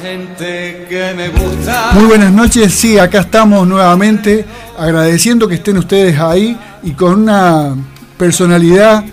Gente 0.00 0.86
que 0.88 1.14
me 1.14 1.28
gusta. 1.28 1.90
Muy 1.92 2.04
buenas 2.04 2.32
noches, 2.32 2.72
sí, 2.72 2.98
acá 2.98 3.20
estamos 3.20 3.66
nuevamente 3.66 4.44
agradeciendo 4.78 5.46
que 5.46 5.56
estén 5.56 5.76
ustedes 5.76 6.18
ahí 6.18 6.58
y 6.82 6.92
con 6.92 7.22
una 7.22 7.74
personalidad 8.16 9.04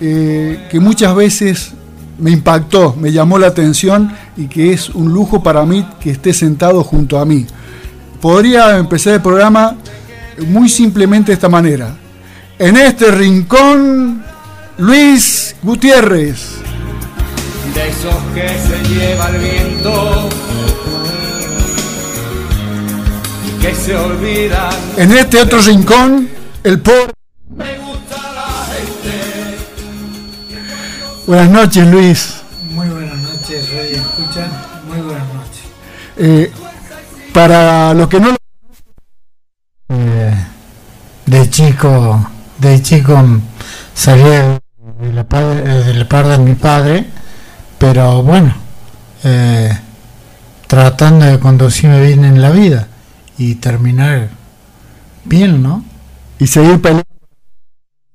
eh, 0.00 0.66
que 0.70 0.80
muchas 0.80 1.14
veces 1.14 1.72
me 2.18 2.30
impactó, 2.32 2.96
me 2.98 3.12
llamó 3.12 3.38
la 3.38 3.48
atención 3.48 4.12
y 4.36 4.46
que 4.46 4.72
es 4.72 4.88
un 4.90 5.12
lujo 5.12 5.42
para 5.42 5.64
mí 5.64 5.86
que 6.00 6.10
esté 6.10 6.32
sentado 6.32 6.82
junto 6.82 7.18
a 7.18 7.24
mí. 7.24 7.46
Podría 8.20 8.76
empezar 8.78 9.14
el 9.14 9.20
programa 9.20 9.76
muy 10.48 10.68
simplemente 10.68 11.28
de 11.28 11.34
esta 11.34 11.48
manera. 11.48 11.94
En 12.58 12.76
este 12.76 13.10
rincón, 13.10 14.22
Luis 14.78 15.54
Gutiérrez. 15.62 16.63
De 17.74 17.88
esos 17.88 18.14
que 18.34 18.48
se 18.48 18.78
lleva 18.94 19.28
el 19.30 19.38
viento. 19.38 20.28
Y 23.46 23.60
que 23.60 23.74
se 23.74 23.96
olvidan. 23.96 24.72
En 24.96 25.12
este 25.12 25.40
otro 25.40 25.58
rincón, 25.60 26.28
el 26.62 26.80
pobre. 26.80 27.12
Me 27.56 27.78
gusta 27.78 28.16
la 28.34 28.66
gente. 28.74 29.58
Buenas 31.26 31.50
noches, 31.50 31.86
Luis. 31.88 32.34
Muy 32.70 32.88
buenas 32.88 33.16
noches, 33.18 33.68
Radio 33.72 33.96
Escuchan. 33.96 34.50
Muy 34.88 35.00
buenas 35.00 35.26
noches. 35.34 35.62
Eh, 36.16 36.52
para 37.32 37.92
los 37.94 38.08
que 38.08 38.20
no 38.20 38.28
lo 38.30 38.36
Eh, 39.90 40.34
de 41.26 41.50
chico, 41.50 42.30
de 42.58 42.80
chico 42.82 43.22
salí 43.94 44.22
de 44.22 44.60
la, 45.12 45.24
pa- 45.24 45.40
eh, 45.42 45.82
de 45.86 45.94
la 45.94 46.08
par 46.08 46.26
de 46.26 46.38
mi 46.38 46.54
padre, 46.54 47.04
pero 47.86 48.22
bueno, 48.22 48.54
eh, 49.24 49.70
tratando 50.66 51.26
de 51.26 51.38
conducirme 51.38 52.00
bien 52.00 52.24
en 52.24 52.40
la 52.40 52.50
vida 52.50 52.88
y 53.36 53.56
terminar 53.56 54.30
bien, 55.26 55.62
¿no? 55.62 55.84
y 56.38 56.46
seguir 56.46 56.80
peleando, 56.80 57.04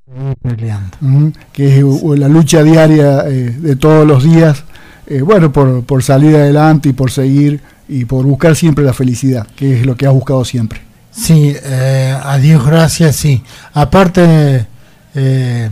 Seguir 0.08 0.36
peleando. 0.38 0.98
mm, 1.02 1.28
que 1.54 1.78
es 1.78 1.84
uh, 1.84 2.16
la 2.16 2.28
lucha 2.28 2.64
diaria 2.64 3.26
eh, 3.28 3.52
de 3.60 3.76
todos 3.76 4.08
los 4.08 4.24
días, 4.24 4.64
eh, 5.06 5.22
bueno, 5.22 5.52
por, 5.54 5.84
por 5.84 6.02
salir 6.02 6.36
adelante 6.36 6.90
y 6.90 6.94
por 6.94 7.12
seguir 7.12 7.62
y 7.88 8.06
por 8.06 8.26
buscar 8.26 8.56
siempre 8.56 8.84
la 8.84 8.94
felicidad, 8.94 9.46
que 9.56 9.80
es 9.82 9.86
lo 9.86 9.96
que 9.96 10.08
has 10.08 10.14
buscado 10.14 10.44
siempre. 10.46 10.82
Sí, 11.12 11.56
eh, 11.64 12.18
a 12.20 12.40
Dios 12.40 12.66
gracias, 12.66 13.16
sí. 13.18 13.44
Aparte, 13.74 14.66
eh, 15.14 15.70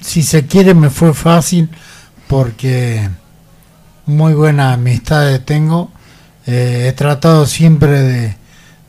si 0.00 0.22
se 0.22 0.46
quiere, 0.46 0.72
me 0.72 0.88
fue 0.88 1.12
fácil 1.14 1.68
porque 2.30 3.10
muy 4.06 4.34
buenas 4.34 4.74
amistades 4.74 5.44
tengo. 5.44 5.90
Eh, 6.46 6.86
he 6.86 6.92
tratado 6.92 7.44
siempre 7.44 8.00
de, 8.00 8.36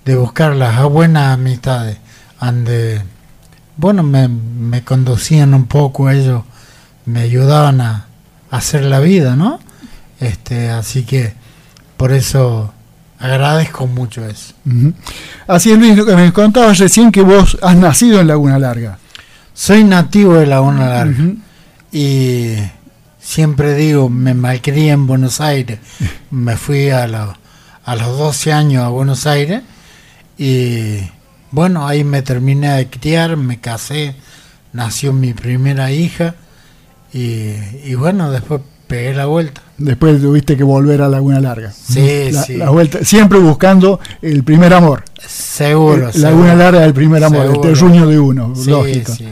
de 0.05 0.15
buscar 0.15 0.55
las 0.55 0.83
buenas 0.83 1.33
amistades. 1.33 1.97
Ande, 2.39 3.01
bueno, 3.77 4.03
me, 4.03 4.27
me 4.27 4.83
conducían 4.83 5.55
un 5.55 5.65
poco 5.65 6.11
ellos, 6.11 6.43
me 7.07 7.21
ayudaban 7.21 7.81
a, 7.81 8.05
a 8.51 8.57
hacer 8.57 8.85
la 8.85 8.99
vida, 8.99 9.35
¿no? 9.35 9.59
Este, 10.19 10.69
así 10.69 11.01
que 11.01 11.33
por 11.97 12.11
eso 12.11 12.71
agradezco 13.17 13.87
mucho 13.87 14.23
eso. 14.23 14.53
Así 15.47 15.71
es, 15.71 15.79
Luis, 15.79 15.97
lo 15.97 16.05
que 16.05 16.15
me 16.15 16.31
contabas 16.31 16.77
recién 16.77 17.11
que 17.11 17.23
vos 17.23 17.57
has 17.63 17.75
nacido 17.75 18.19
en 18.21 18.27
Laguna 18.27 18.59
Larga. 18.59 18.99
Soy 19.55 19.83
nativo 19.83 20.35
de 20.35 20.45
Laguna 20.45 20.87
Larga 20.89 21.33
y 21.91 22.53
siempre 23.31 23.75
digo, 23.75 24.09
me 24.09 24.33
malcrié 24.33 24.91
en 24.91 25.07
Buenos 25.07 25.39
Aires. 25.41 25.79
Me 26.31 26.57
fui 26.57 26.89
a, 26.89 27.03
a 27.85 27.95
los 27.95 28.17
12 28.17 28.51
años 28.53 28.83
a 28.83 28.89
Buenos 28.89 29.25
Aires 29.25 29.61
y 30.37 30.97
bueno, 31.51 31.87
ahí 31.87 32.03
me 32.03 32.21
terminé 32.21 32.69
de 32.77 32.87
criar, 32.89 33.35
me 33.37 33.59
casé, 33.59 34.15
nació 34.73 35.11
mi 35.13 35.33
primera 35.33 35.91
hija 35.91 36.35
y, 37.13 37.53
y 37.83 37.95
bueno, 37.95 38.31
después 38.31 38.61
pegué 38.87 39.13
la 39.13 39.25
vuelta. 39.25 39.61
Después 39.77 40.21
tuviste 40.21 40.55
que 40.55 40.63
volver 40.63 41.01
a 41.01 41.09
Laguna 41.09 41.39
Larga. 41.41 41.71
Sí, 41.71 42.31
la, 42.31 42.43
sí. 42.43 42.55
la 42.57 42.69
vuelta, 42.69 43.03
siempre 43.03 43.39
buscando 43.39 43.99
el 44.21 44.43
primer 44.43 44.73
amor. 44.73 45.03
Seguro. 45.27 46.09
Eh, 46.09 46.17
Laguna. 46.19 46.55
Larga 46.55 46.85
el 46.85 46.93
primer 46.93 47.23
amor, 47.23 47.47
Seguro. 47.47 47.67
el 47.69 47.73
terruño 47.73 48.07
de 48.07 48.19
uno, 48.19 48.53
Sí, 48.55 48.69
lógico. 48.69 49.13
sí, 49.13 49.27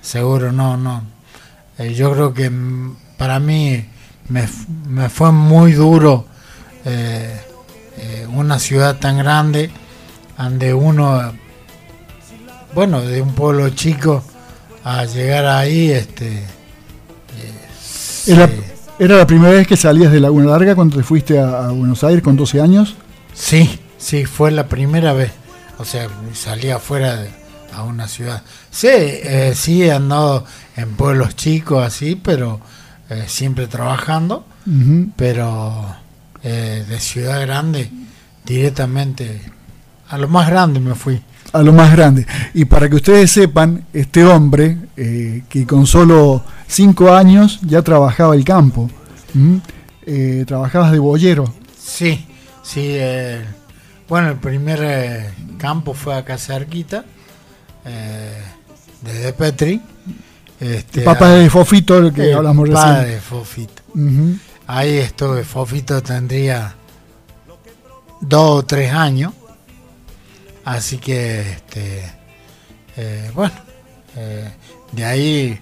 seguro, 0.00 0.52
no, 0.52 0.76
no. 0.76 1.02
Eh, 1.78 1.92
yo 1.94 2.12
creo 2.12 2.32
que 2.34 2.50
para 3.16 3.38
mí 3.40 3.84
me, 4.28 4.48
me 4.88 5.08
fue 5.08 5.32
muy 5.32 5.72
duro 5.72 6.26
eh, 6.84 7.40
eh, 7.98 8.26
una 8.32 8.58
ciudad 8.58 8.96
tan 8.98 9.18
grande, 9.18 9.70
donde 10.36 10.74
uno, 10.74 11.32
bueno, 12.74 13.00
de 13.02 13.22
un 13.22 13.34
pueblo 13.34 13.68
chico 13.70 14.22
a 14.84 15.04
llegar 15.04 15.46
ahí, 15.46 15.90
este... 15.90 16.38
eh, 16.38 16.44
Era, 18.26 18.48
sí. 18.48 18.54
¿Era 18.98 19.16
la 19.16 19.26
primera 19.26 19.52
vez 19.52 19.66
que 19.66 19.76
salías 19.76 20.12
de 20.12 20.20
Laguna 20.20 20.50
Larga 20.52 20.74
cuando 20.74 20.96
te 20.96 21.02
fuiste 21.02 21.38
a, 21.38 21.66
a 21.66 21.70
Buenos 21.70 22.04
Aires 22.04 22.22
con 22.22 22.36
12 22.36 22.60
años? 22.60 22.94
Sí, 23.32 23.80
sí, 23.98 24.24
fue 24.24 24.50
la 24.50 24.68
primera 24.68 25.12
vez. 25.12 25.32
O 25.78 25.84
sea, 25.84 26.08
salí 26.34 26.70
afuera 26.70 27.16
de, 27.16 27.30
a 27.72 27.82
una 27.82 28.06
ciudad. 28.06 28.42
Sí, 28.70 28.88
eh, 28.90 29.52
sí 29.56 29.82
he 29.82 29.92
andado 29.92 30.44
en 30.76 30.94
pueblos 30.94 31.34
chicos 31.34 31.84
así, 31.84 32.14
pero 32.14 32.60
eh, 33.10 33.24
siempre 33.26 33.66
trabajando. 33.66 34.46
Pero 35.16 35.94
eh, 36.42 36.84
de 36.88 37.00
ciudad 37.00 37.40
grande, 37.42 37.90
directamente 38.46 39.42
a 40.08 40.16
lo 40.16 40.26
más 40.28 40.48
grande 40.48 40.80
me 40.80 40.94
fui. 40.94 41.20
A 41.52 41.62
lo 41.62 41.72
más 41.72 41.92
grande. 41.92 42.26
Y 42.54 42.64
para 42.64 42.88
que 42.88 42.96
ustedes 42.96 43.30
sepan, 43.30 43.84
este 43.92 44.24
hombre, 44.24 44.78
eh, 44.96 45.42
que 45.50 45.66
con 45.66 45.86
solo 45.86 46.44
5 46.66 47.14
años 47.14 47.60
ya 47.62 47.82
trabajaba 47.82 48.34
el 48.34 48.44
campo, 48.44 48.90
trabajabas 50.46 50.92
de 50.92 50.98
boyero. 50.98 51.52
Sí, 51.78 52.26
sí. 52.62 52.96
bueno, 54.08 54.30
el 54.30 54.36
primer 54.36 55.30
campo 55.58 55.92
fue 55.92 56.16
acá 56.16 56.38
cerquita, 56.38 57.04
desde 59.02 59.32
Petri. 59.34 59.82
Este, 60.60 61.02
Papá 61.02 61.26
a- 61.26 61.30
de 61.34 61.50
Fofito, 61.50 61.98
el 61.98 62.12
que 62.12 62.30
el 62.30 62.36
hablamos 62.36 62.68
recién. 62.68 62.84
padre 62.86 63.20
Fofito. 63.20 63.82
Ujú. 63.94 64.36
Ahí 64.66 64.96
estuve, 64.98 65.44
Fofito 65.44 66.02
tendría 66.02 66.74
dos 68.20 68.58
o 68.60 68.64
tres 68.64 68.92
años. 68.92 69.32
Así 70.64 70.96
que, 70.98 71.40
este, 71.52 72.10
eh, 72.96 73.30
bueno, 73.34 73.52
eh, 74.16 74.50
de 74.92 75.04
ahí 75.04 75.60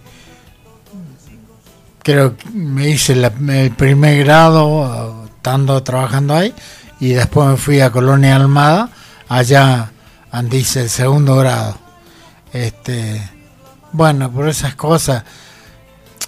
creo 2.03 2.37
que 2.37 2.49
me 2.51 2.89
hice 2.91 3.15
la- 3.17 3.33
el 3.49 3.73
primer 3.73 4.25
grado, 4.25 5.25
eh, 5.25 5.29
estando 5.37 5.83
trabajando 5.83 6.35
ahí, 6.37 6.55
y 7.01 7.11
después 7.11 7.49
me 7.49 7.57
fui 7.57 7.81
a 7.81 7.91
Colonia 7.91 8.37
Almada, 8.37 8.91
allá 9.29 9.91
donde 10.33 10.59
hice 10.59 10.83
el 10.83 10.91
segundo 10.91 11.37
grado. 11.37 11.77
Este, 12.53 13.21
bueno, 13.93 14.31
por 14.31 14.49
esas 14.49 14.75
cosas, 14.75 15.25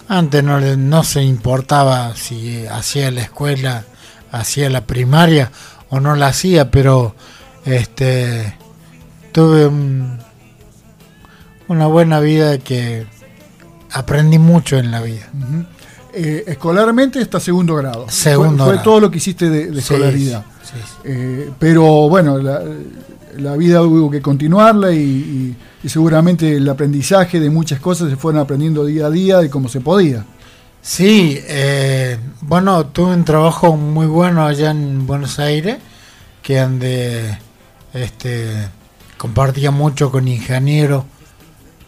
antes 0.07 0.43
no, 0.43 0.59
le- 0.59 0.77
no 0.77 1.03
se 1.03 1.23
importaba 1.23 2.15
si 2.15 2.65
hacía 2.67 3.09
la 3.11 3.21
escuela, 3.21 3.83
hacía 4.31 4.69
la 4.69 4.81
primaria 4.85 5.51
o 5.89 5.99
no 5.99 6.15
la 6.15 6.27
hacía, 6.27 6.69
pero 6.71 7.15
este 7.65 8.55
tuve 9.31 9.65
un- 9.67 10.19
una 11.67 11.87
buena 11.87 12.19
vida 12.19 12.57
que 12.59 13.07
aprendí 13.91 14.37
mucho 14.37 14.77
en 14.77 14.91
la 14.91 15.01
vida. 15.01 15.27
Eh, 16.13 16.43
escolarmente 16.47 17.19
hasta 17.19 17.39
segundo 17.39 17.75
grado. 17.75 18.05
Segundo 18.09 18.57
fue, 18.57 18.65
fue 18.65 18.73
grado. 18.75 18.83
todo 18.83 18.99
lo 19.01 19.11
que 19.11 19.17
hiciste 19.17 19.49
de, 19.49 19.67
de 19.67 19.81
Sí, 19.81 19.93
escolaridad. 19.93 20.45
sí, 20.63 20.73
sí. 20.85 20.93
Eh, 21.05 21.49
pero 21.59 21.83
bueno, 22.07 22.37
la, 22.37 22.61
la 23.37 23.55
vida 23.55 23.81
hubo 23.81 24.09
que 24.09 24.21
continuarla 24.21 24.91
y, 24.91 25.55
seguramente 25.85 26.57
el 26.57 26.67
aprendizaje 26.67 27.39
de 27.39 27.49
muchas 27.49 27.79
cosas 27.79 28.09
se 28.09 28.15
fueron 28.15 28.41
aprendiendo 28.41 28.83
día 28.85 29.05
a 29.05 29.09
día 29.11 29.37
de 29.37 29.49
cómo 29.49 29.69
se 29.69 29.81
podía. 29.81 30.25
Sí, 30.81 31.39
eh, 31.47 32.17
bueno, 32.41 32.87
tuve 32.87 33.13
un 33.13 33.25
trabajo 33.25 33.75
muy 33.75 34.07
bueno 34.07 34.45
allá 34.45 34.71
en 34.71 35.05
Buenos 35.05 35.39
Aires, 35.39 35.77
que 36.41 36.59
donde 36.59 37.37
este, 37.93 38.69
compartía 39.17 39.71
mucho 39.71 40.11
con 40.11 40.27
ingenieros, 40.27 41.05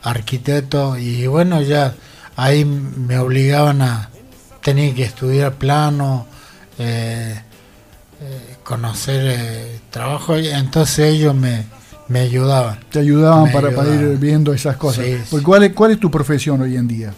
arquitectos, 0.03 0.99
y 0.99 1.27
bueno, 1.27 1.61
ya 1.61 1.95
ahí 2.35 2.65
me 2.65 3.17
obligaban 3.19 3.81
a 3.81 4.09
tener 4.61 4.93
que 4.93 5.03
estudiar 5.03 5.53
plano, 5.53 6.27
eh, 6.79 7.41
eh, 8.19 8.56
conocer 8.67 9.21
eh, 9.25 9.79
trabajo, 9.89 10.37
y 10.37 10.49
entonces 10.49 10.99
ellos 11.13 11.33
me, 11.33 11.63
me 12.09 12.19
ayudaban. 12.19 12.79
Te 12.91 12.99
ayudaban 12.99 13.45
Me 13.45 13.51
para, 13.51 13.71
para 13.73 13.95
ir 13.95 14.17
viendo 14.17 14.53
esas 14.53 14.75
cosas. 14.75 15.05
Sí. 15.05 15.37
¿cuál, 15.41 15.63
es, 15.63 15.73
¿Cuál 15.73 15.91
es 15.91 15.99
tu 16.01 16.11
profesión 16.11 16.61
hoy 16.61 16.75
en 16.75 16.85
día? 16.87 17.13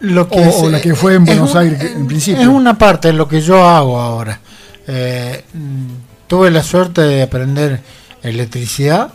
Lo 0.00 0.22
O- 0.22 0.62
o 0.64 0.70
la 0.70 0.80
que 0.80 0.94
fue 0.94 1.14
en 1.14 1.24
Buenos 1.26 1.52
un- 1.52 1.58
Aires, 1.58 1.80
en 1.94 2.06
principio. 2.06 2.40
Es 2.40 2.48
una 2.48 2.76
parte 2.78 3.08
de 3.08 3.14
lo 3.14 3.28
que 3.28 3.40
yo 3.42 3.66
hago 3.68 4.00
ahora. 4.00 4.40
Eh, 4.86 5.44
mm, 5.52 6.26
tuve 6.26 6.50
la 6.50 6.62
suerte 6.62 7.02
de 7.02 7.22
aprender 7.22 7.80
electricidad 8.22 9.12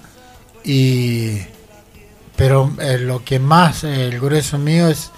y 0.63 1.37
pero 2.35 2.71
eh, 2.79 2.97
lo 2.99 3.23
que 3.23 3.39
más 3.39 3.83
eh, 3.83 4.07
el 4.07 4.19
grueso 4.19 4.57
mío 4.57 4.87
es 4.87 5.11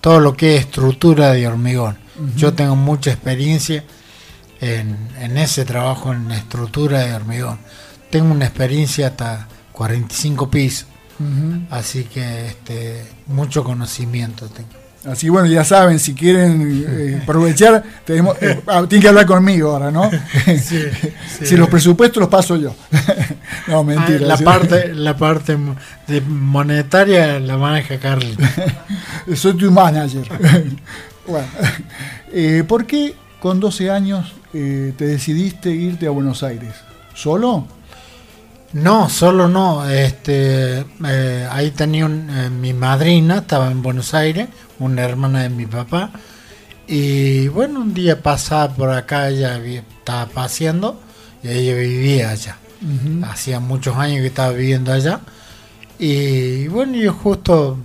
todo 0.00 0.20
lo 0.20 0.34
que 0.34 0.56
es 0.56 0.62
estructura 0.62 1.32
de 1.32 1.46
hormigón. 1.46 1.98
Yo 2.36 2.52
tengo 2.54 2.76
mucha 2.76 3.10
experiencia 3.10 3.82
en, 4.64 4.96
en 5.20 5.36
ese 5.38 5.64
trabajo 5.64 6.12
en 6.12 6.30
estructura 6.32 7.00
de 7.00 7.14
hormigón. 7.14 7.58
Tengo 8.10 8.32
una 8.32 8.46
experiencia 8.46 9.08
hasta 9.08 9.48
45 9.72 10.50
pisos, 10.50 10.86
así 11.70 12.04
que 12.04 12.46
este 12.46 13.04
mucho 13.26 13.64
conocimiento 13.64 14.46
tengo. 14.48 14.68
Así 15.06 15.28
bueno, 15.28 15.46
ya 15.48 15.64
saben, 15.64 15.98
si 15.98 16.14
quieren 16.14 16.84
eh, 16.88 17.20
aprovechar, 17.22 17.82
tenemos, 18.06 18.38
eh, 18.40 18.62
ah, 18.66 18.84
tienen 18.88 19.02
que 19.02 19.08
hablar 19.08 19.26
conmigo 19.26 19.72
ahora, 19.72 19.90
¿no? 19.90 20.10
si 21.42 21.56
los 21.58 21.68
presupuestos 21.68 22.20
los 22.22 22.30
paso 22.30 22.56
yo. 22.56 22.74
no, 23.68 23.80
Ah, 23.80 23.82
mentira. 23.82 24.20
la 24.20 24.36
sí. 24.38 24.44
parte, 24.44 24.94
la 24.94 25.14
parte 25.16 25.58
de 26.06 26.20
monetaria 26.22 27.38
la 27.38 27.58
maneja 27.58 27.98
Carly. 27.98 28.34
Soy 29.34 29.54
tu 29.58 29.70
manager. 29.70 30.26
bueno, 31.26 31.48
eh, 32.32 32.64
¿por 32.66 32.86
qué 32.86 33.14
con 33.40 33.60
12 33.60 33.90
años 33.90 34.32
eh, 34.54 34.92
te 34.96 35.06
decidiste 35.06 35.70
irte 35.70 36.06
a 36.06 36.10
Buenos 36.10 36.42
Aires? 36.42 36.74
¿Solo? 37.14 37.66
No, 38.72 39.08
solo 39.08 39.48
no. 39.48 39.88
Este, 39.88 40.84
eh, 41.06 41.48
ahí 41.50 41.70
tenía 41.72 42.06
un- 42.06 42.28
eh, 42.30 42.50
mi 42.50 42.72
madrina, 42.72 43.38
estaba 43.38 43.70
en 43.70 43.82
Buenos 43.82 44.14
Aires, 44.14 44.48
una 44.78 45.02
hermana 45.02 45.42
de 45.42 45.48
mi 45.50 45.66
papá. 45.66 46.10
Y 46.86 47.48
bueno, 47.48 47.80
un 47.80 47.94
día 47.94 48.20
pasaba 48.22 48.74
por 48.74 48.90
acá, 48.90 49.28
ella 49.28 49.58
estaba 49.64 50.26
paseando 50.26 51.00
y 51.42 51.48
ella 51.48 51.74
vivía 51.76 52.30
allá. 52.30 52.56
Ujú. 52.82 53.24
Hacía 53.24 53.60
muchos 53.60 53.96
años 53.96 54.20
que 54.20 54.26
estaba 54.26 54.50
viviendo 54.52 54.92
allá. 54.92 55.20
Y 55.98 56.66
bueno, 56.68 56.96
yo 56.96 57.12
justo 57.12 57.78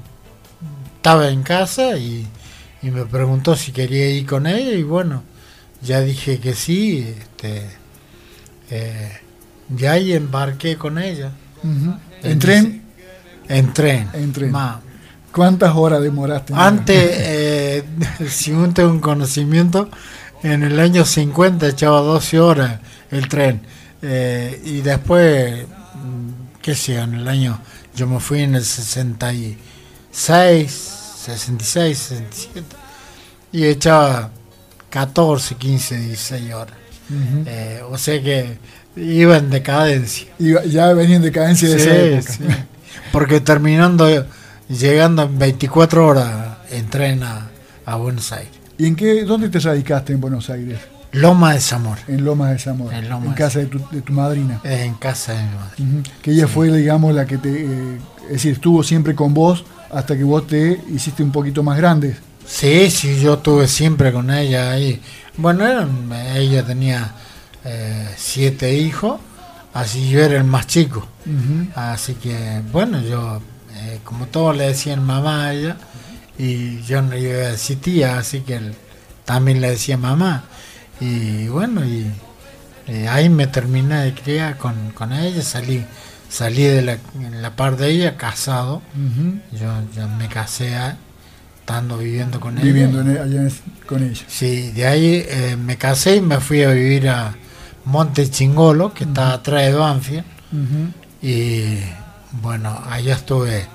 estaba 0.96 1.30
en 1.30 1.44
casa 1.44 1.98
y, 1.98 2.28
y 2.82 2.90
me 2.92 3.06
preguntó 3.06 3.56
si 3.56 3.72
quería 3.72 4.10
ir 4.10 4.26
con 4.26 4.48
ella 4.48 4.72
y 4.72 4.84
bueno, 4.84 5.24
ya 5.82 6.02
dije 6.02 6.40
que 6.40 6.54
sí. 6.54 7.16
Este, 7.18 7.66
eh, 8.72 9.20
ya 9.70 9.94
ahí 9.94 10.14
embarqué 10.14 10.78
con 10.78 10.98
ella. 10.98 11.32
¿En 12.24 12.40
tren? 12.40 12.84
En 13.48 13.74
tren. 13.74 14.10
En 14.14 14.32
tren. 14.34 14.52
Ma, 14.52 14.82
¿Cuántas 15.32 15.76
horas 15.76 16.02
demoraste? 16.02 16.54
Antes, 16.56 17.12
eh, 17.12 17.84
si 18.30 18.52
uno 18.52 18.74
tiene 18.74 18.90
un 18.90 19.00
conocimiento, 19.00 19.90
en 20.44 20.64
el 20.64 20.80
año 20.80 21.06
50 21.06 21.68
echaba 21.68 22.02
12 22.02 22.40
horas 22.40 22.80
el 23.12 23.28
tren. 23.28 23.62
Eh, 24.02 24.62
y 24.64 24.82
después, 24.82 25.66
mm, 25.66 26.30
qué 26.62 26.74
sé, 26.76 26.94
yo, 26.96 27.02
en 27.02 27.16
el 27.16 27.28
año, 27.28 27.60
yo 27.96 28.08
me 28.08 28.20
fui 28.20 28.42
en 28.42 28.56
el 28.56 28.64
66, 28.64 29.58
66, 31.26 31.98
67, 31.98 32.76
y 33.52 33.66
echaba 33.66 34.32
14, 34.90 35.56
15, 35.56 35.98
16 35.98 36.54
horas. 36.54 36.76
Eh, 37.46 37.82
o 37.90 37.98
sea 37.98 38.22
que 38.22 38.58
iba 38.96 39.38
en 39.38 39.50
decadencia. 39.50 40.28
Ya 40.38 40.94
venía 40.94 41.16
en 41.18 41.22
decadencia 41.24 41.70
de 41.70 41.76
esa 41.76 41.96
época. 41.96 42.32
sí. 42.34 42.44
Porque 43.12 43.40
terminando, 43.42 44.08
llegando 44.68 45.24
en 45.24 45.40
24 45.40 46.06
horas 46.06 46.58
en 46.72 46.88
tren 46.90 47.24
a, 47.24 47.48
a 47.86 47.96
Buenos 47.96 48.32
Aires. 48.32 48.52
¿Y 48.78 48.86
en 48.86 48.96
qué, 48.96 49.24
dónde 49.24 49.50
te 49.50 49.60
radicaste 49.60 50.14
en 50.14 50.22
Buenos 50.22 50.50
Aires? 50.50 50.80
Loma 51.12 51.54
de 51.56 51.60
Zamora, 51.60 52.00
En 52.08 52.24
Lomas 52.24 52.52
de 52.52 52.60
Zamora. 52.60 52.96
En 53.00 53.10
Lomas 53.10 53.30
en 53.30 53.34
casa 53.34 53.60
de 53.60 53.66
tu, 53.66 53.80
de 53.90 54.02
tu 54.04 54.14
madrina. 54.14 54.62
en 54.64 54.94
casa 54.94 55.34
de 55.34 55.44
mi 55.44 55.56
madre. 55.56 55.74
Ujú. 56.02 56.04
Que 56.22 56.32
ella 56.32 56.46
Sí. 56.46 56.54
fue, 56.54 56.72
digamos, 56.72 57.16
la 57.16 57.26
que 57.26 57.40
te. 57.40 57.50
eh, 57.50 57.98
es 58.28 58.34
decir, 58.34 58.54
estuvo 58.54 58.84
siempre 58.84 59.16
con 59.16 59.34
vos 59.34 59.66
hasta 59.92 60.16
que 60.16 60.24
vos 60.24 60.46
te 60.46 60.80
hiciste 60.94 61.24
un 61.24 61.32
poquito 61.32 61.64
más 61.64 61.78
grande. 61.78 62.16
Sí, 62.52 62.90
sí, 62.90 63.20
yo 63.22 63.36
estuve 63.36 63.68
siempre 63.68 64.12
con 64.12 64.32
ella 64.32 64.72
ahí. 64.72 65.00
Bueno, 65.38 65.66
eran- 65.68 66.12
ella 66.36 66.66
tenía 66.66 67.14
eh, 67.66 68.10
siete 68.18 68.74
hijos, 68.74 69.20
así 69.74 70.10
yo 70.10 70.22
era 70.24 70.38
el 70.38 70.46
más 70.46 70.66
chico. 70.66 71.06
Así 71.76 72.14
que, 72.16 72.62
bueno, 72.72 73.02
yo, 73.02 73.42
eh, 73.76 74.00
como 74.04 74.26
todos 74.28 74.56
le 74.58 74.68
decían 74.70 75.04
mamá 75.06 75.46
a 75.48 75.54
ella, 75.54 75.78
y 76.38 76.82
yo 76.84 77.02
no 77.02 77.16
iba 77.16 77.34
a 77.34 77.52
decir 77.52 77.80
tía, 77.82 78.18
así 78.18 78.40
que 78.42 78.56
él 78.56 78.74
también 79.26 79.62
le 79.62 79.70
decía 79.72 79.98
mamá. 79.98 80.46
Y 81.02 81.48
bueno, 81.50 81.82
y 81.86 82.10
ahí 83.10 83.30
me 83.30 83.46
terminé 83.48 84.06
de 84.06 84.14
criar 84.14 84.58
con, 84.58 84.92
con 84.92 85.14
ella, 85.14 85.42
salí 85.44 85.86
salí 86.30 86.64
de 86.64 86.82
la, 86.84 86.94
en 87.16 87.42
la 87.42 87.56
par 87.56 87.76
de 87.78 87.90
ella 87.90 88.16
casado, 88.18 88.82
yo 89.98 90.08
me 90.18 90.28
casé 90.30 90.76
a- 90.76 90.98
estando 91.70 92.00
viviendo 92.00 92.40
con 92.40 92.56
ella. 92.58 92.66
Viviendo 92.66 93.02
en- 93.02 93.10
allá 93.20 93.42
en- 93.44 93.54
con 93.88 94.02
ella. 94.04 94.24
Sí, 94.28 94.72
de 94.72 94.88
ahí 94.88 95.24
eh, 95.28 95.56
me 95.56 95.78
casé 95.78 96.16
y 96.16 96.22
me 96.22 96.40
fui 96.40 96.64
a 96.64 96.72
vivir 96.72 97.08
a 97.10 97.36
Monte 97.86 98.28
Chingolo, 98.30 98.92
que 98.92 99.04
está 99.04 99.34
atrás 99.34 99.66
de 99.68 99.74
Banfield. 99.74 100.24
Ujú. 100.52 101.28
Y 101.28 101.76
bueno, 102.42 102.76
allá 102.90 103.14
estuve, 103.14 103.68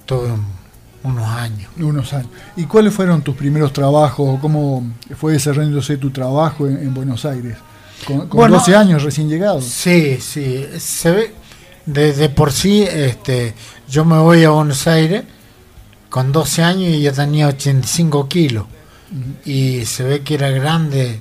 estuve 0.00 0.32
un- 0.32 0.44
unos 1.04 1.26
años. 1.28 1.70
Unos 1.78 2.12
años. 2.12 2.28
¿Y 2.56 2.64
cuáles 2.64 2.92
fueron 2.92 3.22
tus 3.22 3.36
primeros 3.36 3.72
trabajos? 3.72 4.38
¿Cómo 4.40 4.92
fue 5.16 5.32
desarrollándose 5.32 5.96
tu 5.96 6.10
trabajo 6.10 6.66
en, 6.68 6.76
en 6.76 6.92
Buenos 6.92 7.24
Aires? 7.24 7.56
Con, 8.06 8.28
con 8.28 8.36
Bueno, 8.36 8.56
12 8.58 8.76
años 8.76 9.02
recién 9.02 9.30
llegados. 9.30 9.64
Sí, 9.64 10.18
sí, 10.20 10.66
se 10.78 11.10
ve, 11.10 11.34
de, 11.86 12.12
de 12.12 12.28
por 12.28 12.52
sí, 12.52 12.82
este, 12.82 13.54
yo 13.88 14.04
me 14.04 14.18
voy 14.18 14.44
a 14.44 14.50
Buenos 14.50 14.86
Aires 14.86 15.24
con 16.12 16.30
12 16.30 16.62
años 16.62 16.90
y 16.90 17.00
ya 17.00 17.12
tenía 17.12 17.48
85 17.48 18.28
kilos. 18.28 18.66
Y 19.46 19.86
se 19.86 20.04
ve 20.04 20.20
que 20.20 20.34
era 20.34 20.50
grande 20.50 21.20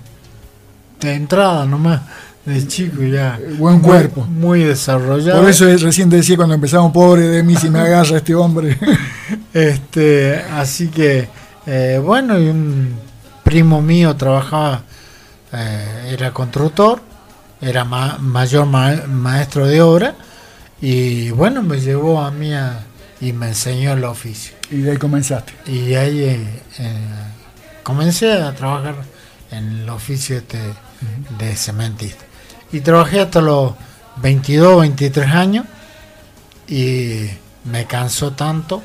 de 1.00 1.14
entrada 1.14 1.66
nomás, 1.66 2.02
de 2.46 2.68
chico 2.68 3.02
ya. 3.04 3.40
Eh, 3.42 3.56
buen 3.58 3.76
Muy- 3.76 3.84
cuerpo. 3.84 4.26
Muy 4.26 4.64
desarrollado. 4.66 5.40
Por 5.40 5.50
eso 5.50 5.66
es- 5.68 5.82
recién 5.82 6.10
decía 6.10 6.36
cuando 6.36 6.56
empezamos, 6.56 6.92
pobre 6.92 7.22
de 7.28 7.42
mí 7.42 7.56
si 7.56 7.70
me 7.70 7.80
agarra 7.88 8.18
este 8.18 8.36
hombre. 8.36 8.78
Este, 9.54 10.36
así 10.54 10.88
que, 10.90 11.28
eh, 11.66 12.00
bueno, 12.04 12.38
y 12.40 12.48
un 12.48 12.96
primo 13.44 13.82
mío 13.82 14.16
trabajaba, 14.16 14.84
eh, 15.54 16.10
era 16.14 16.32
constructor, 16.32 17.02
era 17.62 17.84
ma- 17.84 18.18
mayor 18.20 18.66
ma- 18.66 19.04
maestro 19.08 19.68
de 19.68 19.82
obra, 19.82 20.16
y 20.82 21.30
bueno, 21.32 21.62
me 21.62 21.80
llevó 21.82 22.22
a 22.22 22.32
mí 22.32 22.54
a- 22.54 22.86
y 23.22 23.34
me 23.34 23.50
enseñó 23.50 23.94
el 23.94 24.04
oficio. 24.04 24.56
y 24.70 24.82
de 24.82 24.92
ahí 24.92 24.98
comenzaste. 24.98 25.54
Y 25.68 25.94
ahí 25.94 26.22
eh, 26.22 26.62
eh, 26.80 26.94
comencé 27.84 28.34
a 28.34 28.54
trabajar 28.54 28.96
en 29.51 29.82
el 29.82 29.90
oficio 29.90 30.38
este 30.38 30.60
de 31.38 31.56
cementista. 31.56 32.25
Y 32.72 32.82
trabajé 32.82 33.22
hasta 33.22 33.42
los 33.42 33.74
22, 34.18 34.82
23 34.82 35.28
años 35.28 35.66
y 36.68 37.28
me 37.66 37.86
cansó 37.86 38.32
tanto 38.32 38.82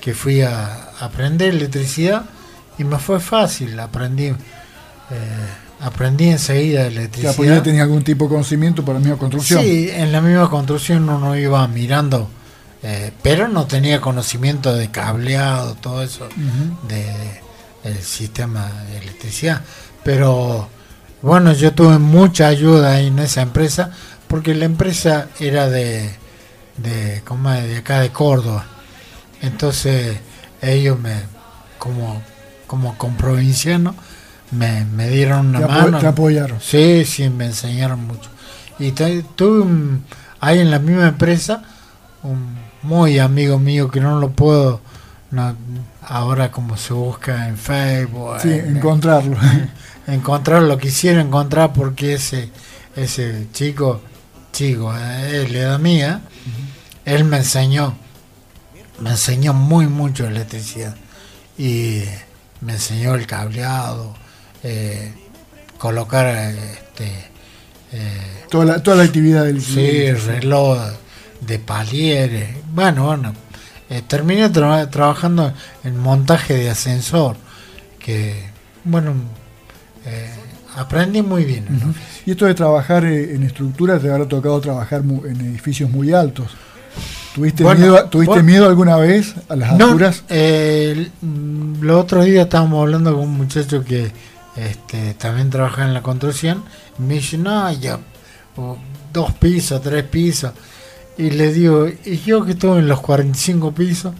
que 0.00 0.14
fui 0.14 0.42
a 0.42 0.90
aprender 1.00 1.50
electricidad 1.50 2.24
y 2.78 2.84
me 2.84 2.98
fue 2.98 3.20
fácil, 3.20 3.78
aprendí, 3.78 4.26
eh, 4.26 4.36
aprendí 5.80 6.28
enseguida 6.28 6.82
pues 6.84 6.94
ya 6.94 7.00
electricidad. 7.00 7.62
tenías 7.62 7.82
algún 7.82 8.02
tipo 8.02 8.24
de 8.24 8.30
conocimiento 8.30 8.84
para 8.84 8.98
la 8.98 9.04
misma 9.04 9.18
construcción. 9.18 9.62
Sí, 9.62 9.90
en 9.92 10.12
la 10.12 10.20
misma 10.20 10.48
construcción 10.48 11.08
uno 11.08 11.36
iba 11.36 11.66
mirando, 11.68 12.30
eh, 12.82 13.12
pero 13.22 13.48
no 13.48 13.66
tenía 13.66 14.00
conocimiento 14.00 14.74
de 14.74 14.90
cableado, 14.90 15.74
todo 15.74 16.02
eso 16.02 16.24
Ujú. 16.26 16.88
de, 16.88 17.40
el 17.84 18.00
sistema 18.02 18.70
de 18.90 18.98
electricidad. 18.98 19.62
Pero 20.04 20.68
bueno, 21.22 21.52
yo 21.52 21.72
tuve 21.74 21.98
mucha 21.98 22.46
ayuda 22.48 22.94
ahí 22.94 23.08
en 23.08 23.18
esa 23.18 23.42
empresa 23.42 23.90
porque 24.28 24.54
la 24.54 24.64
empresa 24.64 25.28
era 25.40 25.68
de, 25.68 26.10
de, 26.78 27.22
¿cómo 27.26 27.52
es? 27.52 27.64
de 27.64 27.76
acá 27.78 28.00
de 28.00 28.10
Córdoba. 28.10 28.64
Entonces 29.42 30.18
ellos 30.62 30.98
me, 30.98 31.14
como, 31.78 32.22
como 32.66 32.96
con 32.98 33.16
provinciano, 33.16 33.94
me, 34.50 34.84
me 34.84 35.08
dieron 35.08 35.48
una 35.48 35.60
Te, 35.60 35.66
mano. 35.66 35.98
te 35.98 36.06
apoyaron. 36.06 36.58
Sí, 36.60 37.04
sí, 37.04 37.28
me 37.30 37.46
enseñaron 37.46 38.06
mucho. 38.06 38.30
Y 38.78 38.92
tu- 38.92 39.22
tuve 39.34 39.60
un- 39.60 40.04
ahí 40.40 40.58
en 40.60 40.70
la 40.70 40.78
misma 40.78 41.08
empresa 41.08 41.62
un 42.22 42.54
muy 42.82 43.18
amigo 43.18 43.58
mío 43.58 43.90
que 43.90 44.00
no 44.00 44.18
lo 44.20 44.30
puedo, 44.30 44.80
no, 45.30 45.54
ahora 46.02 46.50
como 46.50 46.76
se 46.76 46.92
busca 46.92 47.46
en 47.48 47.56
Facebook, 47.56 48.40
Sí, 48.40 48.50
en- 48.52 48.76
encontrarlo. 48.78 49.36
encontrar 50.06 50.62
lo 50.62 50.76
quisiera 50.78 51.20
encontrar 51.20 51.72
porque 51.72 52.14
ese 52.14 52.50
ese 52.96 53.46
chico 53.52 54.00
chico 54.52 54.92
eh, 54.96 55.46
la 55.50 55.58
edad 55.58 55.78
mía 55.78 56.22
él 57.04 57.22
me 57.24 57.36
enseñó 57.36 57.94
me 58.98 59.10
enseñó 59.10 59.54
muy 59.54 59.86
mucho 59.86 60.26
electricidad 60.26 60.96
y 61.56 62.02
me 62.60 62.72
enseñó 62.72 63.14
el 63.14 63.26
cableado 63.28 64.14
eh, 64.64 65.12
colocar 65.78 66.26
este 66.26 67.12
eh, 67.92 68.44
toda, 68.50 68.64
la, 68.64 68.82
toda 68.82 68.96
la 68.96 69.02
actividad 69.04 69.44
del 69.44 69.62
sí 69.62 70.10
reloj 70.12 70.78
de 71.40 71.58
palieres 71.58 72.48
bueno 72.72 73.06
bueno 73.06 73.32
eh, 73.88 74.02
terminé 74.06 74.50
tra- 74.52 74.88
trabajando 74.90 75.52
en 75.84 75.98
montaje 75.98 76.54
de 76.54 76.70
ascensor 76.70 77.36
que 77.98 78.44
bueno 78.84 79.14
eh, 80.06 80.30
aprendí 80.76 81.22
muy 81.22 81.44
bien 81.44 81.66
el. 81.68 81.94
Y 82.26 82.30
esto 82.32 82.46
de 82.46 82.54
trabajar 82.54 83.04
eh, 83.04 83.34
en 83.34 83.42
estructuras, 83.42 84.00
te 84.00 84.10
habrá 84.10 84.26
tocado 84.28 84.60
trabajar 84.60 85.00
en 85.00 85.40
edificios 85.40 85.90
muy 85.90 86.12
altos. 86.12 86.46
¿Tuviste, 87.34 87.62
Bueno, 87.62 87.80
miedo, 87.80 88.04
¿tuviste 88.06 88.30
bueno. 88.34 88.44
miedo 88.44 88.66
alguna 88.66 88.96
vez 88.96 89.34
a 89.48 89.56
las 89.56 89.72
No, 89.76 89.86
alturas? 89.86 90.22
eh, 90.28 90.92
el- 90.96 91.12
mm, 91.28 91.82
los 91.82 92.02
otros 92.02 92.24
días 92.24 92.44
estábamos 92.44 92.80
hablando 92.82 93.12
con 93.14 93.22
un 93.24 93.36
muchacho 93.36 93.84
que 93.84 94.10
este, 94.56 95.14
también 95.14 95.48
trabaja 95.50 95.84
en 95.84 95.94
la 95.94 96.02
construcción. 96.02 96.62
Y 96.98 97.02
me 97.02 97.14
dice, 97.14 97.36
no, 97.38 97.70
ya, 97.72 97.98
o 98.56 98.76
dos 99.12 99.32
pisos, 99.32 99.80
tres 99.82 100.04
pisos. 100.04 100.52
Y 101.20 101.30
le 101.30 101.52
digo, 101.52 101.86
y 101.88 102.18
yo 102.20 102.44
que 102.44 102.52
estuve 102.52 102.78
en 102.78 102.88
los 102.88 103.00
45 103.00 103.72
pisos 103.72 104.14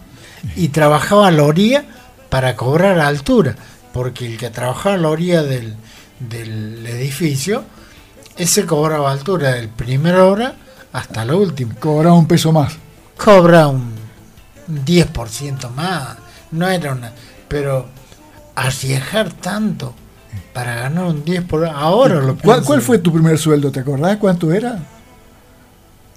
y 0.55 0.67
trabajaba 0.69 1.27
a 1.27 1.31
la 1.31 1.43
orilla 1.43 1.83
para 2.29 2.55
cobrar 2.55 2.99
altura. 2.99 3.55
Porque 3.91 4.25
el 4.27 4.37
que 4.37 4.49
trabajaba 4.51 4.95
a 4.95 4.97
la 4.99 5.09
orilla 5.09 5.41
del, 5.43 5.75
del 6.19 6.85
edificio, 6.85 7.63
ese 8.37 8.65
cobraba 8.65 9.11
altura 9.11 9.53
del 9.53 9.67
primer 9.69 10.15
hora 10.15 10.55
hasta 10.93 11.25
la 11.25 11.35
última 11.35 11.73
Cobraba 11.75 12.15
un 12.15 12.27
peso 12.27 12.51
más. 12.51 12.73
cobra 13.17 13.67
un 13.67 13.91
10% 14.85 15.69
más. 15.71 16.17
No 16.51 16.67
era 16.69 16.93
una. 16.93 17.11
Pero 17.47 17.87
arriesgar 18.55 19.31
tanto 19.33 19.93
para 20.53 20.75
ganar 20.75 21.05
un 21.05 21.23
10 21.25 21.43
por 21.45 21.65
ahora 21.65 22.15
lo 22.15 22.35
¿Cuál, 22.37 22.57
pienso. 22.57 22.63
cuál 22.65 22.81
fue 22.81 22.97
tu 22.99 23.11
primer 23.11 23.37
sueldo? 23.37 23.71
¿Te 23.71 23.79
acordás 23.79 24.17
cuánto 24.17 24.51
era? 24.53 24.79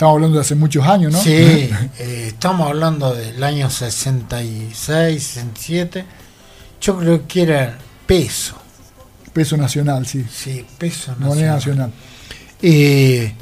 Estamos 0.05 0.17
hablando 0.17 0.37
de 0.37 0.41
hace 0.43 0.55
muchos 0.55 0.87
años, 0.87 1.13
¿no? 1.15 1.19
Sí, 1.23 1.31
eh, 1.99 2.25
estamos 2.29 2.69
hablando 2.69 3.15
del 3.15 3.43
año 3.43 3.71
66, 3.71 5.23
67. 5.23 6.05
Yo 6.79 6.99
creo 6.99 7.27
que 7.27 7.43
era 7.43 7.79
peso. 8.07 8.55
Peso 9.33 9.57
nacional, 9.57 10.07
sí. 10.07 10.23
Sí, 10.31 10.67
peso 10.77 11.15
Moneda 11.19 11.55
nacional. 11.55 11.91
nacional. 11.91 11.93
Y 12.61 13.33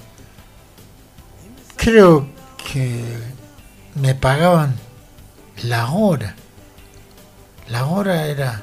creo 1.75 2.29
que 2.73 3.03
me 3.97 4.15
pagaban 4.15 4.77
la 5.65 5.91
hora. 5.91 6.37
La 7.71 7.87
hora 7.87 8.25
era 8.27 8.63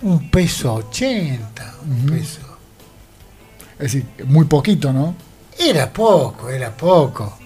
un 0.00 0.30
peso 0.30 0.72
ochenta, 0.74 1.74
un 1.84 2.04
Ujú. 2.08 2.14
peso. 2.16 2.40
Es 3.78 3.92
decir, 3.92 4.04
muy 4.26 4.46
poquito, 4.46 4.92
¿no? 4.92 5.14
Era 5.58 5.92
poco, 5.92 6.48
era 6.50 6.70
poco. 6.76 7.38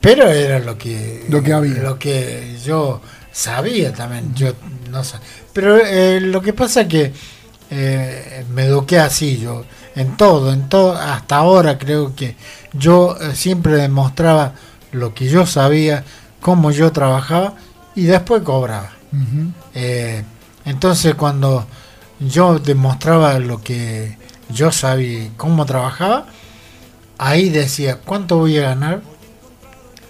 Pero 0.00 0.28
era 0.28 0.58
lo 0.58 0.76
que 0.78 1.24
Lo 1.28 1.42
que 1.42 1.52
había. 1.52 1.74
lo 1.82 1.98
que 1.98 2.58
yo 2.64 3.00
sabía 3.32 3.92
también. 3.92 4.34
Yo 4.34 4.52
no 4.90 5.02
sa- 5.04 5.20
Pero 5.52 5.78
eh, 5.78 6.20
lo 6.20 6.40
que 6.42 6.52
pasa 6.52 6.82
es 6.82 6.88
que 6.88 7.12
eh, 7.70 8.44
me 8.54 8.66
eduqué 8.66 8.98
así 8.98 9.38
yo 9.38 9.64
en 9.94 10.16
todo, 10.16 10.52
en 10.52 10.68
todo. 10.68 10.92
Hasta 10.96 11.36
ahora 11.36 11.78
creo 11.78 12.14
que 12.14 12.36
yo 12.72 13.16
eh, 13.20 13.34
siempre 13.34 13.74
demostraba 13.74 14.52
lo 14.92 15.12
que 15.14 15.26
yo 15.28 15.46
sabía, 15.46 16.04
cómo 16.40 16.70
yo 16.70 16.92
trabajaba 16.92 17.54
y 17.94 18.02
después 18.04 18.42
cobraba. 18.42 18.92
Entonces 20.64 21.14
cuando 21.14 21.66
yo 22.20 22.58
demostraba 22.58 23.38
lo 23.38 23.60
que 23.62 24.16
yo 24.48 24.72
sabía 24.72 25.30
cómo 25.36 25.66
trabajaba, 25.66 26.26
ahí 27.18 27.48
decía 27.48 27.96
cuánto 27.96 28.38
voy 28.38 28.58
a 28.58 28.62
ganar 28.62 29.02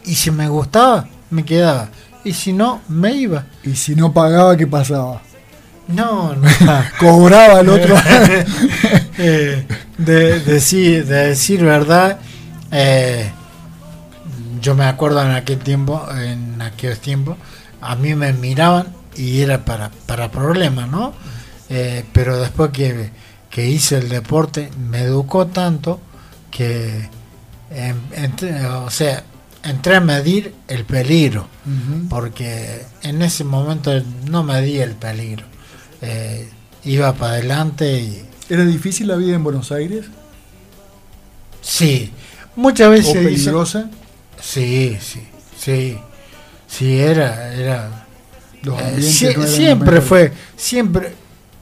y 0.05 0.14
si 0.14 0.31
me 0.31 0.49
gustaba 0.49 1.09
me 1.31 1.45
quedaba 1.45 1.88
y 2.26 2.33
si 2.33 2.52
no 2.52 2.83
me 2.88 3.12
iba. 3.12 3.47
Y 3.62 3.76
si 3.76 3.95
no 3.95 4.12
pagaba, 4.12 4.57
¿qué 4.57 4.66
pasaba? 4.66 5.23
No, 5.87 6.35
no. 6.35 6.49
Cobraba 6.99 7.61
el 7.61 7.69
otro. 7.69 7.97
Eh, 9.19 9.66
de, 9.97 10.40
decir, 10.40 11.07
de 11.07 11.28
decir 11.28 11.64
verdad, 11.64 12.19
eh, 12.71 13.31
yo 14.61 14.75
me 14.75 14.85
acuerdo 14.85 15.23
en 15.23 15.31
aquel 15.31 15.59
tiempo, 15.59 16.07
en 16.14 16.61
aquellos 16.61 16.99
tiempos, 16.99 17.38
a 17.81 17.97
mí 17.97 18.14
me 18.14 18.35
miraban 18.35 18.88
y 19.16 19.40
era 19.40 19.64
para, 19.64 19.90
para 20.05 20.31
problemas, 20.31 20.90
¿no? 20.90 21.14
Eh, 21.71 22.05
pero 22.12 22.38
después 22.38 22.73
que, 22.73 23.09
que 23.57 23.67
hice 23.67 23.97
el 23.97 24.11
deporte, 24.11 24.69
me 24.91 25.01
educó 25.01 25.47
tanto 25.47 25.99
que, 26.51 27.09
o 28.85 28.91
sea, 28.91 29.25
entré 29.65 29.97
a 29.97 30.01
medir 30.03 30.55
el 30.69 30.85
peligro 30.85 31.49
porque 32.11 32.83
en 33.01 33.23
ese 33.23 33.45
momento 33.45 33.99
no 34.29 34.43
medí 34.43 34.77
el 34.77 34.95
peligro. 34.95 35.47
Eh, 36.03 36.51
iba 36.85 37.15
para 37.15 37.33
adelante 37.33 37.99
y 37.99 38.27
¿Era 38.51 38.67
difícil 38.67 39.09
la 39.09 39.17
vida 39.17 39.37
en 39.37 39.43
Buenos 39.43 39.73
Aires? 39.73 40.05
sí, 41.63 42.13
muchas 42.57 42.89
¿O 42.89 42.91
veces 42.91 43.15
peligrosa? 43.15 43.89
sí, 44.39 44.99
sí, 45.01 45.27
sí, 45.59 45.99
sí 46.69 46.99
era, 46.99 47.55
era 47.55 48.07
Los 48.61 48.79
eh, 48.83 49.35
no 49.35 49.47
siempre 49.47 50.03
fue, 50.03 50.35
siempre, 50.59 51.15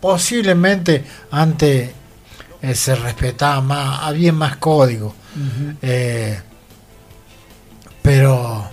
posiblemente 0.04 1.02
antes 1.30 1.90
eh, 2.60 2.74
se 2.74 2.94
respetaba 2.94 3.62
más, 3.62 4.02
había 4.02 4.34
más 4.34 4.56
código. 4.58 5.14
Eh, 5.80 6.38
pero 8.02 8.68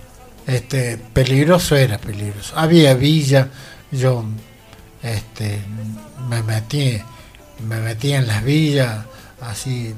este 0.46 0.98
peligroso 0.98 1.74
era 1.74 1.96
peligroso 1.96 2.52
había 2.54 2.92
villa 2.94 3.48
yo 3.90 4.24
este 5.02 5.58
me 6.28 6.42
metí 6.42 7.00
me 7.66 7.80
metí 7.80 8.12
en 8.12 8.26
las 8.26 8.44
villas 8.44 9.06
así 9.40 9.94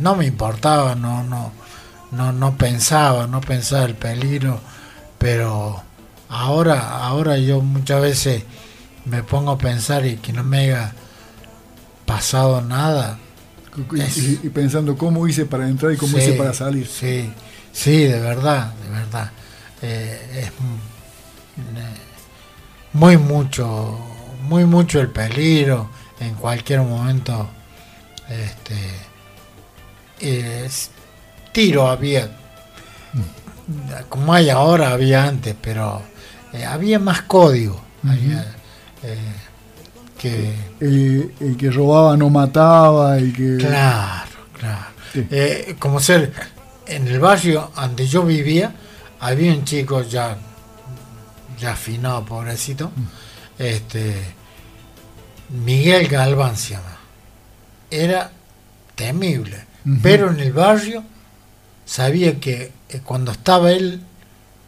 no 0.00 0.14
me 0.14 0.26
importaba 0.26 0.94
no 0.94 1.24
no 1.24 1.52
no 2.12 2.32
no 2.32 2.56
pensaba 2.56 3.26
no 3.26 3.40
pensaba 3.40 3.84
el 3.84 3.96
peligro 3.96 4.60
pero 5.18 5.82
ahora 6.28 7.04
ahora 7.04 7.36
yo 7.36 7.60
muchas 7.60 8.00
veces 8.00 8.44
me 9.04 9.22
pongo 9.22 9.52
a 9.52 9.58
pensar 9.58 10.06
y 10.06 10.16
que 10.16 10.32
no 10.32 10.44
me 10.44 10.58
haya 10.60 10.92
pasado 12.06 12.60
nada 12.60 13.18
Y, 13.76 13.82
y- 14.20 14.40
y 14.44 14.48
pensando 14.50 14.96
cómo 14.96 15.26
hice 15.28 15.46
para 15.46 15.68
entrar 15.68 15.92
y 15.92 15.96
cómo 15.96 16.18
hice 16.18 16.32
para 16.34 16.52
salir. 16.52 16.86
Sí, 16.86 17.32
sí, 17.72 18.04
de 18.04 18.20
verdad, 18.20 18.74
de 18.74 18.90
verdad. 18.90 19.30
Eh, 19.82 20.42
es 20.42 20.46
eh, 20.48 20.50
muy 22.92 23.16
mucho, 23.16 23.98
muy 24.42 24.64
mucho 24.64 25.00
el 25.00 25.08
peligro 25.10 25.88
en 26.18 26.34
cualquier 26.34 26.80
momento. 26.80 27.48
Este, 28.28 28.76
es- 30.20 30.90
tiro 31.52 31.88
había, 31.88 32.30
como 34.08 34.32
hay 34.34 34.50
ahora, 34.50 34.90
había 34.92 35.24
antes, 35.24 35.54
pero 35.60 36.02
eh, 36.52 36.64
había 36.64 36.98
más 36.98 37.22
código. 37.22 37.80
Había, 38.08 38.46
eh, 39.02 39.16
que 40.18 40.54
El, 40.80 41.32
el 41.40 41.56
que 41.56 41.70
robaba 41.70 42.16
no 42.16 42.28
mataba, 42.30 43.16
el 43.18 43.32
que... 43.32 43.56
Claro, 43.56 44.30
claro. 44.58 44.86
Sí. 45.12 45.26
Eh, 45.30 45.76
como 45.78 45.98
ser, 46.00 46.32
en 46.86 47.08
el 47.08 47.18
barrio 47.18 47.70
donde 47.74 48.06
yo 48.06 48.24
vivía, 48.24 48.74
había 49.20 49.52
un 49.52 49.64
chico 49.64 50.02
ya 50.02 50.36
ya 51.60 51.72
afinado, 51.72 52.24
pobrecito, 52.24 52.90
este, 53.58 54.14
Miguel 55.50 56.08
Galván 56.08 56.56
se 56.56 56.74
llama. 56.74 56.96
Era 57.90 58.32
temible, 58.94 59.64
pero 60.02 60.30
en 60.30 60.40
el 60.40 60.52
barrio 60.52 61.04
sabía 61.84 62.40
que 62.40 62.72
eh, 62.88 63.00
cuando 63.04 63.32
estaba 63.32 63.70
él 63.72 64.00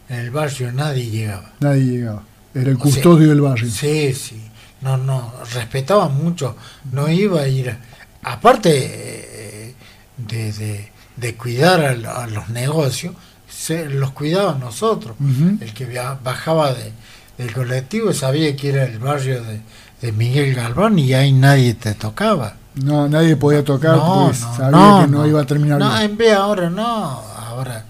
en 0.09 0.19
el 0.19 0.31
barrio 0.31 0.71
nadie 0.71 1.09
llegaba. 1.09 1.51
Nadie 1.59 1.83
llegaba. 1.83 2.23
Era 2.53 2.69
el 2.71 2.77
custodio 2.77 3.29
del 3.29 3.41
barrio. 3.41 3.69
Sí, 3.69 4.13
sí. 4.13 4.39
No, 4.81 4.97
no, 4.97 5.33
respetaba 5.53 6.09
mucho. 6.09 6.55
No 6.91 7.09
iba 7.09 7.41
a 7.41 7.47
ir. 7.47 7.75
Aparte 8.23 8.69
eh, 8.73 9.75
de, 10.17 10.51
de- 10.53 10.91
de 11.15 11.35
cuidar 11.35 11.79
a, 11.81 11.93
lo- 11.93 12.15
a 12.17 12.27
los 12.27 12.49
negocios, 12.49 13.13
se, 13.47 13.87
los 13.89 14.11
cuidaba 14.11 14.55
nosotros. 14.55 15.15
El 15.61 15.73
que 15.73 15.85
bajaba 16.23 16.73
de, 16.73 16.91
del 17.37 17.53
colectivo 17.53 18.11
sabía 18.13 18.55
que 18.55 18.69
era 18.69 18.83
el 18.85 18.97
barrio 18.99 19.43
de, 19.43 19.61
de 20.01 20.11
Miguel 20.11 20.55
Galván 20.55 20.97
y 20.99 21.13
ahí 21.13 21.31
nadie 21.31 21.75
te 21.75 21.93
tocaba. 21.93 22.55
No, 22.75 23.07
nadie 23.07 23.35
podía 23.35 23.63
tocar 23.63 23.95
No, 23.97 24.25
porque 24.31 24.39
no, 24.39 24.55
sabía 24.55 24.69
no, 24.71 25.01
que 25.01 25.07
no, 25.11 25.27
iba 25.27 25.41
a 25.41 25.45
terminar 25.45 25.77
No, 25.79 25.89
bien. 25.91 26.01
en 26.11 26.17
vez 26.17 26.33
ahora 26.33 26.69
no. 26.71 27.21
Ahora 27.37 27.85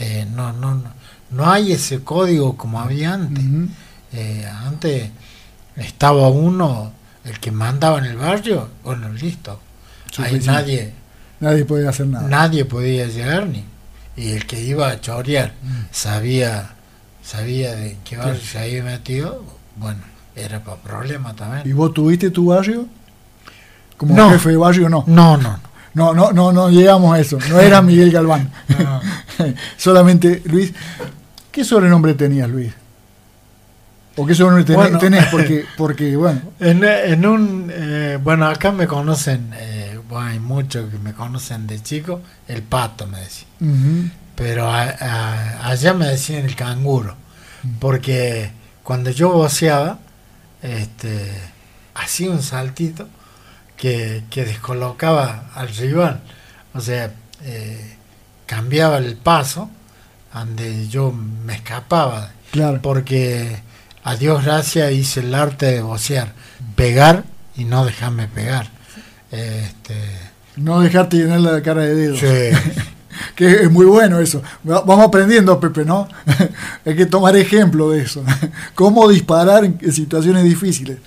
eh, 0.00 0.26
no, 0.34 0.52
no, 0.52 0.74
no. 0.74 0.96
No 1.30 1.48
hay 1.50 1.72
ese 1.72 2.02
código 2.02 2.56
como 2.56 2.80
había 2.80 3.14
antes. 3.14 3.44
Eh, 4.16 4.46
antes 4.64 5.10
estaba 5.76 6.28
uno, 6.28 6.92
el 7.24 7.38
que 7.38 7.50
mandaba 7.50 7.98
en 7.98 8.04
el 8.06 8.16
barrio, 8.16 8.68
bueno, 8.84 9.08
listo. 9.10 9.60
Ahí 10.06 10.10
Suficiente. 10.12 10.46
nadie, 10.46 10.92
Nadie 11.40 11.64
podía 11.66 11.90
hacer 11.90 12.06
nada. 12.06 12.26
nadie 12.28 12.64
podía 12.64 13.06
llegar 13.06 13.46
ni. 13.46 13.64
Y 14.16 14.30
el 14.32 14.46
que 14.46 14.60
iba 14.62 14.88
a 14.88 15.00
chorear 15.00 15.52
sabía, 15.90 16.70
sabía 17.22 17.74
de 17.74 17.98
qué 18.04 18.16
barrio 18.16 18.40
se 18.40 18.58
había 18.58 18.82
metido, 18.82 19.44
bueno, 19.76 20.00
era 20.34 20.64
para 20.64 20.78
problema 20.78 21.32
¿Y 21.32 21.34
también. 21.36 21.76
vos 21.76 21.92
tuviste 21.92 22.30
tu 22.30 22.46
barrio? 22.46 22.86
Como 23.98 24.14
No. 24.16 24.30
jefe 24.30 24.50
de 24.50 24.56
barrio, 24.56 24.88
no. 24.88 25.04
No, 25.06 25.36
no. 25.36 25.58
No, 25.94 26.12
no, 26.14 26.30
no, 26.32 26.52
no 26.52 26.68
llegamos 26.70 27.14
a 27.14 27.20
eso. 27.20 27.38
No 27.50 27.58
era 27.60 27.80
Miguel 27.82 28.10
Galván. 28.12 28.50
no. 28.78 29.00
Solamente 29.76 30.42
Luis. 30.46 30.72
¿Qué 31.50 31.64
sobrenombre 31.64 32.14
tenías, 32.14 32.48
Luis? 32.48 32.72
¿O 34.16 34.24
qué 34.26 34.34
sobrenombre 34.34 34.64
tenés? 34.64 34.76
Bueno. 34.82 34.98
tenés? 34.98 35.26
Porque, 35.30 35.64
porque, 35.76 36.16
bueno, 36.16 36.40
En, 36.60 36.82
en 36.84 37.26
un, 37.26 37.70
eh, 37.72 38.18
bueno, 38.22 38.46
acá 38.46 38.72
me 38.72 38.86
conocen, 38.86 39.50
eh, 39.58 39.98
bueno, 40.08 40.26
hay 40.28 40.38
muchos 40.40 40.90
que 40.90 40.98
me 40.98 41.12
conocen 41.12 41.66
de 41.66 41.82
chico, 41.82 42.22
el 42.48 42.62
pato 42.62 43.06
me 43.06 43.18
decía. 43.20 43.46
Pero 44.34 44.68
a- 44.70 44.82
a- 45.00 45.68
allá 45.68 45.92
me 45.94 46.06
decían 46.06 46.44
el 46.46 46.56
canguro, 46.56 47.14
porque 47.78 48.50
cuando 48.82 49.10
yo 49.10 49.30
voceaba, 49.32 49.98
este, 50.62 51.30
hacía 51.94 52.30
un 52.30 52.42
saltito 52.42 53.08
que, 53.76 54.24
que 54.30 54.44
descolocaba 54.44 55.50
al 55.54 55.68
rival, 55.68 56.20
o 56.74 56.80
sea, 56.80 57.10
eh, 57.42 57.96
cambiaba 58.46 58.98
el 58.98 59.16
paso, 59.16 59.70
donde 60.32 60.88
yo 60.88 61.12
me 61.12 61.54
escapaba, 61.54 62.30
claro. 62.50 62.80
porque 62.82 63.62
a 64.06 64.16
Dios 64.16 64.44
gracias 64.44 64.92
hice 64.92 65.20
el 65.20 65.34
arte 65.34 65.66
de 65.66 65.82
vocear, 65.82 66.32
pegar 66.76 67.24
y 67.56 67.64
no 67.64 67.84
dejarme 67.84 68.28
pegar. 68.28 68.68
Este, 69.30 69.94
No 70.56 70.80
dejarte 70.80 71.16
llenar 71.16 71.40
la 71.40 71.60
cara 71.62 71.82
de 71.82 71.94
dedos. 71.94 72.18
sí. 72.20 72.26
Que 73.34 73.62
es 73.64 73.70
muy 73.70 73.86
bueno 73.86 74.20
eso. 74.20 74.42
Va- 74.68 74.82
Vamos 74.82 75.06
aprendiendo, 75.06 75.58
Pepe, 75.58 75.86
¿no? 75.86 76.06
Hay 76.84 76.94
que 76.94 77.06
tomar 77.06 77.34
ejemplo 77.34 77.88
de 77.90 78.02
eso. 78.02 78.22
Cómo 78.74 79.08
disparar 79.08 79.64
en 79.64 79.78
en 79.80 79.92
situaciones 79.92 80.44
difíciles. 80.44 80.98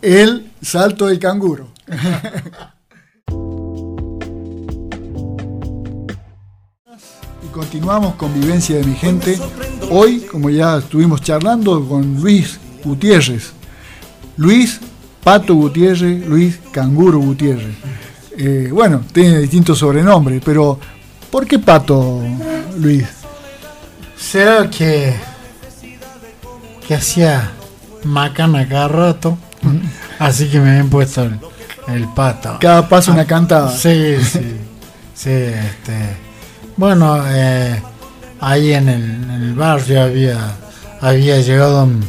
El 0.00 0.50
salto 0.62 1.06
del 1.06 1.18
canguro. 1.18 1.70
Y 7.42 7.46
continuamos 7.52 8.14
con 8.16 8.32
Vivencia 8.34 8.76
de 8.76 8.84
mi 8.84 8.94
gente. 8.94 9.38
Hoy, 9.92 10.20
como 10.20 10.50
ya 10.50 10.78
estuvimos 10.78 11.20
charlando 11.20 11.84
con 11.84 12.20
Luis 12.20 12.60
Gutiérrez. 12.84 13.52
Luis 14.36 14.78
Pato 15.22 15.56
Gutiérrez, 15.56 16.26
Luis 16.28 16.60
Canguro 16.70 17.18
Gutiérrez. 17.18 17.74
Eh, 18.38 18.70
bueno, 18.72 19.02
tiene 19.12 19.40
distintos 19.40 19.78
sobrenombres, 19.78 20.40
pero 20.44 20.78
¿por 21.28 21.44
qué 21.44 21.58
Pato, 21.58 22.22
Luis? 22.78 23.04
¿Será 24.16 24.70
que, 24.70 25.16
que 26.86 26.94
hacía 26.94 27.50
macana 28.04 28.68
cada 28.68 28.86
rato? 28.86 29.38
Así 30.20 30.48
que 30.48 30.60
me 30.60 30.70
habían 30.70 30.88
puesto 30.88 31.24
el, 31.24 31.40
el 31.88 32.06
pato. 32.14 32.58
Cada 32.60 32.88
paso 32.88 33.10
una 33.10 33.26
cantada. 33.26 33.76
Sí, 33.76 34.16
sí. 34.22 34.56
sí 35.14 35.30
este, 35.30 36.16
bueno, 36.76 37.20
eh, 37.26 37.82
ahí 38.40 38.72
en 38.72 38.88
el, 38.88 39.02
en 39.02 39.30
el 39.30 39.54
barrio 39.54 40.02
había, 40.02 40.54
había 41.00 41.40
llegado 41.40 41.84
un 41.84 42.04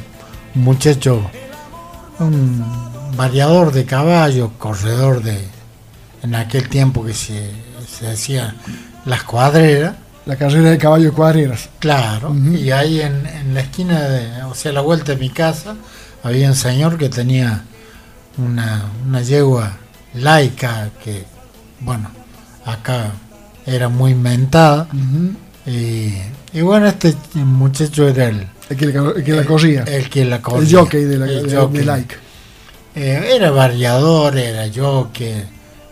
muchacho, 0.56 1.30
un 2.20 2.64
variador 3.16 3.72
de 3.72 3.86
caballos, 3.86 4.52
corredor 4.58 5.22
de. 5.22 5.48
En 6.24 6.36
aquel 6.36 6.70
tiempo 6.70 7.04
que 7.04 7.16
se, 7.16 7.50
se 7.90 8.08
hacían 8.08 8.56
las 9.06 9.24
cuadreras. 9.24 9.96
La 10.28 10.36
carrera 10.36 10.70
de 10.70 10.78
caballo 10.78 11.06
de 11.06 11.12
cuadreras. 11.12 11.68
Claro, 11.80 12.36
y 12.36 12.70
ahí 12.70 13.02
en, 13.02 13.26
en 13.26 13.56
la 13.56 13.62
esquina, 13.62 14.00
de, 14.02 14.44
o 14.44 14.54
sea, 14.54 14.70
a 14.70 14.76
la 14.76 14.82
vuelta 14.82 15.14
de 15.14 15.18
mi 15.18 15.32
casa, 15.32 15.76
había 16.24 16.48
un 16.48 16.56
señor 16.56 17.00
que 17.00 17.10
tenía 17.10 17.64
una, 18.38 18.84
una 19.08 19.22
yegua 19.24 19.78
laica 20.14 20.92
que, 21.04 21.26
bueno, 21.80 22.12
acá 22.66 23.14
era 23.66 23.90
muy 23.90 24.12
inventada. 24.12 24.88
Ujú. 24.94 25.34
Y, 25.66 26.14
y 26.54 26.62
bueno, 26.62 26.88
este 26.88 27.16
muchacho 27.36 28.08
era 28.08 28.30
el, 28.30 28.48
El 28.70 28.78
que, 28.78 28.86
la- 28.88 29.12
el 29.16 29.24
que 29.24 29.34
la 29.34 29.46
corría. 29.46 29.84
el 29.84 30.10
que 30.10 30.26
la 30.26 30.42
corría. 30.42 30.68
El 30.70 30.76
jockey 30.76 31.04
de 31.04 31.18
la 31.18 31.26
El 31.28 31.50
de, 31.50 31.56
jockey. 31.58 31.78
de 31.80 31.86
like. 31.86 32.16
Eh, 32.96 33.30
era 33.36 33.52
variador, 33.52 34.38
era 34.38 34.66
jockey, 34.74 35.46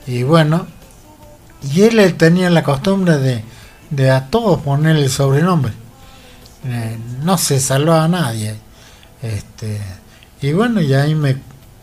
y 0.08 0.24
bueno, 0.24 0.68
y 1.74 1.82
él 1.84 2.14
tenía 2.16 2.50
la 2.50 2.64
costumbre 2.64 3.18
de, 3.18 3.44
de 3.90 4.12
a 4.12 4.28
todos 4.28 4.62
ponerle 4.62 5.04
el 5.04 5.10
sobrenombre. 5.12 5.72
Eh, 6.66 6.98
no 7.24 7.38
se 7.38 7.60
salvaba 7.60 8.04
a 8.06 8.08
nadie. 8.10 8.56
Este, 9.22 9.80
y 10.42 10.52
bueno, 10.52 10.82
y 10.82 10.94
ahí 10.94 11.16
me, 11.16 11.38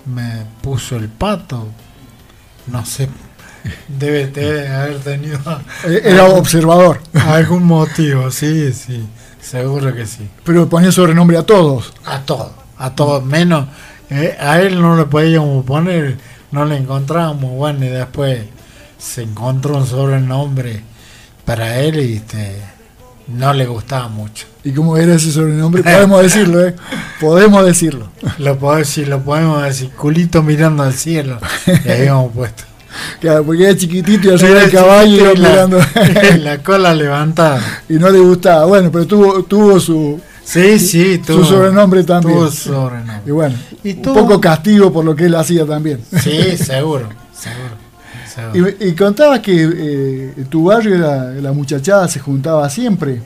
me 0.07 0.43
puso 0.61 0.97
el 0.97 1.09
pato. 1.09 1.67
No 2.67 2.85
sé, 2.85 3.09
debe, 3.89 4.27
debe 4.27 4.69
haber 4.69 4.99
tenido 4.99 5.39
Era 5.85 6.25
observador. 6.27 7.01
algún 7.15 7.65
motivo, 7.65 8.31
sí, 8.31 8.73
sí, 8.73 9.07
seguro 9.41 9.95
que 9.95 10.07
sí. 10.07 10.29
Pero 10.45 10.69
ponía 10.69 10.93
sobrenombre 10.93 11.37
a 11.39 11.43
todos. 11.43 11.93
A 12.05 12.21
todo, 12.21 12.53
a 12.79 12.95
todo, 12.95 13.21
menos 13.21 13.67
eh, 14.11 14.37
a 14.39 14.61
él 14.61 14.81
no 14.81 14.97
le 14.97 15.05
podíamos 15.07 15.65
poner, 15.65 16.17
no 16.53 16.65
le 16.65 16.77
encontrábamos, 16.77 17.51
bueno, 17.53 17.85
y 17.85 17.89
después 17.89 18.41
se 18.99 19.23
encontró 19.23 19.79
un 19.79 19.87
sobrenombre 19.87 20.83
para 21.45 21.81
él 21.81 21.99
y 22.01 22.17
este, 22.17 22.57
no 23.27 23.53
le 23.53 23.67
gustaba 23.67 24.09
mucho. 24.09 24.47
¿Y 24.63 24.73
cómo 24.73 24.97
era 24.97 25.15
ese 25.15 25.33
sobrenombre? 25.33 25.83
Podemos 25.83 26.23
decirlo, 26.23 26.67
¿eh? 26.67 26.75
Podemos 27.21 27.65
decirlo. 27.65 28.09
Lo 28.39 28.59
podemos, 28.59 28.89
si 28.89 29.05
lo 29.05 29.23
podemos 29.23 29.63
decir, 29.63 29.91
culito 29.91 30.43
mirando 30.43 30.85
al 30.85 30.95
cielo, 30.95 31.39
le 31.85 31.93
habíamos 31.93 32.33
puesto. 32.33 32.65
Claro, 33.21 33.45
porque 33.45 33.65
era 33.65 33.77
chiquitito 33.77 34.29
y 34.29 34.35
arriba 34.35 34.49
del 34.61 34.69
Era 34.69 34.71
caballo 34.71 35.33
y 35.33 35.39
mirando. 35.39 35.79
la 36.41 36.59
cola 36.63 36.95
levantada. 36.95 37.61
y 37.89 37.95
no 37.95 38.11
le 38.11 38.19
gustaba. 38.19 38.65
Bueno, 38.67 38.91
pero 38.93 39.07
tuvo, 39.07 39.43
tuvo 39.45 39.79
su, 39.81 40.21
Sí, 40.45 40.79
sí, 40.79 41.21
su 41.27 41.45
sobrenombre 41.45 42.05
también. 42.05 42.39
Tuvo 42.39 42.51
sobrenombre. 42.51 43.21
Y 43.27 43.31
bueno, 43.31 43.57
Y 43.83 43.93
un 43.95 44.03
tuvo- 44.03 44.15
poco 44.15 44.41
castigo 44.41 44.93
por 44.93 45.05
lo 45.05 45.15
que 45.17 45.25
él 45.27 45.35
hacía 45.35 45.67
también. 45.67 46.01
Sí, 46.23 46.57
seguro, 46.57 47.09
seguro. 47.37 47.77
seguro. 48.33 48.77
Y, 48.81 48.89
y 48.89 48.93
contabas 48.95 49.41
que 49.41 49.55
eh, 50.37 50.45
tu 50.49 50.65
barrio 50.65 50.99
la, 50.99 51.25
la 51.33 51.53
muchachada 51.53 52.07
se 52.07 52.21
juntaba 52.21 52.69
siempre, 52.71 53.23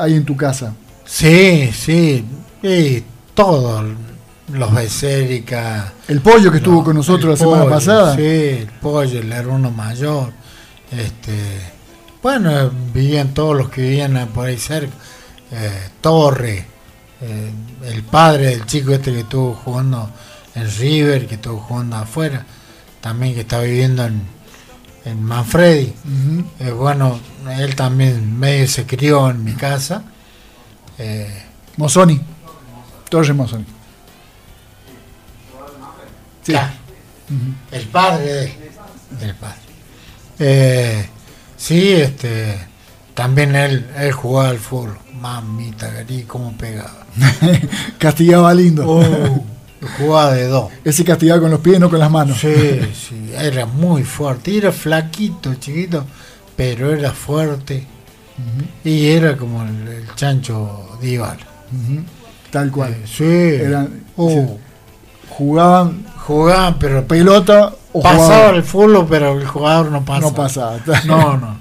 ahí 0.00 0.14
en 0.14 0.24
tu 0.24 0.36
casa. 0.36 0.74
Sí, 1.04 1.70
sí, 1.72 2.24
y 2.62 3.02
todos 3.34 3.84
los 4.52 4.74
Becérica. 4.74 5.92
El 6.08 6.20
pollo 6.20 6.50
que 6.50 6.58
estuvo 6.58 6.78
No, 6.78 6.84
con 6.84 6.96
nosotros 6.96 7.38
la 7.38 7.44
semana 7.44 7.68
pasada. 7.68 8.16
Sí, 8.16 8.22
el 8.22 8.70
pollo, 8.80 9.20
el 9.20 9.32
hermano 9.32 9.70
mayor. 9.70 10.32
Este, 10.90 11.72
bueno, 12.22 12.70
vivían 12.92 13.34
todos 13.34 13.56
los 13.56 13.68
que 13.70 13.82
vivían 13.82 14.28
por 14.34 14.46
ahí 14.46 14.58
cerca. 14.58 14.94
Eh, 15.50 15.88
Torre, 16.00 16.66
eh, 17.20 17.50
el 17.84 18.02
padre 18.02 18.46
del 18.46 18.66
chico 18.66 18.92
este 18.92 19.12
que 19.12 19.20
estuvo 19.20 19.54
jugando 19.54 20.10
en 20.54 20.70
River, 20.78 21.26
que 21.26 21.36
estuvo 21.36 21.58
jugando 21.58 21.96
afuera, 21.96 22.44
también 23.00 23.34
que 23.34 23.40
está 23.40 23.60
viviendo 23.60 24.04
en, 24.04 24.22
en 25.04 25.22
Manfredi. 25.22 25.94
Eh, 26.60 26.70
bueno, 26.70 27.18
él 27.58 27.74
también 27.74 28.38
medio 28.38 28.66
se 28.68 28.86
crió 28.86 29.30
en 29.30 29.44
mi 29.44 29.52
casa. 29.54 30.04
Mosoni. 31.76 32.20
Torres 33.08 33.34
Mazzoni. 33.34 33.64
Sí. 36.44 36.54
El 37.72 37.86
padre 37.88 38.54
el 39.20 39.34
padre. 39.34 39.56
Eh, 40.38 41.06
sí, 41.56 41.92
este 41.92 42.58
también 43.14 43.54
él, 43.54 43.86
él 43.96 44.12
jugaba 44.12 44.50
al 44.50 44.58
fútbol. 44.58 44.98
Mamita, 45.20 45.90
querí 45.94 46.22
cómo 46.24 46.52
pegaba. 46.56 47.06
Castigaba 47.98 48.52
lindo. 48.52 48.84
Oh, 48.86 49.44
jugaba 49.98 50.32
de 50.34 50.48
dos. 50.48 50.70
Ese 50.84 51.04
castigaba 51.04 51.40
con 51.40 51.50
los 51.50 51.60
pies, 51.60 51.78
no 51.80 51.88
con 51.88 51.98
las 52.00 52.10
manos. 52.10 52.38
Sí, 52.40 52.52
sí, 52.92 53.30
era 53.34 53.64
muy 53.66 54.02
fuerte. 54.02 54.50
Y 54.50 54.58
era 54.58 54.72
flaquito, 54.72 55.54
chiquito, 55.54 56.04
pero 56.56 56.92
era 56.92 57.12
fuerte. 57.12 57.86
Y 58.84 59.06
era 59.06 59.36
como 59.36 59.62
el, 59.62 59.86
el 59.88 60.14
chancho. 60.16 60.98
Ujú. 61.00 62.02
Tal 62.50 62.70
cual. 62.70 62.92
Eh, 62.92 63.04
sí. 63.06 63.24
Eran- 63.64 64.02
Oh, 64.16 64.28
sí. 64.30 64.36
Jugaban 65.30 66.03
Jugaban, 66.26 66.78
pero 66.78 67.06
pelota 67.06 67.72
o 67.92 68.00
pasaba 68.00 68.50
el 68.50 68.62
fútbol, 68.62 69.06
pero 69.08 69.38
el 69.38 69.46
jugador 69.46 69.90
no 69.90 70.04
pasaba. 70.04 70.30
No 70.30 70.34
pasaba. 70.34 70.78
No, 71.04 71.36
no. 71.36 71.58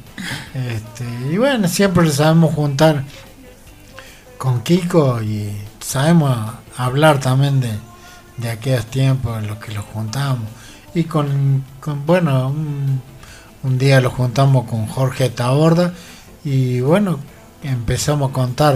Este, 0.54 1.06
y 1.32 1.38
bueno, 1.38 1.68
siempre 1.68 2.10
sabemos 2.12 2.54
juntar 2.54 3.04
con 4.38 4.62
Kiko 4.62 5.22
y 5.22 5.52
sabemos 5.80 6.38
hablar 6.78 7.20
también 7.20 7.60
de, 7.60 7.72
de 8.38 8.52
aquellos 8.52 8.86
tiempos 8.86 9.38
en 9.40 9.48
los 9.48 9.58
que 9.58 9.74
los 9.74 9.84
juntamos. 9.86 10.48
Y 10.96 11.04
con, 11.06 11.64
con, 11.80 12.06
bueno, 12.06 12.48
un, 12.48 13.02
un 13.64 13.78
día 13.78 14.00
lo 14.00 14.12
juntamos 14.12 14.66
con 14.70 14.88
Jorge 14.88 15.30
Taborda 15.30 15.94
y 16.44 16.82
bueno, 16.82 17.20
empezamos 17.64 18.30
a 18.30 18.34
contar 18.34 18.76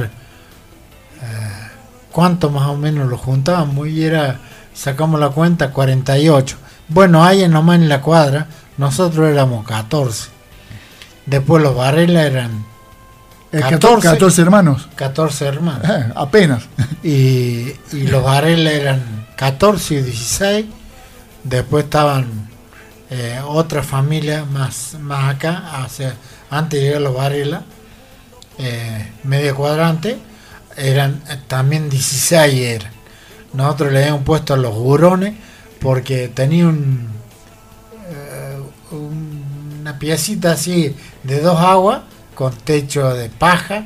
eh, 1.22 1.68
cuánto 2.12 2.50
más 2.50 2.68
o 2.70 2.78
menos 2.78 3.10
lo 3.10 3.18
juntábamos 3.18 3.88
y 3.88 4.04
era, 4.04 4.40
sacamos 4.78 5.20
la 5.20 5.30
cuenta, 5.30 5.72
48. 5.72 6.56
Bueno, 6.88 7.26
ahí 7.26 7.48
nomás 7.48 7.78
en 7.78 7.90
la 7.90 8.02
cuadra, 8.02 8.48
nosotros 8.78 9.30
éramos 9.30 9.66
14. 9.66 10.30
Después 11.26 11.62
los 11.62 11.76
Varela 11.76 12.24
eran 12.24 12.66
Eh, 13.52 13.62
14. 13.62 14.08
14 14.08 14.42
hermanos. 14.42 14.88
14 14.96 15.46
hermanos. 15.46 15.90
Eh, 15.90 16.12
apenas. 16.16 16.64
Y, 17.04 17.74
y 17.94 18.08
los 18.08 18.24
Varela 18.24 18.72
eran 18.72 19.28
14 19.36 19.96
y 19.96 20.02
16. 20.02 20.66
Después 21.44 21.86
estaban 21.86 22.50
eh, 23.10 23.40
otra 23.46 23.84
familia 23.84 24.44
más, 24.44 24.98
más 25.00 25.36
acá, 25.36 25.88
sea, 25.90 26.14
antes 26.50 26.80
de 26.80 26.88
llegar 26.88 27.02
los 27.02 27.16
Varela, 27.16 27.62
eh, 28.58 29.12
medio 29.24 29.56
cuadrante, 29.56 30.18
eran 30.76 31.22
eh, 31.30 31.38
también 31.48 31.90
16 31.90 32.54
eran. 32.54 32.97
Nosotros 33.54 33.92
le 33.92 34.00
habíamos 34.04 34.24
puesto 34.24 34.54
a 34.54 34.58
los 34.58 34.76
hurones 34.76 35.34
porque 35.80 36.28
tenía 36.28 36.68
un, 36.68 37.08
eh, 38.10 38.58
un- 38.92 39.78
una 39.82 39.98
piecita 40.00 40.52
así 40.52 40.96
de 41.24 41.40
dos 41.40 41.60
aguas 41.60 42.02
con 42.36 42.54
techo 42.54 43.14
de 43.14 43.30
paja 43.30 43.86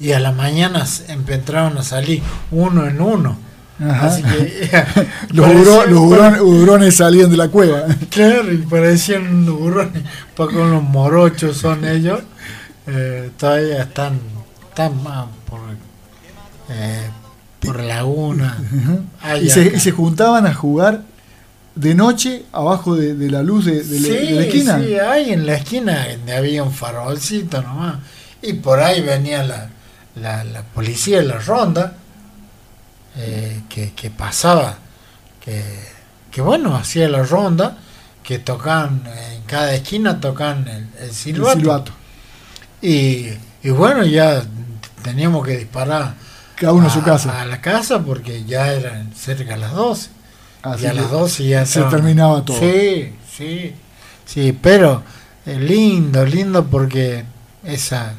y 0.00 0.12
a 0.12 0.20
la 0.20 0.32
mañana 0.32 0.84
empezaron 1.08 1.78
a 1.78 1.82
salir 1.82 2.22
uno 2.50 2.86
en 2.86 3.00
uno. 3.00 3.36
Ajá. 3.80 4.06
Así 4.08 4.22
que 4.22 4.68
Los, 5.30 5.46
parecían- 5.46 5.64
huro- 5.64 5.86
los 5.86 6.94
salían 6.94 7.30
de 7.30 7.36
la 7.36 7.48
cueva. 7.48 7.82
Claro, 8.10 8.52
y 8.52 8.58
parecían 8.58 9.48
hurones, 9.48 10.02
para 10.36 10.52
con 10.52 10.70
los 10.72 10.82
morochos 10.82 11.56
son 11.56 11.84
ellos, 11.84 12.20
eh, 12.88 13.30
todavía 13.38 13.82
están, 13.82 14.18
están 14.68 15.00
más 15.02 15.26
por, 15.48 15.60
eh, 16.70 17.08
por 17.60 17.80
laguna. 17.80 18.58
y, 19.22 19.26
allá 19.26 19.52
se, 19.54 19.72
y 19.76 19.80
se 19.80 19.90
juntaban 19.92 20.46
a 20.46 20.54
jugar 20.54 21.02
de 21.74 21.94
noche 21.94 22.44
abajo 22.52 22.96
de, 22.96 23.14
de 23.14 23.30
la 23.30 23.42
luz 23.42 23.64
de, 23.64 23.82
de 23.84 24.00
la- 24.00 24.08
de 24.08 24.30
la 24.32 24.42
esquina. 24.42 24.78
Sí, 24.80 24.94
ahí 24.98 25.32
en 25.32 25.46
la 25.46 25.54
esquina 25.54 26.08
donde 26.16 26.36
había 26.36 26.62
un 26.62 26.72
farolcito 26.72 27.62
nomás. 27.62 27.96
Y 28.42 28.54
por 28.54 28.80
ahí 28.80 29.00
venía 29.00 29.42
la, 29.44 29.70
la, 30.16 30.44
la 30.44 30.62
policía 30.62 31.18
de 31.18 31.24
la 31.26 31.38
ronda 31.38 31.94
eh, 33.16 33.62
que, 33.68 33.92
que 33.94 34.10
pasaba, 34.10 34.76
que, 35.44 35.62
que 36.30 36.40
bueno, 36.40 36.76
hacía 36.76 37.08
la 37.08 37.22
ronda, 37.24 37.78
que 38.22 38.38
tocaban 38.38 39.02
en 39.34 39.42
cada 39.42 39.72
esquina 39.74 40.20
tocaban 40.20 40.68
el, 40.68 40.76
el 40.98 41.04
El 41.08 41.12
silbato. 41.12 41.58
silbato. 41.60 41.92
Y, 42.82 43.28
y 43.62 43.70
bueno, 43.70 44.04
ya 44.04 44.42
teníamos 45.02 45.44
que 45.46 45.56
disparar 45.56 46.14
Cada 46.60 46.72
uno 46.72 46.86
a 46.88 46.90
su 46.90 47.02
casa. 47.02 47.40
a 47.40 47.44
la 47.46 47.60
casa 47.60 48.00
porque 48.00 48.44
ya 48.44 48.72
eran 48.72 49.12
cerca 49.14 49.54
de 49.54 49.58
las 49.58 49.72
12. 49.72 50.10
Así 50.62 50.84
y 50.84 50.86
a 50.86 50.92
las 50.92 51.10
12 51.10 51.46
ya 51.48 51.64
se 51.64 51.78
estaban- 51.80 51.90
terminaba 51.90 52.44
todo. 52.44 52.58
Sí, 52.58 53.12
sí, 53.36 53.74
sí, 54.26 54.58
pero 54.60 55.02
eh, 55.46 55.58
lindo, 55.58 56.24
lindo 56.26 56.66
porque 56.66 57.24
esa, 57.64 58.14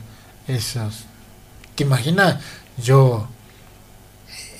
esos, 0.48 1.04
¿te 1.76 1.84
imaginas? 1.84 2.38
Yo 2.78 3.28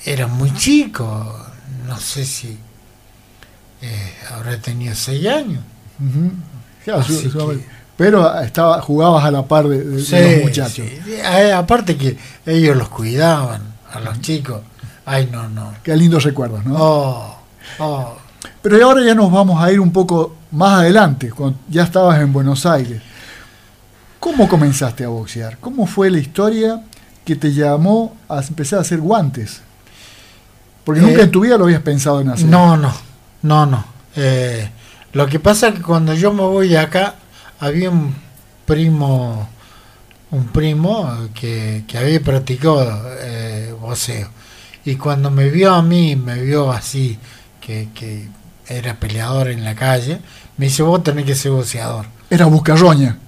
era 0.04 0.26
muy 0.26 0.52
chico, 0.54 1.46
no 1.86 1.98
sé 1.98 2.24
si 2.26 2.58
eh, 3.82 4.14
habré 4.30 4.58
tenido 4.58 4.94
6 4.94 5.26
años. 5.26 5.62
Claro, 6.84 7.02
su- 7.02 7.30
su- 7.30 7.62
Pero 7.96 8.40
estaba, 8.40 8.80
jugabas 8.80 9.24
a 9.24 9.30
la 9.30 9.42
par 9.46 9.68
de, 9.68 9.78
de- 9.84 9.96
de 9.96 10.02
Sí, 10.02 10.16
los 10.36 10.42
muchachos. 10.44 10.86
sí. 11.04 11.20
Aparte 11.54 11.96
que 11.96 12.16
ellos 12.46 12.76
los 12.76 12.88
cuidaban, 12.88 13.69
a 13.92 14.00
los 14.00 14.20
chicos. 14.20 14.60
Ay, 15.06 15.28
no, 15.30 15.48
no. 15.48 15.74
Qué 15.82 15.96
lindos 15.96 16.24
recuerdos, 16.24 16.64
¿no? 16.64 16.76
Oh, 16.78 17.36
oh. 17.78 18.16
Pero 18.62 18.84
ahora 18.84 19.04
ya 19.04 19.14
nos 19.14 19.30
vamos 19.32 19.62
a 19.62 19.70
ir 19.72 19.80
un 19.80 19.92
poco 19.92 20.36
más 20.52 20.80
adelante, 20.80 21.30
cuando 21.30 21.58
ya 21.68 21.84
estabas 21.84 22.20
en 22.20 22.32
Buenos 22.32 22.66
Aires. 22.66 23.02
¿Cómo 24.18 24.48
comenzaste 24.48 25.04
a 25.04 25.08
boxear? 25.08 25.58
¿Cómo 25.58 25.86
fue 25.86 26.10
la 26.10 26.18
historia 26.18 26.82
que 27.24 27.36
te 27.36 27.52
llamó 27.52 28.16
a 28.28 28.40
empezar 28.40 28.78
a 28.78 28.82
hacer 28.82 29.00
guantes? 29.00 29.62
Porque 30.84 31.00
Eh, 31.00 31.04
nunca 31.04 31.22
en 31.22 31.30
tu 31.30 31.40
vida 31.40 31.56
lo 31.56 31.64
habías 31.64 31.82
pensado 31.82 32.20
en 32.20 32.28
hacer. 32.28 32.46
No, 32.46 32.76
no, 32.76 32.92
no, 33.42 33.66
no. 33.66 33.84
Eh, 34.16 34.70
lo 35.12 35.26
que 35.26 35.40
pasa 35.40 35.68
es 35.68 35.74
que 35.74 35.82
cuando 35.82 36.14
yo 36.14 36.32
me 36.32 36.42
voy 36.42 36.68
de 36.68 36.78
acá, 36.78 37.14
había 37.60 37.90
un 37.90 38.14
primo, 38.66 39.48
un 40.30 40.46
primo 40.48 41.10
eh, 41.12 41.28
que, 41.34 41.84
que 41.86 41.98
había 41.98 42.20
practicado 42.20 42.84
eh, 43.20 43.59
boxeo. 43.80 44.28
Y 44.84 44.96
cuando 44.96 45.30
me 45.30 45.50
vio 45.50 45.74
a 45.74 45.82
mí, 45.82 46.16
me 46.16 46.40
vio 46.42 46.70
así, 46.72 47.18
que, 47.60 47.88
que 47.94 48.28
era 48.66 48.94
peleador 48.94 49.48
en 49.48 49.64
la 49.64 49.74
calle, 49.74 50.20
me 50.56 50.66
dice, 50.66 50.82
vos 50.82 51.02
tenés 51.02 51.24
que 51.24 51.34
ser 51.34 51.52
boxeador. 51.52 52.06
Era 52.30 52.46
buscarroña. 52.46 53.18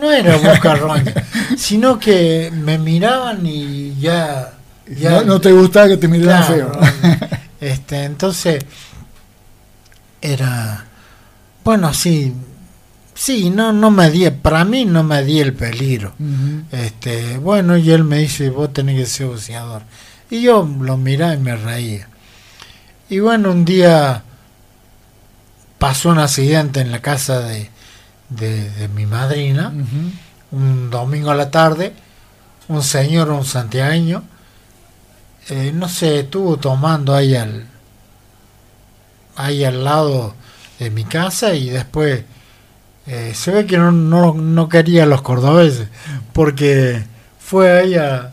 No 0.00 0.10
era 0.10 0.36
buscarroña, 0.36 1.14
sino 1.58 1.98
que 1.98 2.50
me 2.52 2.78
miraban 2.78 3.44
y 3.44 3.94
ya... 4.00 4.52
ya 4.86 5.10
no, 5.10 5.22
no 5.24 5.40
te 5.40 5.52
gustaba 5.52 5.88
que 5.88 5.96
te 5.98 6.08
miraran 6.08 6.46
Claro, 6.46 6.72
feo. 6.80 7.20
este, 7.60 8.04
entonces 8.04 8.64
era 10.22 10.86
bueno, 11.64 11.92
sí, 11.92 12.34
sí, 13.20 13.50
no, 13.50 13.72
no 13.72 13.90
me 13.90 14.10
di, 14.10 14.30
para 14.30 14.64
mí 14.64 14.86
no 14.86 15.04
me 15.04 15.22
di 15.22 15.40
el 15.40 15.52
peligro. 15.52 16.14
Este, 16.72 17.36
bueno, 17.36 17.76
y 17.76 17.90
él 17.90 18.04
me 18.04 18.18
dice, 18.18 18.48
vos 18.48 18.72
tenés 18.72 18.98
que 18.98 19.04
ser 19.04 19.26
boxeador. 19.26 19.82
Y 20.30 20.40
yo 20.40 20.66
lo 20.80 20.96
miraba 20.96 21.34
y 21.34 21.38
me 21.38 21.54
reía. 21.54 22.08
Y 23.10 23.18
bueno, 23.18 23.50
un 23.50 23.66
día 23.66 24.22
pasó 25.78 26.08
un 26.08 26.18
accidente 26.18 26.80
en 26.80 26.90
la 26.90 27.02
casa 27.02 27.40
de, 27.40 27.68
de, 28.30 28.70
de 28.70 28.88
mi 28.88 29.04
madrina 29.04 29.72
un 30.52 30.90
domingo 30.90 31.30
a 31.30 31.34
la 31.34 31.50
tarde, 31.50 31.92
un 32.68 32.82
señor, 32.82 33.30
un 33.30 33.44
santiagueño, 33.44 34.22
eh, 35.48 35.72
no 35.74 35.88
sé, 35.88 36.20
estuvo 36.20 36.56
tomando 36.56 37.14
ahí 37.14 37.34
al, 37.34 37.66
ahí 39.36 39.64
al 39.64 39.84
lado 39.84 40.34
de 40.78 40.90
mi 40.90 41.04
casa 41.04 41.54
y 41.54 41.70
después 41.70 42.24
eh, 43.12 43.32
se 43.34 43.50
ve 43.50 43.66
que 43.66 43.76
no, 43.76 43.90
no, 43.90 44.34
no 44.34 44.68
quería 44.68 45.02
a 45.02 45.06
los 45.06 45.22
cordobeses, 45.22 45.88
porque 46.32 47.02
fue 47.40 47.72
ahí 47.80 47.94
a, 47.96 48.30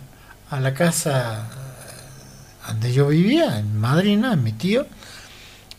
a 0.52 0.60
la 0.60 0.74
casa 0.74 1.48
eh, 1.50 2.68
donde 2.68 2.94
yo 2.94 3.08
vivía, 3.08 3.58
en 3.58 3.80
Madrina, 3.80 4.34
en 4.34 4.44
mi 4.44 4.52
tío, 4.54 4.86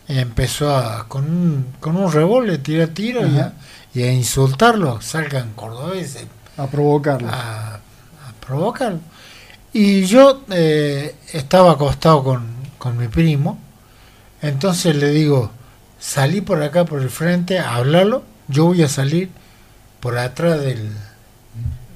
y 0.07 0.17
empezó 0.17 0.75
a, 0.75 1.07
con 1.07 1.23
un, 1.23 1.65
con 1.79 1.95
un 1.95 2.11
revólver, 2.11 2.61
tira 2.61 2.87
tiro 2.87 3.25
y 3.25 3.37
a, 3.39 3.53
y 3.93 4.03
a 4.03 4.11
insultarlo, 4.11 4.99
salgan 5.01 5.53
cordobeses 5.53 6.25
A 6.57 6.67
provocarlo. 6.67 7.29
a, 7.29 7.75
a 7.75 7.79
provocarlo. 8.45 8.99
Y 9.71 10.03
yo 10.05 10.41
eh, 10.49 11.15
estaba 11.31 11.71
acostado 11.73 12.23
con, 12.23 12.47
con 12.77 12.97
mi 12.97 13.07
primo, 13.07 13.59
entonces 14.41 14.95
le 14.95 15.09
digo, 15.11 15.51
salí 15.99 16.41
por 16.41 16.61
acá 16.63 16.85
por 16.85 17.01
el 17.01 17.09
frente, 17.09 17.59
háblalo, 17.59 18.23
yo 18.49 18.65
voy 18.65 18.83
a 18.83 18.89
salir 18.89 19.29
por 20.01 20.17
atrás 20.17 20.59
del, 20.61 20.89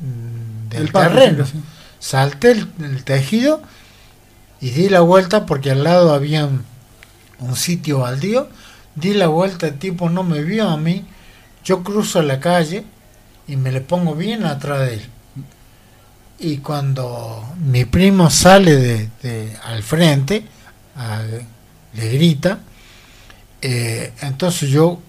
mm, 0.01 0.69
del 0.69 0.81
El 0.83 0.91
terreno. 0.91 1.45
sí, 1.45 1.53
Salté 1.99 2.51
el, 2.51 2.67
el 2.81 3.03
tejido 3.03 3.61
y 4.61 4.69
di 4.71 4.89
la 4.89 5.01
vuelta 5.01 5.45
porque 5.45 5.71
al 5.71 5.83
lado 5.83 6.13
había 6.13 6.45
un, 6.45 7.55
sitio 7.55 7.99
baldío. 7.99 8.47
Di 8.95 9.13
la 9.13 9.27
vuelta, 9.27 9.67
el 9.67 9.77
tipo 9.79 10.09
no 10.09 10.23
me 10.23 10.41
vio 10.43 10.69
a 10.69 10.77
mí. 10.77 11.05
Yo 11.65 11.83
cruzo 11.83 12.21
la 12.21 12.39
calle 12.39 12.83
y 13.47 13.55
me 13.57 13.71
le 13.71 13.81
pongo 13.81 14.15
bien 14.15 14.45
atrás 14.45 14.79
de 14.81 14.93
él. 14.95 15.09
Y 16.39 16.57
cuando 16.57 17.43
mi 17.59 17.85
primo 17.85 18.29
sale 18.29 18.75
de, 18.75 19.09
de- 19.21 19.57
al 19.63 19.81
frente, 19.83 20.45
a- 20.95 21.21
le 21.93 22.09
grita, 22.09 22.59
eh, 23.61 24.13
entonces 24.21 24.69
yo 24.69 24.99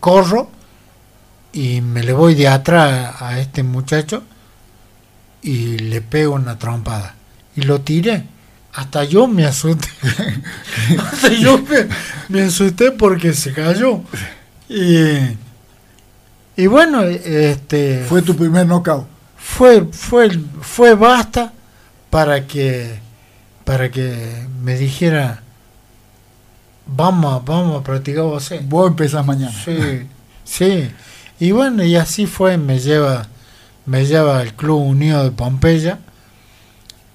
corro 0.00 0.50
y 1.52 1.80
me 1.80 2.02
le 2.02 2.12
voy 2.12 2.34
de 2.34 2.48
atrás 2.48 3.20
a 3.20 3.38
este 3.40 3.62
muchacho 3.62 4.22
y 5.42 5.78
le 5.78 6.00
pego 6.00 6.34
una 6.34 6.58
trompada. 6.58 7.14
Y 7.56 7.62
lo 7.62 7.80
tiré. 7.80 8.24
Hasta 8.72 9.04
yo 9.04 9.26
me 9.26 9.44
asusté. 9.44 9.88
Hasta 10.98 11.28
yo 11.32 11.58
me, 11.58 11.88
me 12.28 12.42
asusté 12.42 12.92
porque 12.92 13.32
se 13.32 13.52
cayó. 13.52 14.02
Y, 14.68 15.36
y 16.56 16.66
bueno, 16.68 17.02
este 17.02 18.04
Fue 18.08 18.22
tu 18.22 18.36
primer 18.36 18.66
knockout. 18.66 19.06
fue 19.36 19.86
fue 19.90 20.30
fue 20.60 20.94
basta 20.94 21.52
para 22.10 22.46
que 22.46 23.00
para 23.64 23.90
que 23.90 24.46
me 24.62 24.76
dijera 24.76 25.42
vamos 26.86 27.44
vamos 27.44 27.80
a 27.80 27.82
practicar 27.82 28.22
boxeo. 28.22 28.60
Vos 28.62 28.88
empezás 28.90 29.26
mañana. 29.26 29.52
Sí, 29.64 30.06
sí. 30.44 30.90
Y 31.40 31.52
bueno, 31.52 31.82
y 31.84 31.96
así 31.96 32.26
fue, 32.26 32.56
me 32.58 32.78
lleva 32.78 33.26
me 33.86 34.04
lleva 34.06 34.38
al 34.38 34.54
Club 34.54 34.82
Unido 34.82 35.24
de 35.24 35.30
Pompeya. 35.32 35.98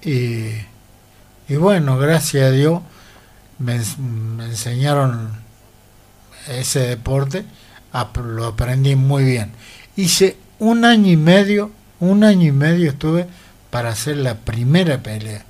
Y, 0.02 0.50
y 1.48 1.56
bueno, 1.56 1.96
gracias 1.96 2.44
a 2.44 2.50
Dios 2.50 2.82
me, 3.58 3.76
ens- 3.76 3.96
me 3.98 4.44
enseñaron 4.46 5.30
ese 6.48 6.80
deporte, 6.80 7.44
lo 8.36 8.46
aprendí 8.46 8.94
muy 8.94 9.24
bien. 9.24 9.52
Hice 9.96 10.36
un 10.58 10.84
año 10.84 11.10
y 11.10 11.16
medio, 11.16 11.70
un 12.00 12.22
año 12.24 12.48
y 12.48 12.52
medio 12.52 12.90
estuve 12.90 13.26
para 13.70 13.90
hacer 13.90 14.18
la 14.18 14.34
primera 14.34 15.02
pelea. 15.02 15.44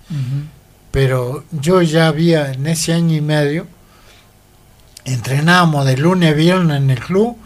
Pero 0.93 1.45
yo 1.51 1.83
ya 1.83 2.07
había 2.07 2.53
en 2.53 2.67
ese 2.67 2.93
año 2.93 3.17
y 3.17 3.21
medio 3.21 3.67
entrenábamos 5.05 5.85
de 5.87 5.97
lunes 5.97 6.33
a 6.33 6.35
viernes 6.37 6.77
en 6.79 6.91
el 6.91 7.01
club 7.01 7.37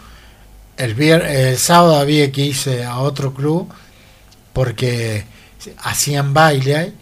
el, 0.85 0.97
vier- 0.97 1.25
el 1.27 1.57
sábado 1.59 1.97
había 1.99 2.31
que 2.33 2.43
irse 2.47 2.85
a 2.85 2.99
otro 2.99 3.33
club 3.35 3.69
porque 4.53 5.25
hacían 5.83 6.33
baile 6.35 6.93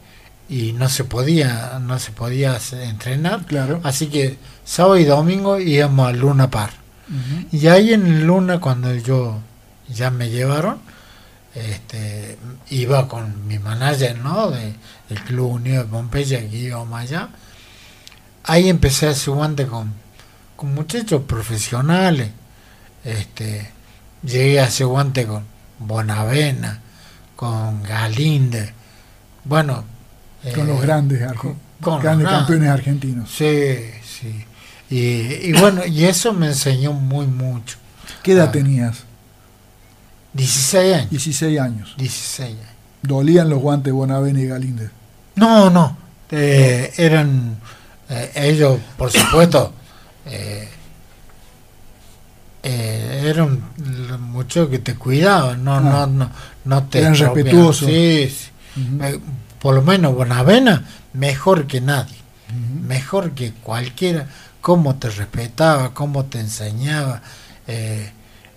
y 0.49 0.73
no 0.73 0.89
se 0.89 1.05
podía 1.05 1.79
no 1.81 1.99
se 1.99 2.11
podía 2.13 2.59
entrenar 2.83 3.45
Claro. 3.47 3.81
así 3.85 4.07
que 4.09 4.37
sábado 4.65 4.99
y 4.99 5.05
domingo 5.05 5.59
íbamos 5.59 6.09
al 6.09 6.19
Luna 6.19 6.51
Par 6.51 6.71
y 7.53 7.67
ahí 7.69 7.95
en 7.95 8.27
Luna, 8.27 8.61
cuando 8.61 8.95
yo 8.95 9.39
ya 9.89 10.11
me 10.11 10.29
llevaron, 10.29 10.79
este, 11.55 12.37
iba 12.69 13.09
con 13.09 13.47
mi 13.49 13.59
manager, 13.59 14.19
¿no? 14.19 14.51
De, 14.51 14.75
del 15.09 15.21
Club 15.25 15.53
Unido 15.53 15.85
de 15.85 15.89
Pompeya, 15.89 16.41
que 16.41 16.55
íbamos 16.59 17.01
allá. 17.01 17.31
Ahí 18.45 18.69
empecé 18.69 19.07
a 19.07 19.11
hacer 19.13 19.33
guante 19.33 19.67
con, 19.67 19.95
con 20.55 20.75
muchachos 20.75 21.23
profesionales. 21.27 22.29
Este, 23.11 23.71
llegué 24.23 24.61
a 24.61 24.65
hacer 24.65 24.87
guante 24.87 25.27
con 25.27 25.45
Bonavena, 25.79 26.81
con 27.37 27.83
Galinde. 27.83 28.73
Bueno. 29.45 29.85
Con 30.55 30.65
eh, 30.69 30.73
los 30.73 30.81
grandes, 30.83 31.21
arge- 31.23 31.55
con 31.81 31.95
los 31.95 32.03
grandes 32.03 32.27
grandes. 32.29 32.47
campeones 32.47 32.69
argentinos. 32.71 33.31
Sí, 33.31 33.91
sí. 34.05 34.45
Y, 34.91 35.49
y 35.51 35.53
bueno, 35.59 35.85
y 35.87 36.05
eso 36.05 36.33
me 36.33 36.47
enseñó 36.47 36.93
muy 36.93 37.27
mucho. 37.27 37.77
¿Qué 38.23 38.33
edad 38.33 38.49
Ah. 38.49 38.53
tenías? 38.53 38.99
16 40.33 40.95
años. 40.95 41.11
16 41.11 41.61
años. 41.61 41.95
16 41.97 42.51
años. 42.51 42.67
Dolían 43.03 43.49
los 43.49 43.61
guantes 43.61 43.93
Bonavena 43.93 44.41
y 44.41 44.47
Galíndez. 44.47 44.91
No, 45.37 45.71
no. 45.71 45.97
eh, 46.31 46.93
eran 46.97 47.57
eh, 48.11 48.31
ellos, 48.35 48.79
por 48.97 49.11
supuesto, 49.11 49.73
eh, 50.27 50.69
eh, 52.71 53.23
eran 53.31 53.63
muchos 54.21 54.69
que 54.69 54.79
te 54.79 54.95
cuidaban, 54.95 55.65
no, 55.65 55.77
Ah. 55.77 55.81
no, 55.81 56.07
no, 56.07 56.31
no 56.65 56.83
te 56.85 56.99
Eran 57.01 57.15
respetuosos. 57.17 57.89
Sí, 57.89 58.29
sí. 58.29 58.81
Ujú. 58.81 59.05
Eh, 59.05 59.21
por 59.59 59.75
lo 59.75 59.83
menos 59.83 60.15
Bonavena, 60.15 60.85
mejor 61.15 61.67
que 61.67 61.81
nadie. 61.81 62.17
Mejor 62.83 63.33
que 63.33 63.53
cualquiera, 63.53 64.27
cómo 64.61 64.95
te 64.97 65.11
respetaba, 65.11 65.93
cómo 65.95 66.25
te 66.27 66.41
enseñaba. 66.41 67.21
eh, 67.67 68.11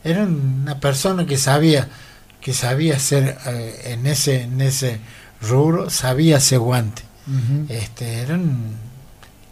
era 0.03 0.23
una 0.23 0.79
persona 0.79 1.25
que 1.25 1.37
sabía 1.37 1.87
que 2.39 2.53
sabía 2.53 2.95
hacer 2.95 3.37
eh, 3.45 3.81
en 3.93 4.07
ese 4.07 4.43
en 4.43 4.61
ese 4.61 4.99
rubro, 5.41 5.89
sabía 5.89 6.37
hacer 6.37 6.59
guante. 6.59 7.03
Este, 7.69 8.21
era 8.21 8.35
un- 8.35 8.75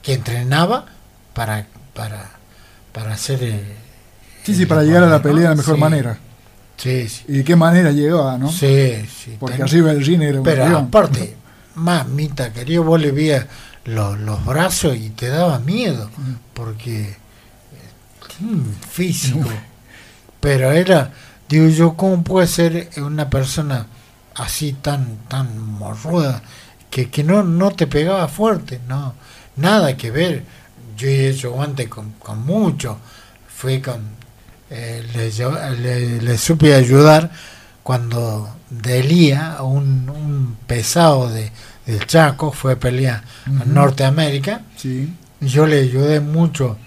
que 0.02 0.14
entrenaba 0.14 0.86
para 1.34 1.68
para 1.94 2.30
para 2.94 3.14
hacer 3.14 3.40
eh, 3.44 3.76
Sí, 4.44 4.56
sí, 4.56 4.66
para 4.66 4.84
llegar 4.84 5.04
a 5.04 5.08
la 5.08 5.22
pelea 5.22 5.44
de 5.44 5.50
la 5.50 5.56
mejor 5.56 5.76
Sí, 5.76 5.82
manera. 5.82 6.18
Sí, 6.78 7.10
sí. 7.10 7.26
¿Y 7.28 7.38
de 7.40 7.44
qué 7.44 7.56
manera 7.56 7.92
llegaba, 7.92 8.38
no? 8.38 8.50
Sí, 8.52 9.06
sí. 9.08 9.36
Porque 9.40 9.58
ten- 9.58 9.66
arriba 9.66 9.90
del 9.94 10.06
ring 10.06 10.22
era 10.22 10.38
un 10.40 10.44
pero 10.44 10.64
avión. 10.66 10.86
aparte, 10.86 11.36
mamita, 11.76 12.52
querido, 12.54 12.84
vos 12.84 13.00
le 13.02 13.12
veías 13.12 13.46
los, 13.86 14.18
los 14.20 14.44
brazos 14.46 14.96
y 14.96 15.10
te 15.10 15.28
daba 15.28 15.60
miedo, 15.60 16.10
porque 16.54 17.02
eh, 17.10 17.18
físico. 18.90 19.48
Pero 20.40 20.72
era, 20.72 21.12
digo 21.50 21.68
yo, 21.68 21.94
¿cómo 21.96 22.24
puede 22.24 22.48
ser 22.48 22.90
una 22.98 23.30
persona 23.30 23.88
así 24.36 24.74
tan, 24.74 25.18
tan 25.28 25.58
morruda, 25.60 26.42
que, 26.90 27.10
que 27.10 27.24
no, 27.24 27.44
no 27.44 27.72
te 27.72 27.88
pegaba 27.88 28.28
fuerte? 28.30 28.80
No, 28.88 29.14
nada 29.58 29.96
que 29.98 30.12
ver. 30.12 30.44
Yo 30.98 31.08
he 31.08 31.30
hecho 31.30 31.52
guante 31.52 31.88
con, 31.90 32.12
con 32.14 32.46
mucho, 32.46 32.98
fui 33.48 33.82
con, 33.82 34.02
eh, 34.70 35.04
le, 35.14 35.76
le- 35.78 36.22
le 36.22 36.38
supe 36.38 36.74
ayudar 36.76 37.32
cuando 37.84 38.56
Delía, 38.70 39.58
un, 39.64 40.10
un 40.10 40.58
pesado 40.68 41.30
de, 41.30 41.52
del 41.86 42.06
Chaco, 42.06 42.52
fue 42.52 42.74
a 42.74 42.80
pelear 42.80 43.24
Ujú. 43.48 43.64
en 43.64 43.74
Norteamérica, 43.74 44.62
Sí. 44.76 45.12
y 45.42 45.48
yo 45.48 45.66
le 45.66 45.80
ayudé 45.82 46.20
mucho, 46.20 46.78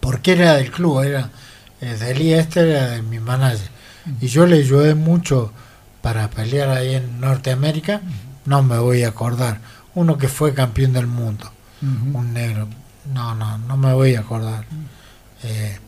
porque 0.00 0.32
era 0.32 0.54
del 0.56 0.70
club, 0.70 1.02
era 1.04 1.30
eh, 1.80 1.96
Delía 1.98 2.40
este 2.40 2.60
era 2.70 2.90
de 2.90 3.02
mi 3.02 3.18
manager, 3.18 3.68
y 4.20 4.26
yo 4.28 4.46
le 4.46 4.58
ayudé 4.58 4.94
mucho 4.94 5.52
para 6.02 6.28
pelear 6.30 6.70
ahí 6.70 6.94
en 6.94 7.20
Norteamérica, 7.20 8.00
no 8.44 8.62
me 8.62 8.78
voy 8.78 9.04
a 9.04 9.08
acordar, 9.08 9.60
uno 9.94 10.18
que 10.18 10.28
fue 10.28 10.52
campeón 10.54 10.92
del 10.92 11.06
mundo, 11.06 11.50
un 11.82 12.34
negro, 12.34 12.68
no, 13.14 13.34
no, 13.34 13.56
no 13.58 13.76
me 13.78 13.92
voy 13.94 14.14
a 14.16 14.20
acordar, 14.20 14.64
Eh, 15.42 15.78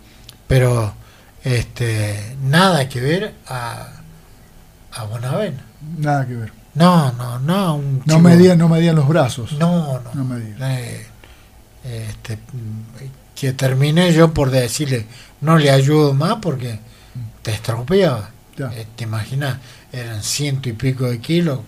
pero 0.48 0.94
este 1.44 2.36
nada 2.42 2.88
que 2.88 3.00
ver 3.00 3.34
a, 3.46 3.88
a 4.92 5.04
Bonavena. 5.04 5.64
Nada 5.98 6.26
que 6.26 6.34
ver. 6.34 6.52
No, 6.74 7.12
no, 7.12 7.38
no, 7.38 7.76
un 7.76 8.02
No 8.06 8.18
medían, 8.18 8.58
no 8.58 8.68
medían 8.68 8.96
los 8.96 9.08
brazos. 9.08 9.52
No, 9.52 10.00
no. 10.00 10.14
No 10.14 10.24
medían. 10.24 10.56
Eh, 10.62 11.06
este, 11.84 12.38
que 13.34 13.52
terminé 13.52 14.12
yo 14.12 14.32
por 14.32 14.50
decirle, 14.50 15.06
no 15.40 15.58
le 15.58 15.70
ayudo 15.70 16.14
más 16.14 16.36
porque 16.40 16.78
te 17.42 17.52
estropeaba. 17.52 18.30
Eh, 18.58 18.86
te 18.94 19.04
imaginas, 19.04 19.58
eran 19.92 20.22
ciento 20.22 20.68
y 20.68 20.72
pico 20.74 21.06
de 21.10 21.18
kilos, 21.18 21.60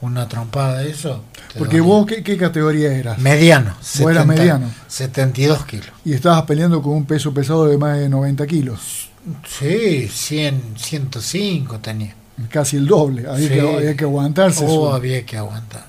una 0.00 0.28
trompada 0.28 0.78
de 0.78 0.90
eso. 0.90 1.24
Porque 1.58 1.80
vos, 1.80 2.06
¿qué, 2.06 2.22
qué 2.22 2.36
categoría 2.36 2.92
eras? 2.92 3.18
Mediano. 3.18 3.74
Vos 3.98 4.10
eras 4.10 4.26
mediano. 4.26 4.70
72 4.86 5.64
kilos. 5.64 5.88
Y 6.04 6.12
estabas 6.12 6.42
peleando 6.42 6.80
con 6.80 6.92
un 6.92 7.06
peso 7.06 7.34
pesado 7.34 7.66
de 7.66 7.76
más 7.78 7.98
de 7.98 8.08
90 8.08 8.46
kilos. 8.46 9.10
Sí, 9.46 10.08
100, 10.08 10.74
105 10.76 11.78
tenía. 11.80 12.14
Casi 12.50 12.76
el 12.76 12.86
doble. 12.86 13.26
Había, 13.28 13.48
Sí. 13.48 13.54
que, 13.54 13.60
había 13.60 13.96
que 13.96 14.04
aguantarse. 14.04 14.64
Oh, 14.68 14.92
había 14.92 15.24
que 15.24 15.36
aguantar. 15.36 15.84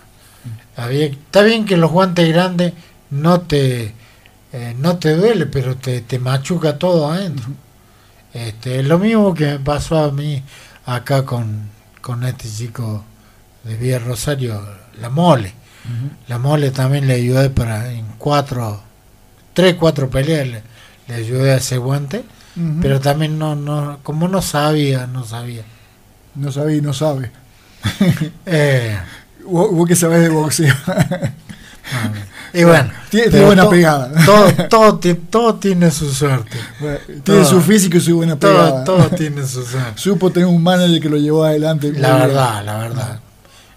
Había, 0.76 1.08
está 1.08 1.42
bien 1.44 1.66
que 1.66 1.76
los 1.78 1.92
guantes 1.92 2.28
grandes 2.30 2.74
no 3.10 3.42
te 3.42 3.94
eh, 4.54 4.76
no 4.80 4.98
te 4.98 5.16
duele, 5.16 5.46
pero 5.48 5.76
te, 5.76 6.02
te 6.02 6.20
machuca 6.20 6.78
todo 6.78 7.12
adentro. 7.12 7.48
Este, 8.34 8.82
lo 8.84 8.98
mismo 8.98 9.34
que 9.34 9.46
me 9.46 9.60
pasó 9.60 9.98
a 10.06 10.12
mí 10.12 10.42
acá 10.86 11.26
con, 11.26 11.70
con 12.02 12.24
este 12.24 12.48
chico 12.50 13.04
de 13.64 13.76
Villa 13.76 14.00
Rosario, 14.00 14.62
la 15.00 15.10
mole. 15.10 15.54
La 16.28 16.38
mole 16.38 16.72
también 16.72 17.08
le 17.08 17.14
ayudé 17.16 17.50
para 17.50 17.92
en 17.94 18.06
cuatro, 18.18 18.82
tres, 19.54 19.76
cuatro 19.76 20.10
peleas 20.10 20.46
le, 20.48 20.62
le 21.08 21.16
ayudé 21.16 21.54
a 21.54 21.58
hacer 21.58 21.80
guante, 21.80 22.24
Pero 22.82 23.00
también 23.00 23.38
no, 23.38 23.56
no, 23.56 24.00
como 24.04 24.28
no 24.28 24.42
sabía, 24.42 25.06
no 25.06 25.24
sabía. 25.24 25.64
No 26.36 26.52
sabía 26.52 26.78
y 26.78 26.82
no 26.82 26.94
sabe. 26.94 27.32
Eh, 28.46 28.98
Vos, 29.46 29.72
vos 29.72 29.88
que 29.88 29.96
sabés 29.96 30.22
de 30.22 30.30
boxeo. 30.30 30.76
Y 32.54 32.64
bueno, 32.64 32.90
tiene, 33.10 33.46
buena 33.46 33.64
to- 33.64 33.70
pegada. 33.70 34.12
Todo, 34.26 34.52
todo, 34.70 35.00
todo 35.30 35.56
tiene 35.56 35.92
su 35.92 36.12
suerte. 36.14 36.58
tiene 36.80 37.22
todo. 37.24 37.46
su 37.46 37.62
físico 37.62 37.98
y 37.98 38.02
su 38.02 38.16
buena 38.18 38.36
pegada. 38.38 38.84
todo 38.84 39.10
tiene 39.18 39.46
su 39.46 39.64
suerte. 39.64 40.00
Supo 40.02 40.32
tener 40.32 40.48
un 40.48 40.62
manager 40.62 41.00
que 41.02 41.10
lo 41.10 41.18
llevó 41.18 41.44
adelante. 41.46 41.92
La 41.94 42.16
verdad, 42.18 42.66
la 42.66 42.78
verdad. 42.78 43.20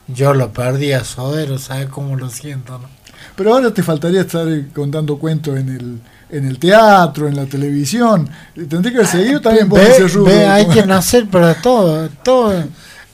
Yo 0.08 0.34
lo 0.34 0.52
perdí 0.52 0.92
a 0.92 1.04
Sodero, 1.04 1.58
¿sabes 1.58 1.88
cómo 1.88 2.16
lo 2.16 2.30
siento? 2.30 2.78
No? 2.78 2.88
Pero 3.36 3.54
ahora 3.54 3.72
te 3.72 3.82
faltaría 3.82 4.22
estar 4.22 4.46
contando 4.74 5.18
cuentos 5.18 5.56
en 5.56 5.68
el, 5.68 6.00
en 6.32 6.46
el 6.46 6.58
teatro, 6.58 7.28
en 7.28 7.36
la 7.36 7.46
televisión. 7.46 8.28
Tendría 8.54 8.92
que 8.92 8.98
haber 8.98 9.06
seguido 9.06 9.40
también 9.40 9.68
por 9.68 9.80
ese 9.80 10.06
rubro. 10.08 10.32
ve, 10.32 10.46
hay 10.46 10.66
que 10.68 10.84
nacer 10.86 11.26
para 11.28 11.54
todo. 11.60 12.08
Todo 12.22 12.64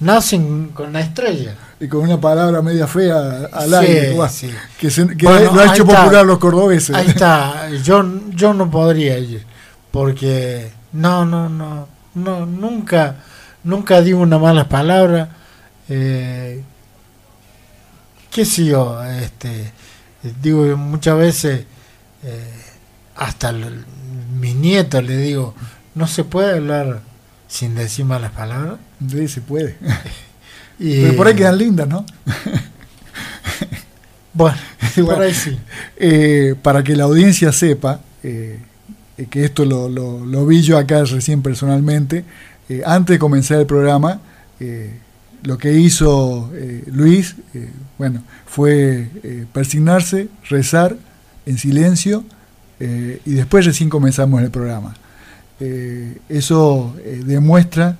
nacen 0.00 0.68
con 0.74 0.92
la 0.92 1.00
estrella. 1.00 1.54
Y 1.78 1.88
con 1.88 2.00
una 2.02 2.18
palabra 2.20 2.62
media 2.62 2.86
fea 2.86 3.48
al 3.52 3.68
Sí, 3.68 3.74
aire. 3.74 4.16
sí. 4.30 4.50
Que, 4.78 4.90
se- 4.90 5.16
que 5.16 5.26
Bueno, 5.26 5.52
lo 5.54 5.60
ha 5.60 5.64
hecho 5.74 5.82
está. 5.82 5.96
popular 6.02 6.24
los 6.26 6.38
cordobeses. 6.38 6.94
Ahí 6.96 7.08
está. 7.08 7.68
Yo, 7.84 8.02
yo 8.30 8.54
no 8.54 8.70
podría 8.70 9.18
ir. 9.18 9.44
Porque 9.90 10.70
no, 10.92 11.24
no, 11.24 11.48
no. 11.48 11.86
no 12.14 12.46
nunca, 12.46 13.16
nunca 13.64 14.00
digo 14.00 14.20
una 14.20 14.38
mala 14.38 14.68
palabra. 14.68 15.28
Eh, 15.88 16.62
¿Qué 18.30 18.44
sé 18.44 18.66
yo? 18.66 19.02
Este, 19.04 19.72
digo 20.42 20.76
muchas 20.76 21.16
veces, 21.16 21.64
eh, 22.22 22.55
hasta 23.16 23.50
el- 23.50 23.84
mis 24.38 24.54
nietos 24.54 25.02
le 25.04 25.16
digo, 25.16 25.54
no 25.94 26.06
se 26.06 26.24
puede 26.24 26.56
hablar 26.56 27.00
sin 27.48 27.74
decir 27.74 28.04
malas 28.04 28.32
palabras. 28.32 28.78
Sí, 29.10 29.28
se 29.28 29.40
puede. 29.40 29.76
Y, 30.78 31.00
Pero 31.04 31.16
por 31.16 31.26
ahí 31.26 31.34
quedan 31.34 31.56
lindas, 31.56 31.88
¿no? 31.88 32.04
Bueno, 34.34 34.56
por 34.94 35.04
Bueno. 35.04 35.22
ahí 35.22 35.34
sí. 35.34 35.56
Eh, 35.96 36.54
para 36.62 36.82
que 36.82 36.94
la 36.94 37.04
audiencia 37.04 37.52
sepa 37.52 38.00
eh, 38.22 38.58
que 39.30 39.44
esto 39.44 39.64
lo, 39.64 39.88
lo- 39.88 40.24
lo 40.26 40.46
vi 40.46 40.60
yo 40.62 40.76
acá 40.76 41.04
recién 41.04 41.42
personalmente, 41.42 42.24
eh, 42.68 42.82
antes 42.84 43.14
de 43.14 43.18
comenzar 43.18 43.60
el 43.60 43.66
programa, 43.66 44.20
lo 45.42 45.58
que 45.58 45.72
hizo 45.74 46.50
Luis, 46.86 47.36
bueno, 47.98 48.22
fue 48.46 49.08
persignarse, 49.52 50.28
rezar 50.48 50.96
en 51.46 51.58
silencio 51.58 52.24
eh, 52.80 53.20
y 53.24 53.32
después 53.32 53.64
recién 53.66 53.88
comenzamos 53.88 54.42
el 54.42 54.50
programa. 54.50 54.94
Eh, 55.60 56.18
eso 56.28 56.94
eh, 57.04 57.22
demuestra 57.24 57.96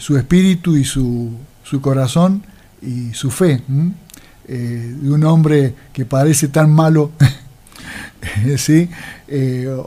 su 0.00 0.16
espíritu 0.18 0.76
y 0.76 0.84
su, 0.84 1.30
su 1.62 1.80
corazón 1.80 2.42
y 2.82 3.14
su 3.14 3.30
fe. 3.30 3.62
de 4.48 5.08
un 5.10 5.22
hombre 5.24 5.72
que 5.92 6.04
parece 6.04 6.48
tan 6.48 6.68
malo, 6.68 7.12
¿sí? 8.56 8.88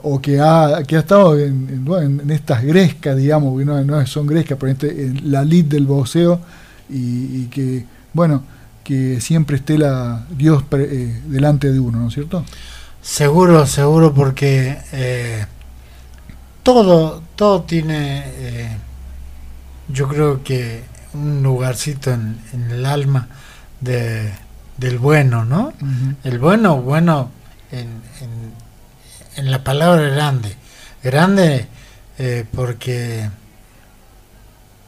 O 0.02 0.20
que 0.20 0.40
ha, 0.40 0.82
que 0.86 0.96
ha 0.96 1.00
estado 1.00 1.38
en, 1.38 1.84
en- 2.00 2.30
estas 2.30 2.62
grescas, 2.64 3.16
digamos, 3.16 3.62
no, 3.64 3.84
no 3.84 4.06
son 4.06 4.26
grescas, 4.26 4.56
pero 4.58 4.72
este- 4.72 5.06
en 5.06 5.30
la 5.30 5.44
lid 5.44 5.66
del 5.66 5.86
boxeo, 5.86 6.40
y, 6.88 6.96
y 7.42 7.48
que, 7.50 7.84
bueno, 8.12 8.42
que 8.82 9.20
siempre 9.20 9.56
esté 9.56 9.76
la, 9.78 10.24
Dios 10.36 10.62
pre- 10.62 11.20
delante 11.28 11.70
de 11.72 11.78
uno, 11.80 11.98
¿no 12.00 12.08
es 12.08 12.14
cierto? 12.14 12.44
Seguro, 13.06 13.66
seguro, 13.66 14.12
porque 14.12 14.76
eh, 14.90 15.46
todo, 16.64 17.22
todo 17.36 17.62
tiene, 17.62 18.24
eh, 18.26 18.76
yo 19.86 20.08
creo 20.08 20.42
que 20.42 20.82
un 21.14 21.40
lugarcito 21.40 22.12
en, 22.12 22.40
en 22.52 22.68
el 22.68 22.84
alma 22.84 23.28
de, 23.80 24.32
del 24.76 24.98
bueno, 24.98 25.44
¿no? 25.44 25.72
El 26.24 26.40
bueno, 26.40 26.82
bueno, 26.82 27.30
en, 27.70 28.02
en, 28.20 28.52
en 29.36 29.50
la 29.52 29.62
palabra 29.62 30.02
grande. 30.08 30.56
Grande 31.00 31.68
eh, 32.18 32.44
porque, 32.52 33.30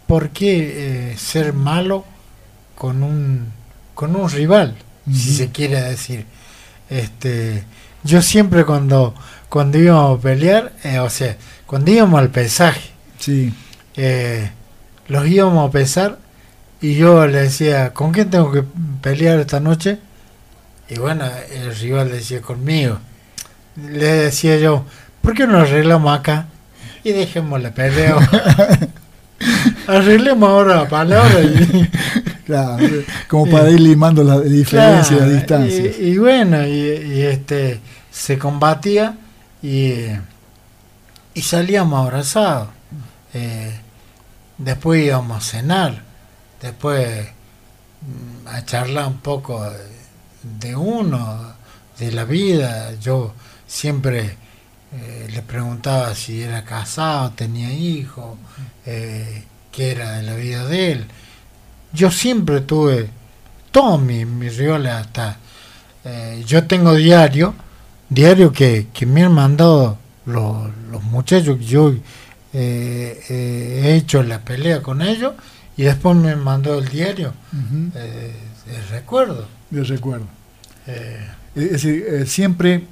¿por 0.09 0.31
qué 0.31 1.12
eh, 1.12 1.16
ser 1.16 1.52
malo 1.52 2.04
con 2.74 3.04
un, 3.04 3.52
con 3.94 4.16
un 4.16 4.28
rival, 4.28 4.76
si 5.07 5.35
se 5.35 5.52
quiere 5.52 5.81
decir? 5.83 6.26
Este, 6.90 7.62
yo 8.04 8.22
siempre 8.22 8.64
cuando, 8.64 9.14
cuando 9.48 9.78
íbamos 9.78 10.18
a 10.18 10.22
pelear, 10.22 10.72
eh, 10.84 10.98
o 10.98 11.11
sea, 11.11 11.37
cuando 11.66 11.90
íbamos 11.90 12.20
al 12.20 12.30
pesaje, 12.30 12.98
Sí, 13.18 13.52
eh, 13.96 14.50
los 15.08 15.26
íbamos 15.26 15.68
a 15.68 15.72
pesar 15.72 16.18
y 16.80 16.94
yo 16.94 17.26
le 17.26 17.42
decía, 17.42 17.92
¿con 17.92 18.12
quién 18.12 18.30
tengo 18.30 18.52
que 18.52 18.62
pelear 19.02 19.40
esta 19.40 19.58
noche? 19.58 19.98
Y 20.88 20.98
bueno, 20.98 21.24
el 21.52 21.74
rival 21.74 22.11
decía, 22.11 22.40
conmigo. 22.40 22.98
Le 23.76 24.06
decía 24.06 24.56
yo, 24.58 24.84
¿por 25.20 25.34
qué 25.34 25.46
no 25.46 25.58
arreglamos 25.58 26.16
acá? 26.16 26.46
Y 27.02 27.12
dejemos 27.12 27.61
la 27.61 27.72
pelea. 27.72 28.16
Arreglemos 29.87 30.48
ahora 30.48 30.77
la 30.77 30.88
palabra 30.88 31.40
y, 31.40 31.90
claro, 32.46 32.87
como 33.29 33.51
para 33.51 33.70
ir 33.70 33.81
limando 33.81 34.22
la 34.24 34.40
diferencia 34.40 35.16
y 35.16 35.18
Claro, 35.18 35.33
las 35.33 35.40
distancias. 35.40 35.96
Y, 35.98 36.03
y 36.03 36.18
bueno, 36.18 36.66
y, 36.66 36.70
y, 36.70 37.22
este 37.22 37.81
se 38.11 38.38
combatía 38.38 39.16
y, 39.62 39.92
y 41.35 41.42
salíamos 41.42 42.05
abrazados. 42.05 42.68
Eh, 43.35 43.72
después 44.59 45.05
íbamos 45.05 45.38
a 45.38 45.40
cenar, 45.40 46.03
después 46.61 47.29
mm, 48.01 48.48
a 48.48 48.64
charlar 48.64 49.07
un 49.07 49.18
poco 49.18 49.62
de, 49.62 49.79
de 50.61 50.77
uno, 50.77 51.55
de 51.98 52.12
la 52.12 52.24
vida. 52.24 52.92
Yo 53.01 53.35
siempre 53.66 54.37
eh, 54.92 55.29
le 55.31 55.42
preguntaba 55.42 56.14
si 56.14 56.40
era 56.42 56.64
casado, 56.64 57.33
tenía 57.33 57.70
hijos, 57.70 58.38
eh, 58.90 59.42
qué 59.70 59.90
era 59.92 60.12
de 60.18 60.22
la 60.22 60.35
vida 60.35 60.64
de 60.66 60.92
él. 60.92 61.05
Yo 61.92 62.11
siempre 62.11 62.61
tuve 62.62 63.09
todos 63.70 64.01
mis, 64.01 64.27
mis 64.27 64.57
rivales 64.57 64.92
hasta 64.92 65.37
eh, 66.05 66.42
yo 66.46 66.64
tengo 66.66 66.94
diario 66.94 67.55
diario 68.09 68.51
que, 68.53 68.87
que 68.94 69.05
me 69.05 69.22
han 69.24 69.33
mandado 69.33 69.98
los, 70.24 70.70
los 70.90 71.03
muchachos 71.05 71.59
que 71.59 71.64
yo 71.64 71.92
eh, 72.55 73.20
eh, 73.29 73.81
he 73.85 73.94
hecho 73.96 74.22
la 74.22 74.40
pelea 74.40 74.81
con 74.83 75.03
ellos 75.03 75.35
y 75.77 75.83
después 75.83 76.16
me 76.16 76.35
mandó 76.35 76.79
el 76.79 76.88
diario 76.88 77.35
eh, 77.94 78.33
de 78.66 78.83
recuerdo 78.90 79.46
de 79.70 79.85
recuerdo. 79.85 80.27
Es 81.55 81.72
decir, 81.72 82.24
siempre, 82.27 82.85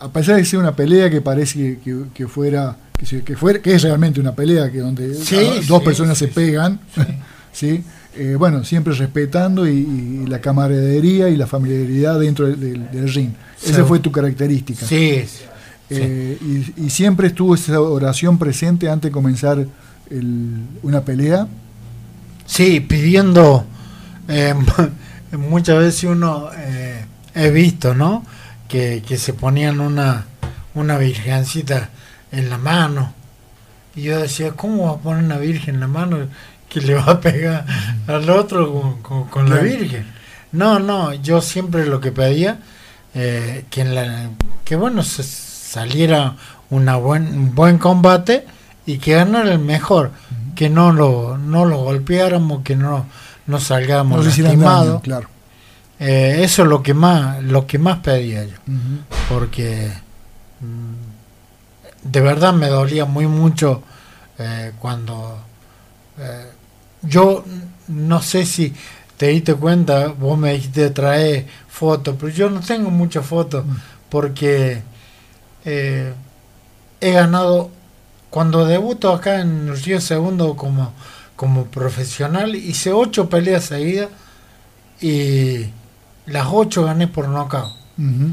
a 0.00 0.08
pesar 0.08 0.36
de 0.36 0.44
ser 0.44 0.58
una 0.58 0.74
pelea 0.74 1.08
que 1.10 1.20
parece 1.20 1.54
que, 1.58 1.78
que- 1.78 2.04
que 2.14 2.26
fuera, 2.26 2.76
que, 2.98 3.06
se- 3.06 3.22
que 3.22 3.74
es 3.74 3.82
realmente 3.82 4.20
una 4.20 4.34
pelea 4.34 4.70
que 4.70 4.78
donde 4.78 5.14
Sí, 5.14 5.36
dos 5.68 5.78
sí, 5.80 5.84
personas 5.84 6.18
sí, 6.18 6.26
se 6.26 6.32
pegan, 6.32 6.80
sí. 7.52 7.82
Eh, 8.16 8.34
bueno, 8.36 8.64
siempre 8.64 8.92
respetando 8.94 9.68
y, 9.68 9.70
y 9.78 10.26
la 10.26 10.40
camaradería 10.40 11.28
y 11.28 11.36
la 11.36 11.46
familiaridad 11.46 12.18
dentro 12.18 12.46
del, 12.46 12.58
del- 12.58 12.90
del 12.90 13.12
ring. 13.12 13.30
Esa 13.64 13.84
fue 13.84 14.00
tu 14.00 14.10
característica. 14.10 14.84
Sí. 14.86 15.24
Eh, 15.90 16.38
y, 16.76 16.84
y 16.86 16.90
siempre 16.90 17.28
estuvo 17.28 17.54
esa 17.54 17.80
oración 17.80 18.36
presente 18.38 18.88
antes 18.90 19.08
de 19.10 19.12
comenzar 19.12 19.64
el- 20.10 20.62
una 20.82 21.02
pelea. 21.02 21.46
Sí, 22.46 22.80
pidiendo, 22.80 23.64
eh, 24.26 24.54
muchas 25.32 25.78
veces 25.78 26.04
uno, 26.04 26.48
he 27.34 27.50
visto, 27.50 27.94
¿no? 27.94 28.24
Que, 28.68 29.02
que 29.06 29.16
se 29.16 29.32
ponían 29.32 29.80
una, 29.80 30.26
una 30.74 30.98
virgencita 30.98 31.90
en 32.32 32.50
la 32.50 32.58
mano. 32.58 33.12
Y 33.96 34.02
yo 34.02 34.18
decía, 34.20 34.52
¿cómo 34.52 34.86
va 34.86 34.92
a 34.92 34.96
poner 34.98 35.24
una 35.24 35.38
virgen 35.38 35.74
en 35.76 35.80
la 35.80 35.88
mano 35.88 36.18
que 36.68 36.80
le 36.80 36.94
va 36.94 37.04
a 37.04 37.20
pegar 37.20 37.64
al 38.06 38.28
otro 38.30 38.72
con, 38.72 39.02
con- 39.02 39.24
con 39.28 39.50
la 39.50 39.56
virgen? 39.56 40.06
No, 40.52 40.78
no, 40.78 41.12
yo 41.14 41.40
siempre 41.42 41.84
lo 41.86 42.00
que 42.00 42.12
pedía, 42.12 42.58
eh, 43.14 43.64
que, 43.70 43.80
en 43.82 43.94
la, 43.94 44.30
que 44.64 44.76
bueno, 44.76 45.02
se 45.02 45.22
saliera 45.22 46.36
una 46.70 46.96
buen, 46.96 47.26
un 47.26 47.54
buen 47.54 47.78
combate 47.78 48.46
y 48.86 48.98
que 48.98 49.14
ganara 49.14 49.52
el 49.52 49.58
mejor, 49.58 50.12
que 50.54 50.70
no 50.70 50.92
lo, 50.92 51.36
no 51.38 51.64
lo 51.64 51.78
golpeáramos, 51.78 52.62
que 52.62 52.76
no, 52.76 53.06
no 53.46 53.60
salgamos 53.60 54.24
lastimados. 54.24 55.02
claro. 55.02 55.28
Eh, 56.00 56.42
eso 56.44 56.62
es 56.62 56.68
lo 56.68 56.82
que 56.82 56.94
más, 56.94 57.42
lo 57.42 57.66
que 57.66 57.78
más 57.78 57.98
pedía 57.98 58.44
yo, 58.44 58.54
porque 59.28 59.90
de 62.02 62.20
verdad 62.20 62.52
me 62.52 62.68
dolía 62.68 63.04
muy 63.04 63.26
mucho 63.26 63.82
eh, 64.38 64.72
cuando 64.78 65.38
eh, 66.18 66.46
yo 67.02 67.44
no 67.88 68.22
sé 68.22 68.44
si 68.46 68.72
te 69.16 69.28
diste 69.28 69.54
cuenta, 69.54 70.08
vos 70.08 70.38
me 70.38 70.52
dijiste 70.52 70.90
traer 70.90 71.46
fotos, 71.68 72.16
pero 72.18 72.32
yo 72.32 72.50
no 72.50 72.60
tengo 72.60 72.90
muchas 72.90 73.26
fotos 73.26 73.64
Mm. 73.66 73.76
porque 74.08 74.82
eh, 75.64 76.12
he 77.00 77.12
ganado 77.12 77.70
cuando 78.30 78.64
debuto 78.66 79.12
acá 79.12 79.40
en 79.40 79.74
Río 79.82 80.00
Segundo 80.00 80.54
como, 80.56 80.92
como 81.34 81.64
profesional, 81.66 82.54
hice 82.54 82.92
ocho 82.92 83.28
peleas 83.28 83.64
seguidas 83.64 84.08
y 85.00 85.66
las 86.26 86.46
ocho 86.50 86.84
gané 86.84 87.08
por 87.08 87.28
knockout. 87.28 87.72
Ujú. 87.98 88.32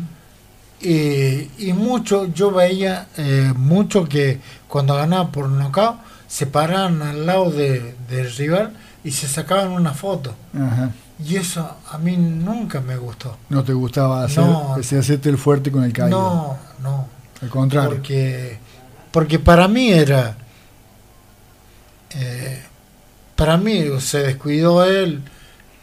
Y, 0.81 1.49
y 1.57 1.73
mucho, 1.73 2.25
yo 2.33 2.51
veía 2.51 3.07
eh, 3.17 3.53
mucho 3.55 4.05
que 4.07 4.39
cuando 4.67 4.95
ganaba 4.95 5.31
por 5.31 5.47
knockout 5.49 5.97
se 6.27 6.45
paraban 6.47 7.01
al 7.01 7.25
lado 7.25 7.49
de- 7.49 7.95
del 8.09 8.31
rival 8.35 8.73
y 9.03 9.11
se 9.11 9.27
sacaban 9.27 9.71
una 9.71 9.93
foto. 9.93 10.35
Ajá. 10.53 10.91
Y 11.23 11.37
eso 11.37 11.77
a 11.91 11.97
mí 11.97 12.17
nunca 12.17 12.81
me 12.81 12.97
gustó. 12.97 13.37
No 13.49 13.63
te 13.63 13.71
gustaba 13.73 14.23
hacer, 14.25 14.43
No. 14.43 14.75
ese 14.77 14.97
hacerte 14.99 15.29
el 15.29 15.37
fuerte 15.37 15.71
con 15.71 15.83
el 15.85 15.93
caído. 15.93 16.19
No, 16.19 16.57
no. 16.83 17.07
Al 17.41 17.49
contrario. 17.49 17.91
Porque, 17.91 18.57
porque 19.11 19.39
para 19.39 19.67
mí 19.69 19.91
era. 19.91 20.35
eh, 22.11 22.61
para 23.35 23.57
mí 23.57 23.83
se 23.99 24.19
descuidó 24.19 24.83
él, 24.85 25.21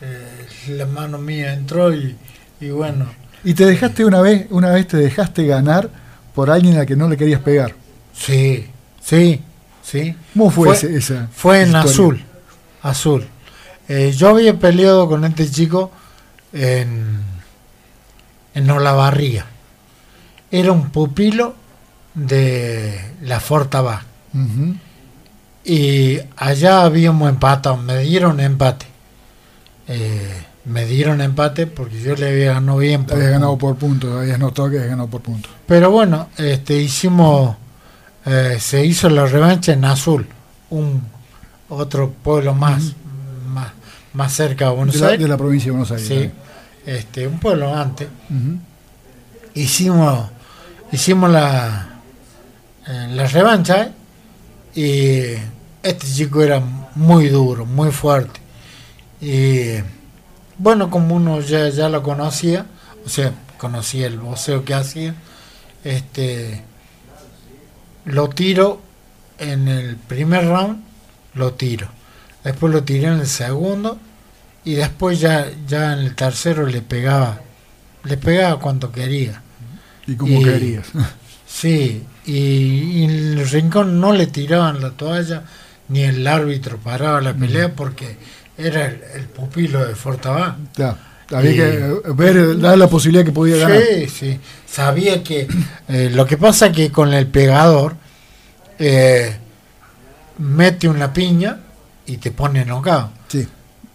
eh, 0.01 0.47
la 0.69 0.87
mano 0.87 1.19
mía 1.19 1.53
entró 1.55 1.95
y, 1.95 2.17
y 2.61 2.71
bueno. 2.71 3.07
Y 3.45 3.55
te 3.55 3.67
dejaste 3.67 4.05
una 4.05 4.21
vez, 4.21 4.47
una 4.51 4.71
vez 4.71 4.87
te 4.89 4.97
dejaste 4.97 5.47
ganar 5.47 5.91
por 6.35 6.51
alguien 6.51 6.79
a 6.79 6.87
que 6.87 6.97
no 6.97 7.09
le 7.09 7.17
querías 7.17 7.41
pegar. 7.41 7.75
Sí, 8.15 8.67
sí, 9.03 9.41
sí. 9.83 10.15
¿Cómo 10.33 10.51
fue, 10.51 10.69
Fue- 10.69 10.77
ese- 10.77 10.97
esa? 10.97 11.29
Fue 11.33 11.63
en 11.63 11.69
historia? 11.69 11.91
azul. 11.91 12.25
Azul. 12.83 13.27
Eh, 13.89 14.13
yo 14.17 14.29
había 14.31 14.55
peleado 14.59 15.09
con 15.09 15.25
este 15.25 15.51
chico 15.51 15.91
en, 16.53 17.21
en 18.55 18.71
Olavarría. 18.71 19.47
Era 20.51 20.73
un 20.73 20.91
pupilo 20.91 21.55
de 22.15 23.01
la 23.23 23.41
Fortabá. 23.41 24.05
Ujú. 24.35 24.77
Y 25.65 26.19
allá 26.37 26.83
habíamos 26.83 27.29
empatado, 27.29 27.77
me 27.77 27.99
dieron 28.01 28.41
empate. 28.41 28.87
Eh, 29.89 30.45
me 30.65 30.85
dieron 30.87 31.21
empate 31.21 31.67
porque 31.67 32.01
yo 32.01 32.15
le 32.15 32.29
había 32.31 32.55
ganado 32.55 32.79
bien. 32.79 33.05
por- 33.05 33.17
Habías 33.17 33.31
ganado 33.33 33.59
por 33.59 33.77
puntos, 33.77 34.15
habías 34.21 34.39
notado 34.39 34.71
que 34.71 34.77
habías 34.77 34.91
ganado 34.91 35.09
por 35.09 35.21
puntos. 35.23 35.51
Pero 35.67 35.91
bueno, 35.91 36.29
este, 36.39 36.81
hicimos, 36.81 37.57
eh, 38.27 38.57
se 38.61 38.85
hizo 38.85 39.09
la 39.11 39.27
revancha 39.27 39.73
en 39.73 39.85
Azul, 39.85 40.27
un 40.71 41.03
otro 41.69 42.11
pueblo 42.23 42.55
más, 42.55 42.93
más, 43.49 43.73
más 44.13 44.33
cerca 44.33 44.69
de 44.71 44.77
Buenos 44.77 44.95
De 44.95 45.01
la, 45.01 45.07
Aires. 45.09 45.21
de 45.23 45.29
la 45.29 45.37
provincia 45.37 45.67
de 45.67 45.71
Buenos 45.73 45.91
Aires. 45.91 46.07
Sí, 46.07 46.31
este, 46.87 47.27
un 47.27 47.39
pueblo 47.41 47.75
antes. 47.75 48.09
Hicimos, 49.55 50.31
hicimos 50.93 51.31
la, 51.31 52.01
eh, 52.87 53.09
la 53.11 53.27
revancha 53.27 53.91
y 54.75 55.21
este 55.83 56.07
chico 56.07 56.43
era 56.43 56.61
muy 56.95 57.29
duro, 57.29 57.67
muy 57.67 57.91
fuerte. 57.91 58.41
Y 59.21 59.75
bueno, 60.59 60.91
como 60.91 61.15
uno 61.17 61.41
ya, 61.41 61.69
ya 61.69 61.89
lo 61.89 62.03
conocía, 62.03 62.67
o 63.05 63.09
sea, 63.09 63.33
conocía 63.59 64.07
el 64.07 64.19
boxeo 64.19 64.65
que 64.65 64.75
hacía, 64.75 65.15
este 65.85 66.63
lo 68.05 68.29
tiro 68.29 68.81
en 69.39 69.69
el 69.69 69.97
primer 69.97 70.47
round, 70.47 70.83
lo 71.35 71.53
tiro. 71.55 71.89
Después 72.45 72.73
lo 72.73 72.83
tiré 72.83 73.07
en 73.09 73.21
el 73.21 73.27
segundo 73.27 73.99
y 74.65 74.75
después 74.75 75.21
ya, 75.21 75.49
ya 75.67 75.93
en 75.93 76.01
el 76.01 76.15
tercero 76.15 76.67
le 76.67 76.83
pegaba, 76.83 77.41
le 78.05 78.17
pegaba 78.17 78.59
cuanto 78.61 78.91
quería. 78.93 79.43
Y 80.07 80.17
como 80.17 80.41
Y- 80.41 80.45
querías. 80.45 80.87
Sí, 81.47 82.07
y, 82.25 82.33
y 82.33 83.05
en 83.05 83.11
el 83.39 83.49
rincón 83.51 84.01
no 84.01 84.15
le 84.15 84.27
tiraban 84.27 84.81
la 84.81 84.93
toalla, 84.93 85.43
ni 85.89 86.01
el 86.01 86.27
árbitro 86.27 86.79
paraba 86.79 87.21
la 87.21 87.35
pelea 87.35 87.75
porque 87.75 88.17
era 88.59 88.87
el, 88.87 89.01
el 89.15 89.25
pupilo 89.27 89.87
de 89.87 89.95
Fortabá. 89.95 90.57
Ya, 90.77 90.97
Había 91.33 91.51
Y- 91.53 91.57
que 91.57 91.95
ver, 92.15 92.59
dar 92.61 92.77
la 92.77 92.89
posibilidad 92.89 93.25
que 93.25 93.33
podía 93.33 93.57
ganar. 93.57 93.81
Sí, 93.83 94.07
sí. 94.09 94.41
Sabía 94.67 95.23
que 95.23 95.49
eh, 95.89 96.11
lo 96.13 96.27
que 96.27 96.37
pasa 96.37 96.71
que 96.73 96.91
con 96.93 97.13
el 97.15 97.27
pegador 97.27 97.97
eh, 98.79 99.37
mete 100.39 100.89
una 100.89 101.13
piña 101.13 101.59
y 102.07 102.17
te 102.19 102.31
pone 102.33 102.65
knockout. 102.65 103.11
Sí, 103.29 103.47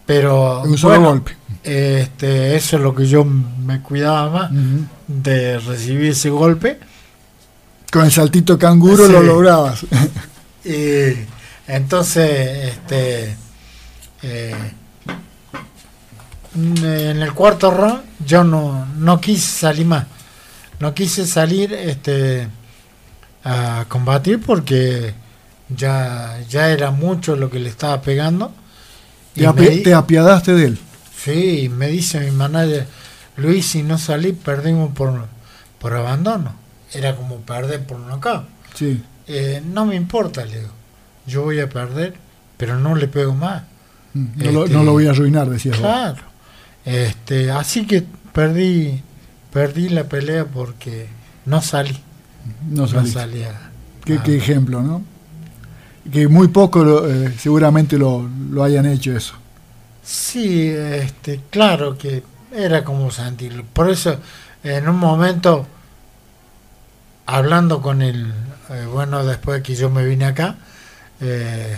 Pero 0.06 0.62
un 0.62 0.76
solo 0.78 0.94
bueno, 0.94 1.08
golpe. 1.10 1.36
este, 1.62 2.56
eso 2.56 2.76
es 2.76 2.82
lo 2.82 2.94
que 2.94 3.06
yo 3.06 3.24
me 3.24 3.80
cuidaba 3.82 4.30
más 4.30 4.50
de 5.06 5.58
recibir 5.58 6.10
ese 6.10 6.30
golpe. 6.30 6.78
Con 7.92 8.04
el 8.04 8.10
saltito 8.12 8.58
canguro 8.58 9.06
Sí. 9.06 9.12
lo 9.12 9.22
lograbas. 9.22 9.80
Y 10.64 11.14
entonces, 11.66 12.68
este, 12.74 13.36
eh, 14.22 14.72
en 16.54 17.22
el 17.22 17.32
cuarto 17.34 17.70
round 17.70 18.02
yo 18.24 18.44
no, 18.44 18.86
no 18.96 19.20
quise 19.20 19.46
salir 19.60 19.86
más. 19.86 20.06
No 20.80 20.94
quise 20.94 21.26
salir 21.26 21.72
este, 21.72 22.48
a 23.44 23.84
combatir 23.88 24.40
porque 24.40 25.14
ya, 25.68 26.38
ya 26.48 26.70
era 26.70 26.90
mucho 26.90 27.36
lo 27.36 27.50
que 27.50 27.58
le 27.58 27.68
estaba 27.68 28.00
pegando. 28.00 28.52
Y 29.34 29.40
Te, 29.40 29.52
me 29.52 29.62
api- 29.62 29.68
di- 29.68 29.82
te 29.82 29.94
apiadaste 29.94 30.54
de 30.54 30.64
él. 30.66 30.78
sí, 31.16 31.68
me 31.68 31.88
dice 31.88 32.20
mi 32.20 32.30
manager, 32.30 32.86
Luis, 33.36 33.66
si 33.66 33.82
no 33.82 33.98
salí, 33.98 34.32
perdimos 34.32 34.92
por, 34.94 35.26
por 35.78 35.94
abandono. 35.94 36.54
Era 36.92 37.14
como 37.16 37.36
perder 37.40 37.84
por 37.84 37.98
knockout. 38.00 38.46
Sí. 38.74 39.02
Eh, 39.26 39.62
no 39.64 39.84
me 39.84 39.94
importa, 39.96 40.44
le 40.44 40.60
digo. 40.60 40.72
Yo 41.26 41.42
voy 41.42 41.60
a 41.60 41.68
perder, 41.68 42.14
pero 42.56 42.78
no 42.78 42.94
le 42.94 43.06
pego 43.08 43.34
más. 43.34 43.62
No, 44.36 44.52
lo, 44.52 44.64
Este- 44.64 44.74
no 44.76 44.84
lo 44.84 44.92
voy 44.92 45.06
a 45.06 45.10
arruinar, 45.10 45.48
decías 45.48 45.76
vos. 45.78 45.86
Claro. 45.86 46.22
Este, 46.84 47.50
así 47.50 47.86
que 47.86 48.04
perdí 48.32 49.02
perdí 49.52 49.88
la 49.88 50.04
pelea 50.04 50.44
porque 50.44 51.06
no 51.46 51.60
salí. 51.62 51.98
No 52.70 52.86
No, 52.86 53.06
salí 53.06 53.42
a- 53.44 53.70
Qué, 54.04 54.14
a- 54.14 54.22
qué 54.22 54.36
ejemplo, 54.36 54.82
¿no? 54.82 55.02
Que 56.12 56.28
muy 56.28 56.48
poco 56.48 56.84
lo, 56.84 57.06
eh, 57.10 57.34
seguramente 57.38 57.98
lo, 57.98 58.28
lo 58.50 58.64
hayan 58.64 58.86
hecho 58.86 59.14
eso. 59.16 59.34
Sí, 60.02 60.68
este, 60.68 61.40
claro 61.50 61.98
que 61.98 62.22
era 62.54 62.82
como 62.84 63.10
sentirlo. 63.10 63.64
Por 63.72 63.90
eso, 63.90 64.18
en 64.64 64.88
un 64.88 64.96
momento, 64.96 65.66
hablando 67.26 67.80
con 67.82 68.02
el, 68.02 68.32
eh, 68.70 68.86
bueno, 68.90 69.24
después 69.24 69.62
que 69.62 69.74
yo 69.74 69.90
me 69.90 70.04
vine 70.04 70.24
acá, 70.26 70.56
eh, 71.20 71.76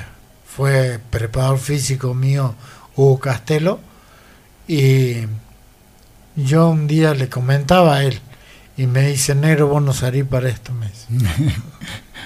fue 0.57 0.99
preparador 1.11 1.59
físico 1.59 2.15
mío, 2.15 2.55
Hugo 2.97 3.21
Castelo, 3.21 3.81
y 4.67 5.27
yo 6.37 6.71
un 6.71 6.87
día 6.87 7.15
le 7.15 7.29
comentaba 7.29 7.97
a 7.97 8.05
él, 8.05 8.21
y 8.77 8.87
me 8.87 9.09
dice, 9.09 9.35
negro, 9.35 9.69
vos 9.69 9.83
no 9.83 9.93
salís 9.93 10.25
para 10.25 10.49
esto, 10.49 10.73
me 10.73 10.87
dice. 10.87 11.07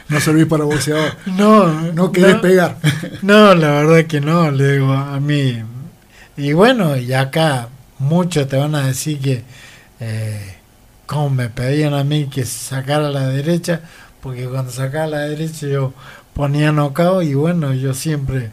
No 0.08 0.20
servís 0.20 0.44
para 0.46 0.64
boxeador. 0.64 1.16
No, 1.26 1.92
No 1.92 2.12
querés 2.12 2.36
pegar. 2.36 2.76
No, 3.22 3.54
la 3.54 3.70
verdad 3.70 4.04
que 4.06 4.20
no, 4.20 4.50
le 4.50 4.72
digo 4.72 4.92
a 4.92 5.18
mí. 5.18 5.62
Y 6.36 6.52
bueno, 6.52 6.96
y 6.96 7.12
acá 7.12 7.68
muchos 7.98 8.48
te 8.48 8.56
van 8.56 8.74
a 8.74 8.86
decir 8.86 9.20
que, 9.20 9.44
eh, 10.00 10.56
como 11.06 11.30
me 11.30 11.48
pedían 11.48 11.94
a 11.94 12.04
mí 12.04 12.26
que 12.26 12.44
sacara 12.44 13.06
a 13.08 13.10
la 13.10 13.28
derecha, 13.28 13.80
porque 14.20 14.46
cuando 14.46 14.72
sacaba 14.72 15.04
a 15.04 15.08
la 15.08 15.20
derecha 15.20 15.66
yo 15.66 15.92
ponía 16.34 16.72
nocao 16.72 17.22
y 17.22 17.34
bueno, 17.34 17.72
yo 17.74 17.94
siempre 17.94 18.50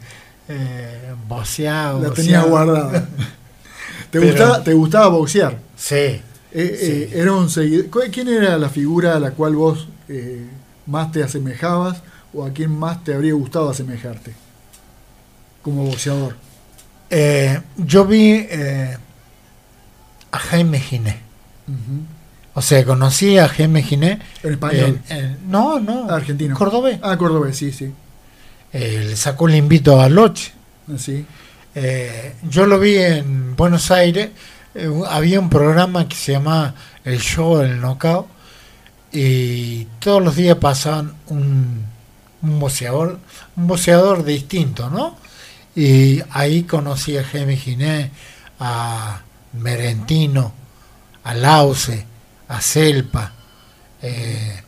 eh, 0.47 1.13
boceaba. 1.27 1.99
La 1.99 2.13
tenía 2.13 2.41
guardada. 2.43 2.91
¿Te, 4.11 4.19
Pero- 4.19 4.27
gustaba, 4.27 4.63
¿Te 4.63 4.73
gustaba 4.73 5.07
boxear? 5.07 5.57
Sí, 5.75 5.95
Eh, 5.95 6.21
eh, 6.53 7.11
era 7.15 7.31
un 7.33 7.49
seguidor. 7.49 7.89
¿cu- 7.89 8.11
¿Quién 8.11 8.27
era 8.27 8.57
la 8.57 8.69
figura 8.69 9.15
a 9.15 9.19
la 9.19 9.31
cual 9.31 9.55
vos 9.55 9.87
eh, 10.09 10.45
más 10.85 11.11
te 11.11 11.23
asemejabas 11.23 12.01
o 12.33 12.45
a 12.45 12.51
quién 12.51 12.77
más 12.77 13.03
te 13.03 13.13
habría 13.13 13.33
gustado 13.33 13.69
asemejarte 13.69 14.33
como 15.61 15.85
boxeador? 15.85 16.35
Eh, 17.09 17.61
yo 17.77 18.05
vi 18.05 18.47
a 20.31 20.37
Jaime 20.37 20.79
Giné. 20.79 21.19
Ujú. 21.67 22.03
O 22.53 22.61
sea, 22.61 22.83
conocí 22.85 23.37
a 23.37 23.47
Jaime 23.47 23.81
Giné. 23.83 24.19
En 24.43 24.53
español. 24.53 24.99
eh, 25.09 25.15
eh, 25.17 25.35
no, 25.47 25.79
no. 25.79 26.09
Argentino. 26.09 26.55
Cordobés. 26.55 26.99
Ah, 27.01 27.17
cordobés, 27.17 27.55
sí, 27.57 27.71
sí. 27.71 27.91
Eh, 28.73 29.05
le 29.09 29.15
sacó 29.15 29.47
el 29.47 29.55
invito 29.55 29.99
a 30.01 30.09
Loche. 30.09 30.51
Así. 30.93 31.25
Eh, 31.75 32.33
yo 32.49 32.65
lo 32.65 32.79
vi 32.79 32.97
en 32.97 33.55
Buenos 33.55 33.89
Aires. 33.91 34.29
eh, 34.75 34.89
había 35.09 35.39
un 35.39 35.49
programa 35.49 36.07
que 36.07 36.15
se 36.15 36.33
llamaba 36.33 36.73
El 37.05 37.19
Show 37.19 37.57
del 37.59 37.79
Knockout. 37.79 38.27
Y 39.13 39.85
todos 39.99 40.21
los 40.23 40.35
días 40.35 40.57
pasaban 40.57 41.13
un, 41.27 41.85
un 42.41 42.59
boxeador, 42.59 43.19
un 43.57 43.67
boxeador 43.67 44.23
distinto, 44.23 44.89
¿no? 44.89 45.17
Y 45.75 46.21
ahí 46.31 46.63
conocí 46.63 47.17
a 47.17 47.23
Jaime 47.23 47.55
Giné, 47.57 48.11
a 48.59 49.21
Merentino, 49.53 50.53
a 51.23 51.33
Lauce, 51.33 52.05
a 52.51 52.61
Celpa. 52.61 53.31
eh, 54.01 54.61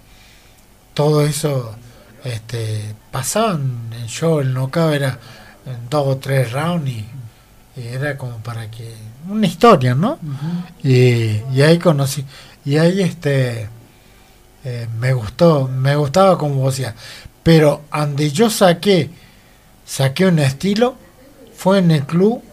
todo 0.93 1.25
eso 1.25 1.75
este, 2.23 2.95
pasaban 3.11 3.89
en 3.99 4.07
show, 4.07 4.39
el 4.39 4.53
knockout 4.53 4.93
era 4.93 5.19
en 5.65 5.89
dos 5.89 6.07
o 6.07 6.17
tres 6.17 6.51
rounds 6.51 6.89
y, 6.89 7.05
y 7.77 7.87
era 7.87 8.17
como 8.17 8.37
para 8.37 8.69
que 8.69 8.93
una 9.29 9.47
historia 9.47 9.95
no 9.95 10.19
y, 10.83 11.41
y 11.53 11.61
ahí 11.61 11.79
conocí 11.79 12.23
y 12.65 12.77
ahí 12.77 13.01
este 13.01 13.69
eh, 14.65 14.87
me 14.99 15.13
gustó 15.13 15.67
me 15.67 15.95
gustaba 15.95 16.37
como 16.37 16.55
vocía 16.55 16.93
pero 17.41 17.83
donde 17.91 18.29
yo 18.31 18.49
saqué 18.49 19.09
saqué 19.85 20.25
un 20.25 20.39
estilo 20.39 20.95
fue 21.55 21.79
en 21.79 21.91
el 21.91 22.05
club 22.05 22.43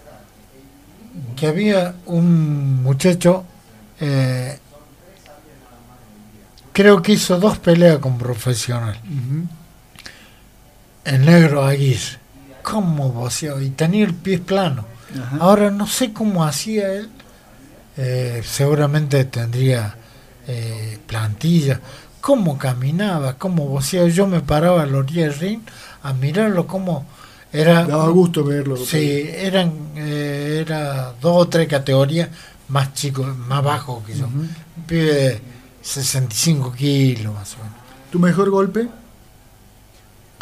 que 1.37 1.49
había 1.49 1.97
un 2.07 2.83
muchacho 2.83 3.45
eh, 4.01 4.60
creo 6.81 7.03
que 7.03 7.13
hizo 7.13 7.39
dos 7.39 7.59
peleas 7.59 7.99
con 7.99 8.17
profesional 8.19 8.99
el 11.05 11.25
negro 11.25 11.65
Aguirre 11.65 12.21
cómo 12.63 13.11
voceaba 13.11 13.63
y 13.63 13.71
tenía 13.71 14.05
el 14.05 14.15
pie 14.15 14.39
plano. 14.39 14.85
Ahora 15.41 15.71
no 15.71 15.87
sé 15.87 16.13
cómo 16.13 16.45
hacía 16.45 16.93
él. 16.93 17.09
Eh, 17.97 18.43
seguramente 18.45 19.25
tendría 19.25 19.97
eh, 20.47 20.99
plantilla. 21.07 21.81
Cómo 22.21 22.59
caminaba, 22.59 23.37
cómo 23.37 23.67
voceaba. 23.67 24.09
Yo 24.09 24.27
me 24.27 24.41
paraba 24.41 24.83
a 24.83 24.87
la 24.87 24.99
orilla 24.99 25.23
del 25.23 25.35
ring 25.35 25.61
a 26.03 26.13
mirarlo 26.13 26.67
cómo 26.67 27.07
era. 27.53 27.85
Daba 27.85 28.09
gusto 28.09 28.45
verlo. 28.45 28.77
Sí, 28.77 29.29
eran 29.35 29.73
eh, 29.97 30.65
era 30.65 31.13
dos 31.21 31.37
o 31.37 31.49
tres 31.49 31.67
categorías 31.67 32.29
más 32.69 32.95
chicos, 32.95 33.37
más 33.37 33.65
bajos 33.65 34.05
que 34.05 34.17
yo. 34.17 34.29
Pibe 34.87 35.13
de 35.13 35.41
65 35.83 36.73
kilos 36.73 37.35
más 37.35 37.55
o 37.55 37.59
menos. 37.59 37.79
¿Tu 38.11 38.19
mejor 38.19 38.51
golpe? 38.51 38.89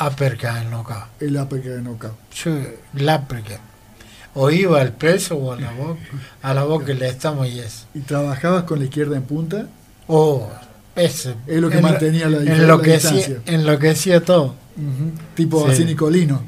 Uppercut 0.00 0.56
en 0.62 0.70
knockout. 0.70 1.04
El 1.20 1.36
uppercut 1.36 1.70
de 1.72 1.82
knockout. 1.82 2.14
Yo, 2.34 2.50
el 2.52 3.08
uppercut. 3.08 3.58
O 4.34 4.50
iba 4.50 4.80
al 4.80 4.92
preso 4.92 5.36
o 5.36 5.52
a 5.52 5.56
la 5.60 5.72
boca, 5.72 6.00
a 6.42 6.54
la 6.54 6.64
boca 6.64 6.92
le 6.92 7.08
estamos 7.08 7.48
y 7.48 7.58
eso. 7.58 7.86
¿Y 7.94 8.00
trabajabas 8.00 8.64
con 8.64 8.78
la 8.78 8.84
izquierda 8.84 9.16
en 9.16 9.22
punta? 9.24 9.66
Oh, 10.06 10.48
ese. 10.94 11.34
Es 11.46 11.60
lo 11.60 11.68
que 11.68 11.78
en 11.78 11.82
mantenía 11.82 12.28
la, 12.28 12.38
en 12.38 12.66
lo 12.68 12.80
que 12.80 12.92
distancia. 12.94 13.38
enloquecía 13.46 14.22
todo. 14.24 14.54
Tipo 15.34 15.64
Sí. 15.66 15.72
así 15.72 15.84
Nicolino. 15.84 16.42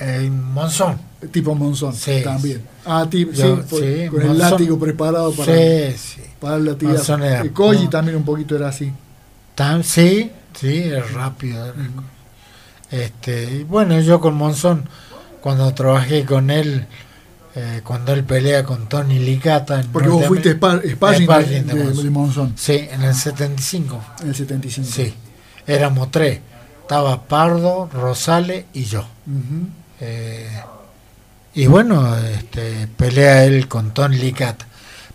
Eh, 0.00 0.30
Monzón. 0.30 0.98
Tipo 1.30 1.54
Monzón 1.54 1.94
Sí. 1.94 2.20
también. 2.24 2.62
Ah, 2.84 3.06
tipo, 3.08 3.32
Yo- 3.32 3.56
sí, 3.56 3.62
por- 3.70 3.80
sí, 3.80 4.08
con 4.08 4.22
el 4.22 4.38
látigo 4.38 4.78
preparado 4.78 5.32
para, 5.32 5.52
para. 6.40 6.58
Monzón 6.58 7.22
era- 7.22 7.40
El 7.42 7.52
Koji 7.52 7.84
no. 7.84 7.90
también 7.90 8.16
un 8.16 8.24
poquito 8.24 8.56
era 8.56 8.68
así. 8.68 8.92
Tan, 9.54 9.84
sí, 9.84 10.30
sí, 10.58 10.78
es 10.78 11.12
rápido. 11.12 11.64
era- 11.64 11.74
Este, 12.90 13.64
bueno, 13.68 13.98
yo 14.00 14.20
con 14.20 14.34
Monzón, 14.34 14.88
cuando 15.40 15.72
trabajé 15.72 16.24
con 16.24 16.50
él, 16.50 16.86
eh, 17.54 17.80
cuando 17.84 18.12
él 18.12 18.24
pelea 18.24 18.64
con 18.64 18.88
Tony 18.88 19.18
Licata. 19.18 19.80
en 19.80 19.88
Porque 19.88 20.08
vos 20.08 20.26
fuiste 20.26 20.58
spar- 20.58 20.82
sparring, 20.86 21.26
de, 21.26 21.62
de 21.62 21.74
de- 21.74 21.84
Monzón. 21.84 22.04
de 22.04 22.10
Monzón 22.10 22.52
Sí, 22.56 22.88
en 22.90 23.02
el 23.02 23.14
75. 23.14 24.02
en 24.22 24.28
el 24.28 24.34
75. 24.34 24.88
Sí, 24.90 25.14
éramos 25.66 26.10
tres. 26.10 26.40
Estaba 26.82 27.22
Pardo, 27.22 27.88
Rosales 27.92 28.64
y 28.74 28.84
yo. 28.84 29.04
Eh, 30.00 30.48
y 31.54 31.66
bueno, 31.66 32.16
este, 32.18 32.88
pelea 32.96 33.44
él 33.44 33.68
con 33.68 33.92
Tony 33.92 34.16
Licata. 34.16 34.66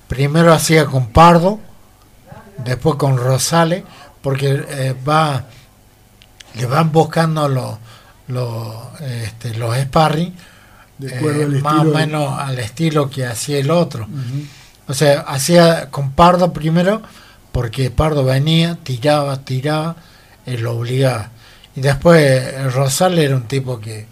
Primero 0.08 0.54
hacía 0.54 0.86
con 0.86 1.08
Pardo, 1.08 1.60
después 2.64 2.96
con 2.96 3.18
Rosales, 3.18 3.84
porque 4.22 4.64
eh, 4.70 4.96
va, 5.08 5.46
le 6.56 6.66
van 6.66 6.92
buscando 6.92 7.48
los 7.48 7.78
los 8.28 8.76
este, 9.02 9.54
los 9.56 9.76
sparring 9.78 10.36
eh, 11.02 11.60
más 11.62 11.82
o 11.82 11.86
menos 11.86 12.40
al 12.40 12.60
estilo 12.60 13.10
que 13.10 13.26
hacía 13.26 13.60
el 13.60 13.72
otro. 13.72 14.08
O 14.88 14.94
sea, 14.94 15.22
hacía 15.22 15.90
con 15.90 16.12
Pardo 16.12 16.54
primero, 16.54 17.02
porque 17.52 17.92
Pardo 17.92 18.24
venía, 18.24 18.78
tiraba, 18.84 19.44
tiraba, 19.44 19.96
él 20.46 20.62
lo 20.62 20.78
obligaba. 20.78 21.30
Y 21.76 21.82
después 21.82 22.22
eh, 22.22 22.70
Rosales 22.70 23.26
era 23.26 23.36
un 23.36 23.48
tipo 23.48 23.80
que 23.80 24.08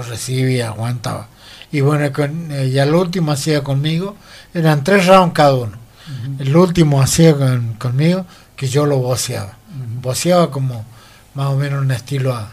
eh, 0.00 0.08
recibía, 0.08 0.68
aguantaba. 0.68 1.28
Y 1.70 1.80
bueno, 1.82 2.10
con, 2.12 2.50
eh, 2.50 2.66
y 2.68 2.78
al 2.78 2.94
último 2.94 3.32
hacía 3.32 3.62
conmigo, 3.62 4.16
eran 4.54 4.82
tres 4.84 5.06
rounds 5.06 5.34
cada 5.34 5.54
uno. 5.54 5.76
El 6.38 6.56
último 6.56 7.02
hacía 7.02 7.36
con- 7.36 7.74
conmigo 7.74 8.24
que 8.56 8.66
yo 8.68 8.86
lo 8.86 8.98
voceaba. 8.98 9.56
Voceaba 10.00 10.50
como 10.50 10.84
más 11.34 11.48
o 11.48 11.56
menos 11.56 11.82
un 11.82 11.90
estilo 11.90 12.34
a, 12.34 12.50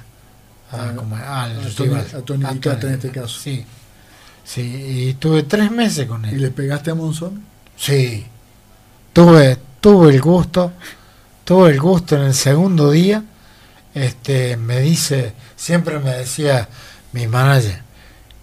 a- 0.72 0.90
A- 0.90 0.96
como 0.96 1.16
al 1.16 1.24
a 1.60 1.70
Tony- 1.76 1.90
rival. 1.90 2.06
a 2.14 2.22
Tony 2.22 2.46
A 2.46 2.52
Licata 2.52 2.80
Tony 2.82 2.94
en 2.94 3.00
este 3.00 3.12
caso. 3.12 3.40
Sí. 3.40 3.66
Sí, 4.44 4.62
y 4.62 5.14
tuve 5.14 5.44
tres 5.44 5.72
meses 5.72 6.06
con 6.08 6.26
¿Y 6.26 6.30
él. 6.30 6.42
le 6.42 6.52
pegaste 6.52 6.92
a 6.92 6.96
Monzón? 6.96 7.44
Sí, 7.78 8.26
tuve, 9.14 9.58
tuve 9.82 10.14
el 10.14 10.22
gusto, 10.22 10.72
tuve 11.46 11.72
el 11.72 11.80
gusto 11.80 12.16
en 12.18 12.24
el 12.24 12.34
segundo 12.34 12.92
día. 12.92 13.24
Este, 13.94 14.58
me 14.58 14.82
dice, 14.82 15.34
siempre 15.56 16.00
me 16.00 16.12
decía 16.12 16.68
mi 17.16 17.28
manager, 17.28 17.80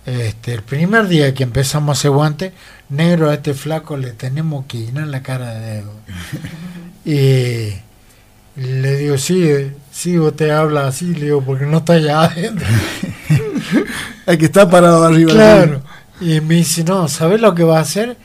este, 0.06 0.54
el 0.54 0.62
primer 0.62 1.06
día 1.06 1.32
que 1.34 1.42
empezamos 1.42 1.90
a 1.90 1.98
hacer 1.98 2.10
guante, 2.10 2.52
negro 2.88 3.28
a 3.28 3.34
este 3.34 3.52
flaco 3.52 3.98
le 3.98 4.12
tenemos 4.12 4.64
que 4.66 4.78
llenar 4.78 5.08
la 5.08 5.22
cara 5.22 5.54
de 5.54 5.76
dedo. 5.76 5.92
y 7.04 7.74
le 8.60 8.96
digo, 8.96 9.18
sí, 9.18 9.46
eh, 9.46 9.76
sí, 9.92 10.16
vos 10.16 10.34
te 10.34 10.50
hablas 10.50 10.86
así, 10.86 11.14
le 11.14 11.26
digo, 11.26 11.44
porque 11.44 11.66
no 11.66 11.78
está 11.78 11.94
allá 11.94 12.22
adentro. 12.22 12.66
El 14.26 14.38
que 14.38 14.46
está 14.46 14.68
parado 14.70 15.04
arriba. 15.04 15.32
Claro. 15.32 15.82
Y 16.20 16.40
me 16.40 16.54
dice, 16.54 16.82
no, 16.82 17.08
¿sabes 17.08 17.40
lo 17.42 17.54
que 17.54 17.64
va 17.64 17.78
a 17.78 17.82
hacer? 17.82 18.16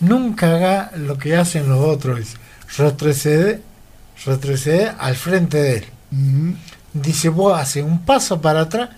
Nunca 0.00 0.54
haga 0.54 0.92
lo 0.96 1.18
que 1.18 1.36
hacen 1.36 1.68
los 1.68 1.78
otros. 1.78 2.20
Dice, 2.20 2.38
retrocede, 2.78 3.60
retrocede 4.24 4.92
al 4.98 5.14
frente 5.14 5.58
de 5.58 5.76
él. 5.76 5.84
Dice, 6.94 7.28
vos 7.28 7.58
haces 7.58 7.84
un 7.84 8.04
paso 8.04 8.40
para 8.40 8.62
atrás 8.62 8.88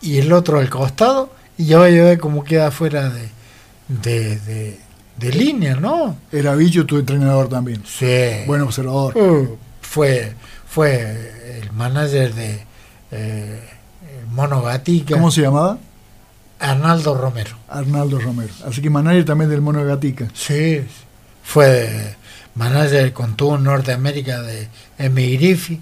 y 0.00 0.18
el 0.18 0.32
otro 0.32 0.58
al 0.58 0.70
costado 0.70 1.32
y 1.58 1.66
ya 1.66 1.78
va 1.78 1.86
a 1.86 1.88
ver 1.88 2.18
cómo 2.18 2.44
queda 2.44 2.70
fuera 2.70 3.10
de, 3.10 3.28
de, 3.88 4.38
de, 4.40 4.80
de 5.16 5.32
línea, 5.32 5.76
¿no? 5.76 6.16
Era 6.32 6.54
Bicho 6.54 6.86
tu 6.86 6.98
entrenador 6.98 7.48
también. 7.48 7.82
Sí. 7.86 8.44
Buen 8.46 8.62
observador. 8.62 9.16
Uh, 9.16 9.56
fue, 9.80 10.34
fue 10.66 11.60
el 11.60 11.72
manager 11.72 12.34
de 12.34 12.64
eh, 13.10 13.60
Mono 14.30 14.62
Gatica, 14.62 15.14
¿Cómo 15.14 15.30
se 15.30 15.42
llamaba? 15.42 15.78
Arnaldo 16.58 17.14
Romero. 17.14 17.56
Arnaldo 17.68 18.18
Romero. 18.18 18.52
Así 18.66 18.80
que 18.82 18.90
manager 18.90 19.24
también 19.24 19.50
del 19.50 19.60
Mono 19.60 19.84
Gatica. 19.84 20.28
Sí, 20.34 20.82
fue 21.42 22.14
manager 22.54 23.12
con 23.12 23.36
en 23.38 23.64
Norteamérica 23.64 24.42
de 24.42 24.68
Emi 24.98 25.36
Griffey. 25.36 25.80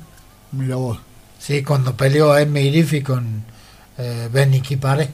Mira 0.53 0.77
vos. 0.77 0.99
Sí, 1.39 1.63
cuando 1.63 1.97
peleó 1.97 2.33
a 2.33 2.43
Emi 2.43 2.71
Griffey 2.71 3.03
con 3.03 3.45
eh, 3.99 4.29
Benny 4.33 4.61
Kipare, 4.61 5.11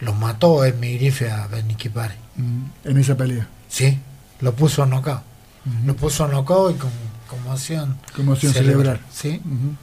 lo 0.00 0.14
mató 0.14 0.64
Emi 0.64 0.96
Griffey 0.98 1.28
a 1.28 1.46
Benny 1.46 1.74
Kipare. 1.74 2.14
Ujú. 2.36 2.90
En 2.90 2.98
esa 2.98 3.16
pelea. 3.16 3.46
Sí, 3.68 3.98
lo 4.40 4.54
puso 4.54 4.84
knockout. 4.86 5.22
Ujú. 5.66 5.86
Lo 5.86 5.94
puso 5.96 6.26
knockout 6.26 6.74
y 6.76 6.78
con 6.78 6.90
conmoción. 7.28 7.98
Conmoción 8.16 8.52
cerebral. 8.52 9.00
Sí. 9.12 9.40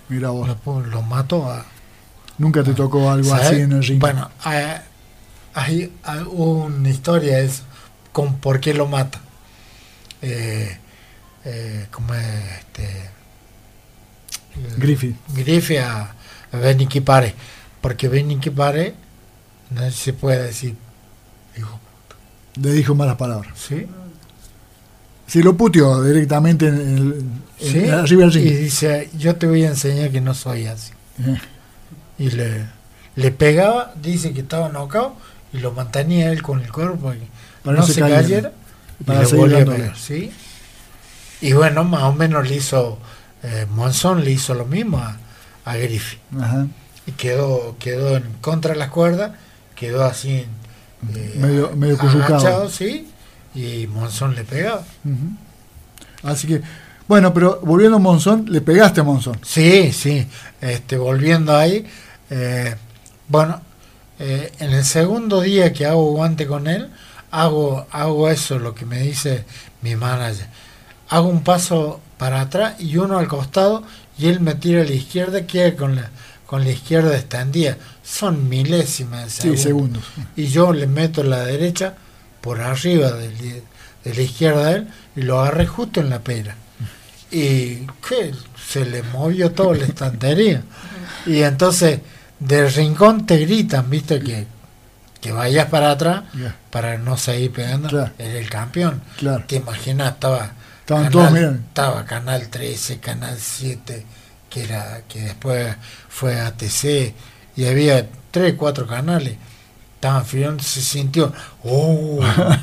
Mira 0.09 0.29
vos. 0.29 0.49
lo, 0.89 1.01
mató 1.01 1.49
a. 1.51 1.65
Nunca 2.37 2.63
te 2.63 2.73
tocó 2.73 3.09
algo 3.11 3.29
¿sabes? 3.29 3.47
así 3.47 3.61
en 3.61 3.71
el 3.71 3.83
ring. 3.83 3.99
Bueno, 3.99 4.29
hay, 4.43 4.63
hay- 5.53 5.93
hay 6.03 6.19
una 6.29 6.89
historia 6.89 7.39
es 7.39 7.63
con 8.11 8.37
por 8.39 8.59
qué 8.59 8.73
lo 8.73 8.87
mata. 8.87 9.19
Eh, 10.21 10.77
eh, 11.45 11.87
como 11.91 12.13
es, 12.13 12.25
este 12.59 13.09
Griffith. 14.77 15.15
Griffith 15.33 15.79
a, 15.79 16.13
a 16.51 16.57
Benny 16.57 16.87
Kipare, 16.87 17.33
porque 17.85 18.07
Benny 18.09 18.37
Kipare 18.39 18.95
no 19.69 19.91
se 19.91 20.11
puede 20.11 20.41
decir, 20.41 20.75
hijo, 21.55 21.79
Le 22.59 22.71
dijo 22.71 22.95
malas 22.95 23.15
palabras. 23.15 23.53
¿sí? 23.59 23.85
Si 25.27 25.43
lo 25.43 25.55
puteó 25.55 26.01
directamente 26.01 26.67
en 26.67 26.75
el, 26.79 26.87
en- 26.97 27.43
¿Sí? 27.59 27.87
arriba 27.87 28.25
del 28.25 28.37
Y 28.37 28.49
dice, 28.55 29.11
yo 29.15 29.35
te 29.35 29.45
voy 29.45 29.65
a 29.65 29.67
enseñar 29.69 30.09
que 30.09 30.19
no 30.19 30.33
soy 30.33 30.65
así. 30.65 30.93
Eh, 31.19 31.37
Y 32.17 32.31
le, 32.31 32.65
le 33.17 33.29
pegaba, 33.31 33.93
dice 34.01 34.33
que 34.33 34.39
estaba 34.41 34.69
knockout 34.69 35.13
y 35.53 35.59
lo 35.59 35.71
mantenía 35.71 36.31
él 36.31 36.41
con 36.41 36.61
el 36.61 36.71
cuerpo 36.71 37.13
y 37.13 37.19
Para 37.63 37.77
no 37.77 37.85
se 37.85 37.93
se 37.93 37.99
cayera. 38.01 38.21
cayera. 38.23 38.51
y 38.99 39.03
Para 39.03 39.27
volvía 39.27 39.61
a 39.61 39.65
pegar, 39.65 39.95
¿sí? 39.95 40.31
Y 41.39 41.53
bueno, 41.53 41.83
más 41.83 42.01
o 42.01 42.13
menos 42.13 42.49
le 42.49 42.55
hizo, 42.55 42.97
eh, 43.43 43.67
Monzón 43.69 44.23
le 44.25 44.31
hizo 44.31 44.55
lo 44.55 44.65
mismo 44.65 44.97
a, 44.97 45.17
a 45.65 45.77
Griffith. 45.77 46.19
Ajá. 46.41 46.65
Y 47.07 47.11
quedó, 47.13 47.75
quedó 47.79 48.17
en 48.17 48.23
contra 48.41 48.73
de 48.73 48.79
las 48.79 48.89
cuerdas, 48.89 49.31
quedó 49.75 50.03
así 50.05 50.45
eh, 51.15 51.35
Medio- 51.37 51.71
medio 51.75 51.97
agachado, 52.01 52.69
sí, 52.69 53.07
y 53.53 53.87
Monzón 53.87 54.33
le 54.35 54.43
pegaba. 54.43 54.83
Así 56.23 56.47
que, 56.47 56.61
bueno, 57.07 57.33
pero 57.33 57.59
volviendo 57.61 57.97
a 57.97 57.99
Monzón, 57.99 58.45
le 58.49 58.61
pegaste 58.61 59.01
a 59.01 59.03
Monzón. 59.03 59.39
Sí, 59.43 59.91
sí, 59.93 60.27
este, 60.61 60.97
volviendo 60.97 61.55
ahí, 61.55 61.85
eh, 62.31 62.75
bueno, 63.27 63.61
eh, 64.19 64.51
en 64.59 64.71
el 64.73 64.83
segundo 64.83 65.41
día 65.41 65.71
que 65.73 65.85
hago 65.85 66.11
guante 66.11 66.47
con 66.47 66.67
él, 66.67 66.89
hago, 67.31 67.85
hago 67.91 68.29
eso, 68.29 68.57
lo 68.57 68.73
que 68.73 68.85
me 68.85 68.99
dice 69.01 69.45
mi 69.81 69.95
manager. 69.95 70.47
Hago 71.09 71.27
un 71.27 71.43
paso 71.43 71.99
para 72.17 72.41
atrás 72.41 72.79
y 72.79 72.97
uno 72.97 73.19
al 73.19 73.27
costado 73.27 73.83
y 74.17 74.27
él 74.27 74.39
me 74.39 74.55
tira 74.55 74.81
a 74.81 74.85
la 74.85 74.93
izquierda, 74.93 75.45
queda 75.45 75.75
con 75.75 75.95
la, 75.95 76.09
con 76.45 76.63
la 76.63 76.71
izquierda 76.71 77.15
extendida. 77.15 77.77
Son 78.03 78.47
milésimas 78.49 79.37
de 79.39 79.55
Sí, 79.55 79.57
segundos. 79.57 80.03
Y 80.35 80.47
yo 80.47 80.73
le 80.73 80.87
meto 80.87 81.23
la 81.23 81.39
derecha 81.45 81.95
por 82.41 82.61
arriba 82.61 83.11
del- 83.11 83.63
de 84.03 84.13
la 84.13 84.21
izquierda 84.21 84.65
de 84.65 84.75
él 84.75 84.87
y 85.15 85.21
lo 85.23 85.39
agarré 85.41 85.65
justo 85.65 85.99
en 85.99 86.09
la 86.11 86.19
pera. 86.19 86.55
Y 87.31 87.87
que 88.07 88.31
se 88.69 88.85
le 88.85 89.01
movió 89.03 89.51
toda 89.51 89.75
la 89.75 89.85
estantería. 89.85 90.61
Y 91.25 91.41
entonces 91.41 92.01
del 92.39 92.71
rincón 92.71 93.25
te 93.25 93.37
gritan, 93.37 93.89
viste, 93.89 94.19
que, 94.19 94.45
que 95.21 95.31
vayas 95.31 95.67
para 95.69 95.89
atrás 95.91 96.21
para 96.69 96.99
no 96.99 97.17
seguir 97.17 97.51
pegando. 97.51 97.89
Claro. 97.89 98.11
Era 98.19 98.37
el 98.39 98.47
campeón. 98.49 99.01
Claro. 99.17 99.43
Te 99.47 99.55
imaginas, 99.55 100.13
estaba 100.13 100.51
Estaban 100.81 101.09
canal, 101.09 101.33
todos, 101.33 101.55
estaba 101.67 102.05
Canal 102.05 102.47
13, 102.49 102.99
Canal 102.99 103.35
7, 103.39 104.05
que 104.55 104.63
era 104.63 105.01
que 105.09 105.19
después 105.21 105.75
fue 106.07 106.39
ATC 106.39 107.13
y 107.57 107.65
había 107.65 108.07
tres, 108.31 108.53
cuatro 108.57 108.87
canales. 108.87 109.35
Estaban 109.95 110.25
filmando, 110.25 110.63
se 110.63 110.81
sintió, 110.81 111.33
¡oh! 111.63 112.19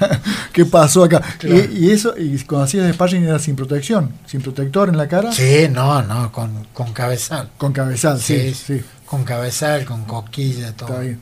¿Qué 0.53 0.65
pasó 0.65 1.05
acá? 1.05 1.21
Claro. 1.39 1.57
Y, 1.73 1.87
y 1.87 1.91
eso, 1.91 2.15
y 2.17 2.39
cuando 2.45 2.65
hacías 2.65 2.93
sparring 2.95 3.25
era 3.25 3.39
sin 3.39 3.57
protección, 3.57 4.13
sin 4.27 4.41
protector 4.43 4.89
en 4.89 4.97
la 4.97 5.09
cara, 5.09 5.33
sí, 5.33 5.67
no, 5.71 6.03
no, 6.03 6.31
con, 6.33 6.67
con 6.73 6.93
cabezal. 6.93 7.51
con 7.59 7.73
cabezal, 7.73 8.21
sí, 8.21 8.55
Sí, 8.55 8.79
sí, 8.79 8.85
Con 9.07 9.25
cabezal, 9.25 9.85
con 9.85 10.05
coquilla, 10.05 10.73
todo. 10.77 10.89
está 10.91 11.01
bien. 11.01 11.21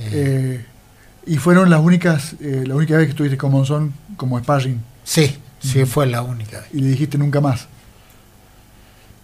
Eh, 0.00 0.10
Eh, 0.12 0.64
y 1.26 1.36
fueron 1.36 1.68
las 1.70 1.80
únicas, 1.80 2.34
eh, 2.40 2.64
la 2.66 2.74
única 2.74 2.96
vez 2.96 3.04
que 3.06 3.10
estuviste 3.10 3.36
con 3.36 3.50
Monzón 3.52 3.92
como 4.16 4.38
sparring 4.38 4.80
sí, 5.04 5.36
sí, 5.60 5.84
fue 5.84 6.06
la 6.06 6.22
única 6.22 6.60
vez. 6.60 6.68
y 6.72 6.80
le 6.80 6.88
dijiste 6.90 7.18
nunca 7.18 7.40
más. 7.42 7.66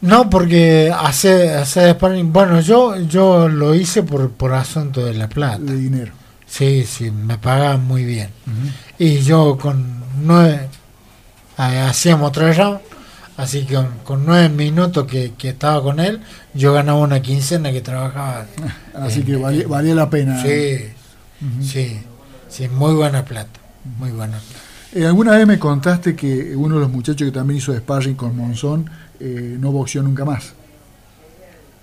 No, 0.04 0.28
porque 0.28 0.92
hace, 0.94 1.50
hace 1.54 1.90
sparring, 1.92 2.32
bueno, 2.32 2.60
yo, 2.60 2.96
yo 3.00 3.48
lo 3.48 3.74
hice 3.74 4.02
por, 4.02 4.30
por 4.30 4.52
asunto 4.52 5.04
de 5.04 5.14
la 5.14 5.28
plata. 5.28 5.58
de 5.58 5.76
dinero. 5.76 6.12
Sí, 6.46 6.84
sí, 6.86 7.10
me 7.10 7.38
pagaban 7.38 7.86
muy 7.86 8.04
bien. 8.04 8.28
Y 8.98 9.20
yo 9.20 9.56
con 9.58 10.02
nueve, 10.22 10.68
eh, 11.58 11.80
hacíamos 11.88 12.32
tres 12.32 12.56
rounds, 12.58 12.82
así 13.38 13.64
que 13.64 13.74
con, 13.76 13.88
con 14.04 14.26
nueve 14.26 14.50
minutos 14.50 15.06
que, 15.06 15.32
que 15.38 15.48
estaba 15.50 15.82
con 15.82 15.98
él, 16.00 16.20
yo 16.52 16.74
ganaba 16.74 16.98
una 16.98 17.22
quincena 17.22 17.72
que 17.72 17.80
trabajaba. 17.80 18.46
Así 18.94 19.20
en- 19.20 19.26
que 19.26 19.36
valía, 19.36 19.66
valía 19.66 19.94
la 19.94 20.10
pena. 20.10 20.40
Sí, 20.42 20.76
Ujú. 21.40 21.64
sí, 21.64 21.98
sí, 22.48 22.68
muy 22.68 22.92
buena 22.94 23.24
plata, 23.24 23.58
muy 23.98 24.10
buena 24.10 24.38
plata. 24.38 24.60
Eh, 24.92 25.06
alguna 25.06 25.32
vez 25.32 25.46
me 25.46 25.58
contaste 25.58 26.14
que 26.14 26.54
uno 26.54 26.76
de 26.76 26.82
los 26.82 26.90
muchachos 26.90 27.26
que 27.26 27.32
también 27.32 27.58
hizo 27.58 27.74
sparring 27.76 28.14
con 28.14 28.36
Monzón 28.36 28.88
eh, 29.20 29.56
no 29.58 29.70
boxeó 29.72 30.02
nunca 30.02 30.24
más, 30.24 30.52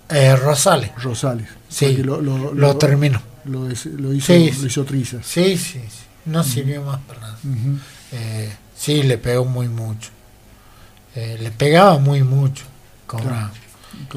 Eh, 0.08 0.36
Rosales, 0.36 0.90
Rosales. 1.02 1.48
Sí, 1.68 1.96
lo, 1.98 2.20
lo, 2.20 2.52
lo 2.52 2.76
terminó. 2.76 3.20
lo 3.46 3.70
hizo, 3.70 3.88
Sí, 3.88 4.50
lo 4.50 4.52
sí. 4.60 4.66
hizo 4.66 4.84
trizas. 4.84 5.24
Sí, 5.26 5.56
sí, 5.56 5.80
sí, 5.80 6.04
no 6.26 6.44
sirvió 6.44 6.82
más 6.82 7.00
para 7.00 7.20
nada. 7.20 7.38
Eh, 8.12 8.52
sí, 8.76 9.02
le 9.04 9.16
pegó 9.18 9.44
muy 9.46 9.68
mucho. 9.68 10.10
Eh, 11.14 11.38
le 11.40 11.50
pegaba 11.50 11.98
muy 11.98 12.22
mucho. 12.22 12.64
cobraba. 13.06 13.50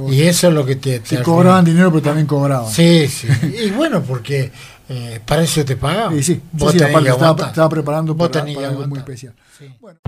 Y 0.10 0.22
eso 0.24 0.48
es 0.50 0.54
lo 0.54 0.66
que 0.66 0.76
te... 0.78 0.98
sí, 1.04 1.18
te 1.18 1.22
cobraban 1.22 1.64
dinero, 1.64 1.90
pero 1.92 2.02
también 2.02 2.28
cobraban. 2.28 2.72
Sí, 2.72 3.08
sí. 3.08 3.28
Y 3.66 3.70
bueno, 3.72 4.02
porque 4.02 4.52
eh, 4.90 5.20
para 5.26 5.44
eso 5.44 5.64
te 5.64 5.76
pagaban. 5.78 6.14
Sí, 6.16 6.24
sí, 6.24 6.42
sí, 6.58 6.66
sí, 6.78 6.84
aparte 6.84 7.10
estaba, 7.10 7.70
preparando 7.70 8.16
para, 8.18 8.44
para 8.46 8.68
algo 8.70 8.88
muy 8.88 9.00
especial. 9.00 9.34
Sí. 9.58 9.74
Bueno. 9.80 10.00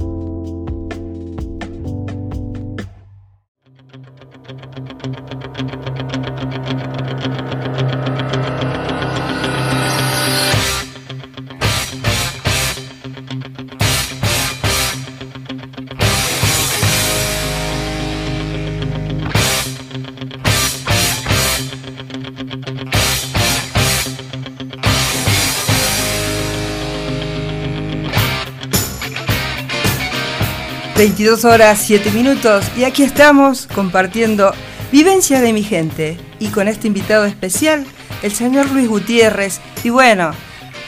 22 30.98 31.46
horas 31.46 31.80
7 31.86 32.10
minutos 32.10 32.66
y 32.76 32.84
aquí 32.84 33.04
estamos 33.04 33.68
compartiendo 33.68 34.52
Vivencia 34.92 35.42
de 35.42 35.54
mi 35.54 35.62
gente 35.62 36.18
y 36.40 36.48
con 36.48 36.68
este 36.68 36.88
invitado 36.88 37.26
especial, 37.26 37.86
el 38.24 38.32
señor 38.32 38.72
Luis 38.72 38.88
Gutiérrez. 38.90 39.62
Y 39.84 39.92
bueno, 39.92 40.32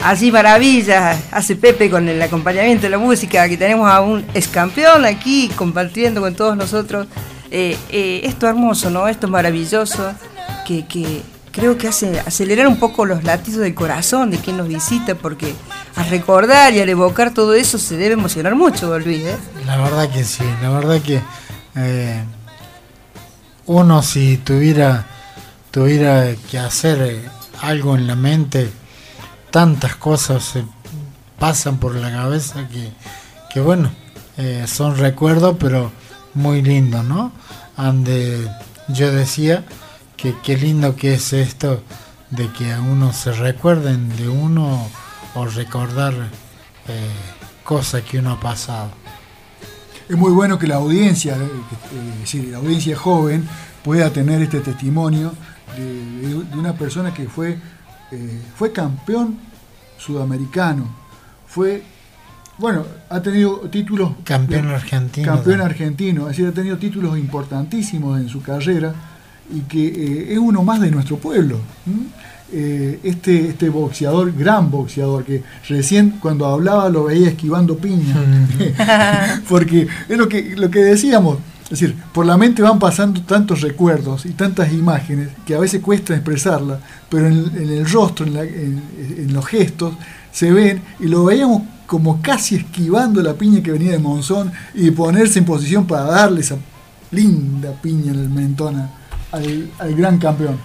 allí 0.02 0.32
maravillas 0.32 1.16
hace 1.30 1.54
Pepe 1.54 1.88
con 1.88 2.08
el 2.08 2.20
acompañamiento 2.20 2.82
de 2.82 2.90
la 2.90 2.98
música, 2.98 3.48
que 3.48 3.56
tenemos 3.56 3.88
a 3.88 4.00
un 4.00 4.24
ex 4.34 4.48
campeón 4.48 5.04
aquí 5.04 5.48
compartiendo 5.54 6.20
con 6.20 6.34
todos 6.34 6.56
nosotros. 6.56 7.06
Eh, 7.52 7.76
eh, 7.90 8.22
esto 8.24 8.48
hermoso, 8.48 8.90
¿no? 8.90 9.06
Esto 9.06 9.28
maravilloso 9.28 10.12
que, 10.66 10.86
que 10.86 11.22
creo 11.52 11.78
que 11.78 11.86
hace 11.86 12.18
acelerar 12.18 12.66
un 12.66 12.80
poco 12.80 13.06
los 13.06 13.22
latidos 13.22 13.60
del 13.60 13.76
corazón 13.76 14.32
de 14.32 14.38
quien 14.38 14.56
nos 14.56 14.66
visita, 14.66 15.14
porque 15.14 15.54
al 16.00 16.08
recordar 16.08 16.72
y 16.72 16.80
al 16.80 16.88
evocar 16.88 17.34
todo 17.34 17.54
eso 17.54 17.78
se 17.78 17.96
debe 17.96 18.14
emocionar 18.14 18.54
mucho, 18.54 18.98
Luis. 18.98 19.24
¿eh? 19.24 19.36
La 19.66 19.76
verdad 19.76 20.08
que 20.08 20.24
sí, 20.24 20.44
la 20.62 20.70
verdad 20.70 21.00
que 21.02 21.20
eh, 21.76 22.24
uno 23.66 24.02
si 24.02 24.38
tuviera 24.38 25.06
tuviera 25.70 26.34
que 26.50 26.58
hacer 26.58 27.02
eh, 27.02 27.28
algo 27.60 27.96
en 27.96 28.06
la 28.06 28.16
mente, 28.16 28.70
tantas 29.50 29.94
cosas 29.96 30.42
se 30.42 30.64
pasan 31.38 31.78
por 31.78 31.94
la 31.94 32.10
cabeza 32.10 32.66
que, 32.68 32.92
que 33.52 33.60
bueno, 33.60 33.90
eh, 34.36 34.64
son 34.66 34.96
recuerdos, 34.96 35.56
pero 35.58 35.92
muy 36.34 36.62
lindos, 36.62 37.04
¿no? 37.04 37.32
Ande, 37.76 38.48
yo 38.88 39.12
decía 39.12 39.64
que 40.16 40.34
qué 40.42 40.56
lindo 40.56 40.96
que 40.96 41.14
es 41.14 41.32
esto 41.32 41.82
de 42.30 42.48
que 42.52 42.72
a 42.72 42.80
uno 42.80 43.12
se 43.12 43.32
recuerden 43.32 44.14
de 44.16 44.28
uno 44.28 44.88
o 45.34 45.46
recordar 45.46 46.12
eh, 46.88 47.08
cosas 47.64 48.02
que 48.02 48.18
uno 48.18 48.32
ha 48.32 48.40
pasado. 48.40 48.90
Es 50.08 50.16
muy 50.16 50.32
bueno 50.32 50.58
que 50.58 50.66
la 50.66 50.76
audiencia, 50.76 51.36
eh, 51.36 51.48
eh, 52.34 52.48
la 52.50 52.58
audiencia 52.58 52.96
joven, 52.96 53.46
pueda 53.84 54.10
tener 54.10 54.42
este 54.42 54.60
testimonio 54.60 55.32
de, 55.76 55.84
de- 55.84 56.44
de 56.44 56.56
una 56.58 56.72
persona 56.74 57.14
que 57.14 57.28
fue, 57.28 57.58
eh, 58.10 58.40
fue 58.56 58.72
campeón 58.72 59.38
sudamericano, 59.98 60.88
fue, 61.46 61.82
bueno, 62.58 62.84
ha 63.08 63.20
tenido 63.22 63.60
títulos... 63.70 64.12
Campeón 64.24 64.68
de- 64.68 64.74
argentino. 64.74 65.26
Campeón 65.26 65.58
también. 65.58 65.60
argentino, 65.70 66.22
es 66.22 66.36
decir, 66.36 66.46
ha 66.48 66.52
tenido 66.52 66.76
títulos 66.78 67.16
importantísimos 67.18 68.18
en 68.20 68.28
su 68.28 68.42
carrera 68.42 68.92
y 69.52 69.60
que 69.62 69.86
eh, 69.86 70.32
es 70.32 70.38
uno 70.38 70.62
más 70.62 70.80
de 70.80 70.90
nuestro 70.90 71.18
pueblo. 71.18 71.60
¿m? 71.86 72.06
Eh, 72.52 72.98
este, 73.04 73.48
este 73.50 73.68
boxeador, 73.68 74.32
gran 74.36 74.70
boxeador, 74.72 75.24
que 75.24 75.42
recién 75.68 76.16
cuando 76.20 76.46
hablaba 76.46 76.88
lo 76.88 77.04
veía 77.04 77.28
esquivando 77.28 77.76
piña. 77.78 78.16
Porque 79.48 79.86
es 80.08 80.18
lo 80.18 80.28
que, 80.28 80.56
lo 80.56 80.70
que 80.70 80.80
decíamos, 80.80 81.38
es 81.64 81.70
decir, 81.70 81.94
por 82.12 82.26
la 82.26 82.36
mente 82.36 82.62
van 82.62 82.78
pasando 82.80 83.22
tantos 83.22 83.60
recuerdos 83.60 84.26
y 84.26 84.30
tantas 84.30 84.72
imágenes 84.72 85.28
que 85.46 85.54
a 85.54 85.60
veces 85.60 85.80
cuesta 85.80 86.14
expresarlas, 86.14 86.80
pero 87.08 87.28
en, 87.28 87.38
en 87.56 87.70
el 87.70 87.88
rostro, 87.88 88.26
en, 88.26 88.34
la- 88.34 88.42
en- 88.42 88.82
en 89.18 89.32
los 89.32 89.46
gestos, 89.46 89.94
se 90.32 90.50
ven 90.52 90.82
y 90.98 91.06
lo 91.06 91.24
veíamos 91.26 91.62
como 91.86 92.20
casi 92.22 92.56
esquivando 92.56 93.22
la 93.22 93.34
piña 93.34 93.62
que 93.62 93.70
venía 93.72 93.92
de 93.92 93.98
Monzón 94.00 94.50
y 94.74 94.90
ponerse 94.90 95.38
en 95.38 95.44
posición 95.44 95.86
para 95.86 96.04
darle 96.04 96.40
esa 96.40 96.56
linda 97.12 97.72
piña 97.80 98.12
en 98.12 98.18
el 98.20 98.28
mentón 98.28 98.88
al 99.32 99.94
gran 99.96 100.18
campeón. 100.18 100.56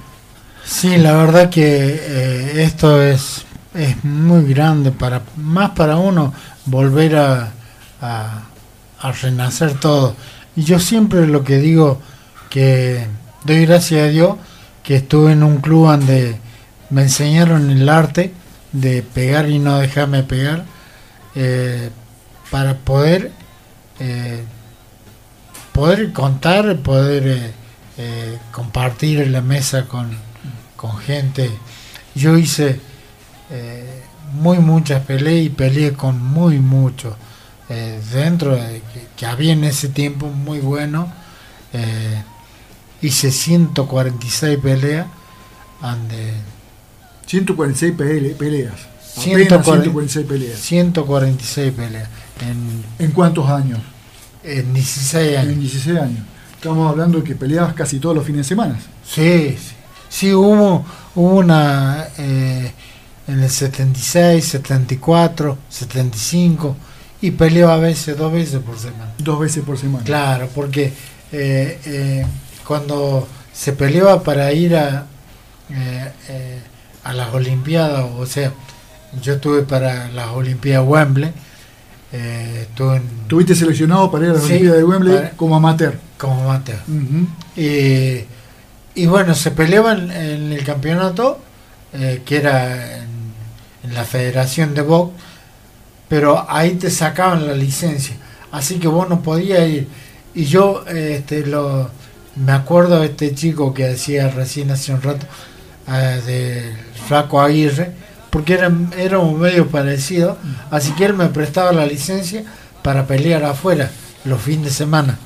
Sí, 0.67 0.97
la 0.97 1.13
verdad 1.13 1.51
que 1.51 1.63
eh, 1.63 2.63
esto 2.63 2.99
es, 2.99 3.45
es 3.75 4.03
muy 4.03 4.51
grande 4.51 4.91
para 4.91 5.21
más 5.37 5.71
para 5.71 5.97
uno 5.97 6.33
volver 6.65 7.17
a, 7.17 7.51
a, 8.01 9.11
renacer 9.21 9.75
todo. 9.79 10.15
Y 10.55 10.63
yo 10.63 10.79
siempre 10.79 11.27
lo 11.27 11.43
que 11.43 11.59
digo 11.59 12.01
que 12.49 13.05
doy 13.43 13.67
gracias 13.67 14.07
a 14.07 14.09
Dios 14.09 14.37
que 14.83 14.95
estuve 14.95 15.33
en 15.33 15.43
un 15.43 15.57
club 15.57 15.85
donde 15.85 16.37
me 16.89 17.03
enseñaron 17.03 17.69
el 17.69 17.87
arte 17.87 18.33
de 18.71 19.03
pegar 19.03 19.47
y 19.47 19.59
no 19.59 19.77
dejarme 19.77 20.23
pegar 20.23 20.65
eh, 21.35 21.91
para 22.49 22.73
poder 22.77 23.31
eh, 23.99 24.43
poder 25.73 26.11
contar, 26.11 26.77
poder 26.77 27.53
compartir 28.51 29.27
la 29.27 29.41
mesa 29.41 29.85
con, 29.87 30.17
con 30.75 30.97
gente 30.97 31.51
yo 32.15 32.37
hice 32.37 32.79
eh, 33.51 34.01
muy 34.33 34.57
muchas 34.59 35.05
peleas 35.05 35.45
y 35.45 35.49
peleé 35.49 35.93
con 35.93 36.21
muy 36.21 36.59
muchos. 36.59 37.13
Eh, 37.67 37.99
dentro 38.13 38.55
de 38.55 38.81
que, 39.15 39.25
había 39.25 39.53
en 39.53 39.63
ese 39.63 39.89
tiempo 39.89 40.27
muy 40.27 40.59
bueno, 40.59 41.11
eh, 41.73 42.23
hice 43.01 43.31
146 43.31 44.57
peleas. 44.59 45.07
Ande, 45.81 46.33
146 47.25 47.93
peleas. 48.37 48.75
146 49.17 50.25
peleas. 50.25 50.59
146 50.59 51.73
peleas. 51.73 52.09
¿En, 52.99 53.11
cuántos 53.11 53.49
años? 53.49 53.79
En 54.43 54.73
16 54.73 55.37
años. 55.37 55.53
En 55.53 55.59
16 55.59 55.99
años. 55.99 56.19
Estamos 56.55 56.89
hablando 56.89 57.19
de 57.19 57.23
que 57.23 57.35
peleabas 57.35 57.73
casi 57.73 57.99
todos 57.99 58.15
los 58.15 58.25
fines 58.25 58.39
de 58.39 58.43
semana. 58.55 58.79
Sí, 59.05 59.57
sí. 59.57 59.74
Sí, 60.09 60.33
hubo, 60.33 60.85
una 61.15 62.07
eh, 62.17 62.71
en 63.27 63.39
el 63.41 63.49
76, 63.49 64.43
74, 64.45 65.57
75 65.69 66.75
y 67.21 67.31
peleó 67.31 67.69
a 67.71 67.77
veces 67.77 68.17
dos 68.17 68.31
veces 68.31 68.59
por 68.61 68.77
semana. 68.77 69.13
Dos 69.17 69.39
veces 69.39 69.63
por 69.63 69.77
semana. 69.77 70.03
Claro, 70.03 70.49
porque 70.53 70.93
eh, 71.31 71.79
eh, 71.85 72.25
cuando 72.67 73.27
se 73.53 73.73
peleaba 73.73 74.21
para 74.21 74.51
ir 74.51 74.75
a, 74.75 75.07
a 77.03 77.13
las 77.13 77.33
Olimpiadas, 77.33 78.05
o 78.17 78.25
sea, 78.25 78.51
yo 79.21 79.33
estuve 79.33 79.63
para 79.63 80.09
las 80.09 80.29
Olimpiadas 80.29 80.87
Wembley. 80.87 81.31
Eh, 82.11 82.67
Tuviste 83.27 83.55
seleccionado 83.55 84.11
para 84.11 84.25
ir 84.25 84.31
a 84.31 84.33
las 84.35 84.43
Olimpiadas 84.43 84.77
de 84.77 84.83
Wembley 84.83 85.29
como 85.35 85.55
amateur. 85.55 85.97
Como 86.17 86.43
amateur. 86.43 86.79
Y 88.95 89.07
bueno, 89.07 89.35
se 89.35 89.51
peleaban 89.51 90.09
en 90.09 90.53
el 90.53 90.63
campeonato, 90.63 91.39
eh, 91.93 92.21
que 92.25 92.37
era 92.37 92.97
en, 92.97 93.93
la 93.93 94.03
Federación 94.03 94.73
de 94.73 94.81
Box, 94.81 95.13
pero 96.07 96.45
ahí 96.49 96.71
te 96.71 96.89
sacaban 96.89 97.45
la 97.45 97.53
licencia. 97.53 98.15
Así 98.51 98.79
que 98.79 98.87
vos 98.87 99.07
no 99.07 99.21
podías 99.21 99.67
ir. 99.67 99.87
Y 100.33 100.45
yo 100.45 100.85
este, 100.87 101.45
lo, 101.45 101.91
me 102.35 102.53
acuerdo 102.53 103.01
de 103.01 103.07
este 103.07 103.35
chico 103.35 103.73
que 103.73 103.85
decía 103.85 104.29
recién 104.29 104.71
hace 104.71 104.93
un 104.93 105.01
rato, 105.01 105.27
eh, 105.87 106.21
de 106.25 106.75
Flaco 107.07 107.41
Aguirre, 107.41 107.91
porque 108.29 108.53
era, 108.53 108.71
era 108.97 109.19
un 109.19 109.39
medio 109.39 109.67
parecido, 109.67 110.37
así 110.71 110.93
que 110.93 111.05
él 111.05 111.13
me 111.13 111.27
prestaba 111.27 111.71
la 111.71 111.85
licencia 111.85 112.43
para 112.81 113.05
pelear 113.05 113.43
afuera 113.43 113.91
los 114.23 114.41
fines 114.41 114.65
de 114.65 114.71
semana. 114.71 115.19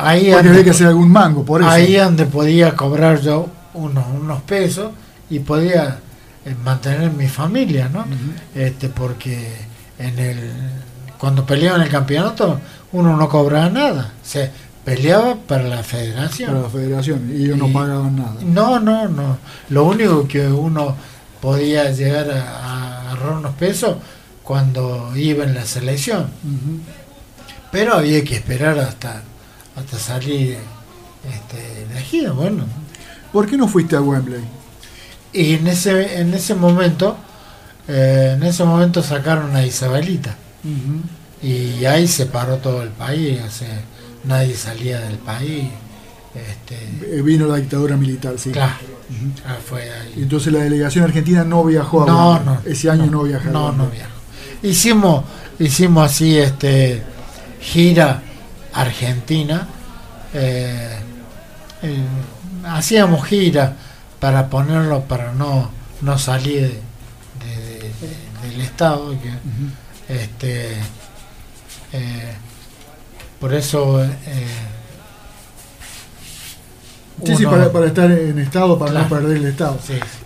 Ahí 0.00 0.30
Porque 0.32 0.48
había 0.48 0.64
que 0.64 0.70
hacer 0.70 0.86
algún 0.86 1.10
mango, 1.10 1.44
por 1.44 1.60
eso. 1.60 1.68
Ahí 1.68 1.96
donde 1.96 2.24
podía 2.26 2.76
cobrar 2.76 3.20
yo 3.20 3.48
unos, 3.74 4.04
unos 4.20 4.42
pesos 4.42 4.92
y 5.28 5.40
podía 5.40 5.98
eh, 6.44 6.54
mantener 6.64 7.10
mi 7.10 7.26
familia, 7.26 7.88
¿no? 7.92 8.04
este, 8.54 8.88
porque 8.88 9.56
en 9.98 10.18
el 10.18 10.52
cuando 11.18 11.44
peleaba 11.44 11.78
en 11.78 11.82
el 11.82 11.88
campeonato 11.88 12.60
uno 12.92 13.16
no 13.16 13.28
cobraba 13.28 13.68
nada. 13.68 14.12
Se 14.22 14.48
peleaba 14.84 15.34
para 15.34 15.64
la 15.64 15.82
federación. 15.82 16.50
Para 16.50 16.62
la 16.62 16.70
federación 16.70 17.32
y 17.34 17.46
ellos 17.46 17.58
no 17.58 17.72
pagaban 17.72 18.16
nada. 18.16 18.36
No, 18.42 18.78
no, 18.78 19.08
no. 19.08 19.38
Lo 19.70 19.84
único 19.84 20.28
que 20.28 20.46
uno 20.46 20.94
podía 21.40 21.90
llegar 21.90 22.30
a, 22.30 23.10
ahorrar 23.10 23.38
unos 23.38 23.54
pesos 23.54 23.96
cuando 24.44 25.12
iba 25.16 25.44
en 25.44 25.54
la 25.54 25.66
selección. 25.66 26.30
Pero 27.72 27.94
había 27.94 28.22
que 28.22 28.36
esperar 28.36 28.78
hasta, 28.78 29.22
hasta 29.78 29.98
salir 29.98 30.58
este, 31.28 31.82
elegido, 31.90 32.34
bueno. 32.34 32.64
¿Por 33.32 33.46
qué 33.46 33.56
no 33.56 33.68
fuiste 33.68 33.96
a 33.96 34.00
Wembley? 34.00 34.40
Y 35.32 35.54
en 35.54 35.66
ese, 35.66 36.20
en 36.20 36.32
ese 36.34 36.54
momento, 36.54 37.16
eh, 37.86 38.34
en 38.36 38.42
ese 38.42 38.64
momento 38.64 39.02
sacaron 39.02 39.54
a 39.54 39.64
Isabelita. 39.64 40.36
Y 41.42 41.84
ahí 41.84 42.08
se 42.08 42.26
paró 42.26 42.56
todo 42.56 42.82
el 42.82 42.90
país, 42.90 43.40
o 43.46 43.50
sea, 43.50 43.80
nadie 44.24 44.56
salía 44.56 45.00
del 45.00 45.18
país. 45.18 45.68
Este, 46.34 47.18
eh, 47.18 47.22
Vino 47.22 47.46
la 47.46 47.56
dictadura 47.56 47.96
militar, 47.96 48.34
sí. 48.38 48.50
Claro. 48.50 48.74
fue 49.64 49.82
ahí. 49.82 50.14
Entonces 50.16 50.52
la 50.52 50.60
delegación 50.60 51.04
argentina 51.04 51.44
no 51.44 51.64
viajó 51.64 52.02
a 52.02 52.06
no, 52.06 52.40
no, 52.40 52.60
Ese 52.64 52.90
año 52.90 53.06
no, 53.06 53.22
viajó. 53.22 53.50
No, 53.50 53.72
no 53.72 53.86
viajó. 53.86 54.10
Hicimos, 54.62 55.24
hicimos 55.58 56.10
así, 56.10 56.36
este 56.36 57.02
gira 57.60 58.22
argentina, 58.78 59.66
eh, 60.32 60.98
eh, 61.82 62.04
hacíamos 62.64 63.26
gira 63.26 63.74
para 64.20 64.48
ponerlo, 64.48 65.02
para 65.02 65.32
no, 65.32 65.70
no 66.00 66.18
salir 66.18 66.80
del 68.42 68.60
Estado. 68.60 69.14
este, 70.08 70.72
eh, 71.92 72.34
por 73.40 73.54
eso... 73.54 74.04
Sí, 77.24 77.34
sí, 77.34 77.46
para, 77.46 77.72
para, 77.72 77.86
estar 77.86 78.08
en 78.12 78.38
estado, 78.38 78.78
para 78.78 78.92
no 78.92 79.08
perder 79.08 79.38
el 79.38 79.46
estado. 79.46 79.76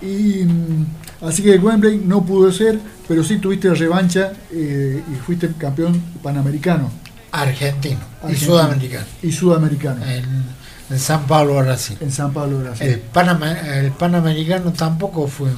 Y 0.03 0.45
mm, 0.45 0.87
así 1.23 1.43
que 1.43 1.57
Wembley 1.57 1.97
no 1.97 2.23
pudo 2.23 2.53
ser, 2.53 2.79
pero 3.09 3.25
sí 3.25 3.39
tuviste 3.39 3.73
revancha 3.75 4.35
y 4.53 5.15
fuiste 5.25 5.51
campeón 5.59 6.03
panamericano. 6.23 6.91
Argentino, 7.33 8.01
y 8.29 8.37
sudamericano. 8.37 9.07
Y 9.23 9.33
sudamericano. 9.33 10.05
En, 10.05 10.63
San 10.99 11.27
Pablo, 11.27 11.55
Brasil. 11.55 11.97
En 12.03 12.13
San 12.13 12.35
Pablo, 12.35 12.59
Brasil. 12.59 12.87
El, 12.87 13.85
el 13.85 13.93
panamericano 13.93 14.73
tampoco 14.73 15.27
fue, 15.27 15.49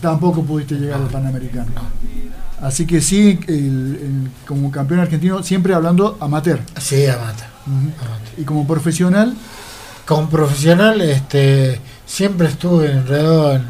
Tampoco 0.00 0.42
pudiste 0.42 0.76
llegar 0.76 1.02
al 1.02 1.08
panamericano. 1.08 1.70
Así 2.62 2.86
que 2.86 3.02
sí, 3.02 3.38
como 4.46 4.70
campeón 4.70 5.00
argentino, 5.00 5.42
siempre 5.42 5.74
hablando 5.74 6.16
amateur. 6.20 6.60
Sí, 6.78 7.06
amateur. 7.06 7.48
Y 8.38 8.44
como 8.44 8.66
profesional. 8.66 9.36
Como 10.06 10.28
profesional, 10.30 11.02
este, 11.02 11.78
siempre 12.06 12.48
estuve 12.48 12.90
enredado 12.90 13.54
en, 13.54 13.64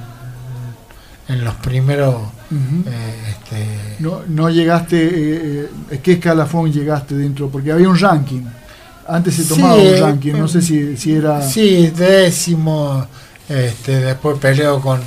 en 1.29 1.45
los 1.45 1.55
primeros 1.57 2.23
eh, 2.51 3.15
este... 3.29 3.97
no, 4.01 4.23
no 4.27 4.51
llegaste, 4.51 4.97
eh, 4.97 5.69
eh, 5.91 6.01
¿qué 6.03 6.13
escalafón 6.13 6.73
llegaste 6.73 7.15
dentro? 7.15 7.49
Porque 7.49 7.73
había 7.73 7.89
un 7.89 7.99
ranking. 7.99 8.43
Antes 9.07 9.35
se 9.35 9.45
tomaba 9.45 9.75
un 9.77 10.01
ranking, 10.01 10.33
no 10.35 10.49
sé 10.49 10.63
si, 10.63 10.97
si 10.97 11.15
era... 11.15 11.43
Sí, 11.43 11.89
décimo, 11.89 13.07
este, 13.49 14.01
después 14.01 14.39
peleo 14.39 14.81
con... 14.81 15.01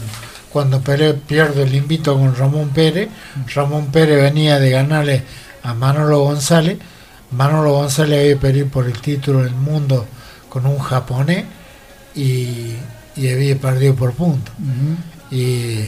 Cuando 0.50 0.82
peleé, 0.82 1.16
pierdo 1.16 1.64
el 1.64 1.74
invito 1.74 2.16
con 2.16 2.36
Ramón 2.36 2.70
Pérez. 2.70 3.10
Ramón 3.56 3.88
Pérez 3.88 4.22
venía 4.22 4.60
de 4.60 4.70
ganarle 4.70 5.24
a 5.64 5.74
Manolo 5.74 6.20
González. 6.20 6.78
Manolo 7.32 7.74
González 7.74 8.20
había 8.20 8.40
peleado 8.40 8.70
por 8.70 8.86
el 8.86 8.94
título 9.00 9.44
del 9.44 9.56
mundo 9.56 10.06
con 10.50 10.68
un 10.68 10.78
japonés 10.78 11.46
y, 12.14 12.74
y 13.16 13.30
había 13.32 13.58
perdido 13.58 13.96
por 13.96 14.14
punto. 14.14 14.52
Y 15.32 15.86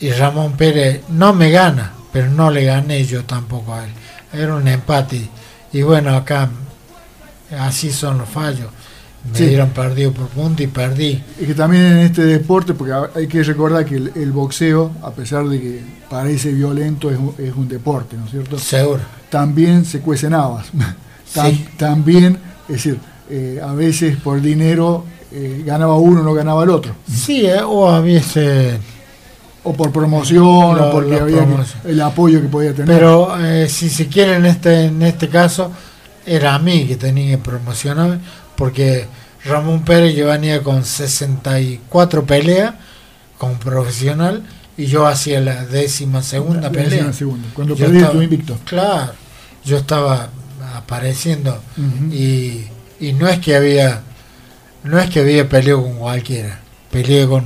y 0.00 0.10
Ramón 0.10 0.52
Pérez 0.52 1.02
no 1.08 1.32
me 1.34 1.50
gana, 1.50 1.92
pero 2.12 2.30
no 2.30 2.50
le 2.50 2.64
gané 2.64 3.04
yo 3.04 3.24
tampoco 3.24 3.74
a 3.74 3.84
él. 3.84 3.90
Era 4.32 4.54
un 4.54 4.68
empate. 4.68 5.28
Y 5.72 5.82
bueno, 5.82 6.14
acá 6.14 6.48
así 7.58 7.90
son 7.90 8.18
los 8.18 8.28
fallos. 8.28 8.68
Me 9.32 9.40
dieron 9.40 9.70
perdido 9.70 10.12
por 10.12 10.28
punto 10.28 10.62
y 10.62 10.68
perdí. 10.68 11.22
Y 11.40 11.46
que 11.46 11.54
también 11.54 11.84
en 11.84 11.98
este 11.98 12.24
deporte, 12.24 12.72
porque 12.74 12.94
hay 13.14 13.26
que 13.26 13.42
recordar 13.42 13.84
que 13.84 13.96
el, 13.96 14.32
boxeo, 14.32 14.92
a 15.02 15.10
pesar 15.10 15.46
de 15.48 15.60
que 15.60 15.82
parece 16.08 16.52
violento, 16.52 17.10
es 17.10 17.18
un, 17.18 17.34
es 17.36 17.54
un 17.54 17.68
deporte, 17.68 18.16
¿no 18.16 18.24
es 18.24 18.30
cierto? 18.30 18.58
Seguro. 18.58 19.00
También 19.28 19.84
se 19.84 20.00
cuecen 20.00 20.32
habas. 20.34 20.68
También, 21.76 22.38
es 22.68 22.74
decir, 22.76 22.98
eh, 23.28 23.60
a 23.62 23.74
veces 23.74 24.16
por 24.16 24.40
dinero 24.40 25.04
eh, 25.30 25.62
ganaba 25.66 25.98
uno, 25.98 26.22
no 26.22 26.32
ganaba 26.32 26.62
el 26.62 26.70
otro. 26.70 26.94
Sí, 27.12 27.44
eh, 27.44 27.60
o 27.62 27.88
había 27.90 28.20
ese 28.20 28.78
o 29.64 29.72
por 29.72 29.92
promoción 29.92 30.44
o 30.80 30.90
porque 30.90 31.16
había 31.16 31.46
el 31.84 32.00
apoyo 32.00 32.40
que 32.40 32.48
podía 32.48 32.72
tener. 32.72 32.86
Pero 32.86 33.36
eh, 33.44 33.68
si 33.68 33.90
se 33.90 34.06
quiere 34.06 34.36
en 34.36 34.46
este 34.46 34.86
en 34.86 35.02
este 35.02 35.28
caso 35.28 35.72
era 36.24 36.54
a 36.54 36.58
mí 36.58 36.86
que 36.86 36.96
tenía 36.96 37.36
que 37.36 37.38
promocionar 37.38 38.18
porque 38.56 39.06
Ramón 39.44 39.82
Pérez 39.82 40.14
yo 40.14 40.26
venía 40.26 40.62
con 40.62 40.84
64 40.84 42.24
peleas 42.24 42.74
como 43.38 43.54
profesional 43.54 44.42
y 44.76 44.86
yo 44.86 45.06
hacía 45.06 45.40
la 45.40 45.64
décima 45.64 46.22
segunda 46.22 46.70
pelea. 46.70 47.10
cuando 47.54 47.74
perdí 47.74 48.02
tu 48.04 48.22
invicto. 48.22 48.58
Claro, 48.64 49.12
yo 49.64 49.78
estaba 49.78 50.28
apareciendo 50.76 51.60
y, 52.12 52.64
y 53.00 53.12
no 53.12 53.26
es 53.28 53.38
que 53.38 53.56
había 53.56 54.02
no 54.84 54.98
es 54.98 55.10
que 55.10 55.20
había 55.20 55.48
peleado 55.48 55.82
con 55.82 55.98
cualquiera, 55.98 56.60
peleé 56.90 57.26
con 57.26 57.44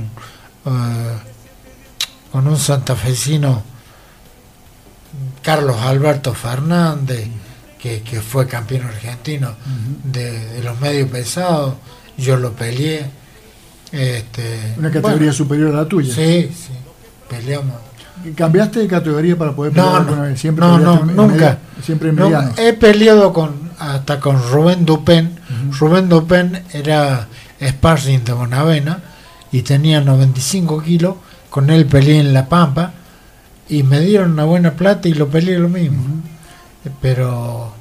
uh, 0.65 1.32
con 2.33 2.47
un 2.47 2.57
santafesino, 2.57 3.61
Carlos 5.43 5.77
Alberto 5.81 6.33
Fernández, 6.33 7.27
que, 7.77 8.01
fue 8.27 8.47
campeón 8.47 8.87
argentino 8.87 9.51
de, 10.03 10.59
los 10.63 10.79
medios 10.79 11.11
pesados, 11.11 11.75
yo 12.17 12.35
lo 12.37 12.53
peleé. 12.53 13.05
Este, 13.91 14.73
Una 14.79 14.87
categoría 14.89 15.17
bueno, 15.17 15.33
superior 15.33 15.75
a 15.75 15.81
la 15.81 15.85
tuya. 15.87 16.11
Sí, 16.11 16.49
sí, 16.51 16.71
peleamos. 17.29 17.75
¿Cambiaste 18.35 18.79
de 18.79 18.87
categoría 18.87 19.37
para 19.37 19.51
poder 19.51 19.71
pelear 19.71 19.91
No, 19.91 19.97
alguna 19.97 20.15
no, 20.15 20.21
vez? 20.23 20.39
Siempre 20.39 20.65
no, 20.65 20.79
no, 20.79 21.05
nunca. 21.05 21.33
media- 21.33 21.59
siempre 21.83 22.09
en. 22.09 22.19
He 22.57 22.73
peleado 22.73 23.31
con 23.31 23.69
hasta 23.77 24.19
con 24.19 24.41
Rubén 24.51 24.85
Dupen. 24.87 25.37
Rubén 25.77 26.09
Dupen 26.09 26.63
era 26.73 27.27
sparring 27.61 28.23
de 28.23 28.33
Bonavena 28.33 29.03
y 29.51 29.61
tenía 29.61 30.01
95 30.01 30.81
kilos. 30.81 31.15
Con 31.53 31.69
él 31.69 31.85
peleé 31.85 32.19
en 32.19 32.33
La 32.33 32.49
Pampa 32.49 32.91
y 33.69 33.83
me 33.83 33.99
dieron 33.99 34.31
una 34.31 34.43
buena 34.43 34.71
plata 34.73 35.07
y 35.07 35.13
lo 35.13 35.29
peleé 35.29 35.59
lo 35.59 35.69
mismo. 35.69 36.03
Pero 36.99 37.71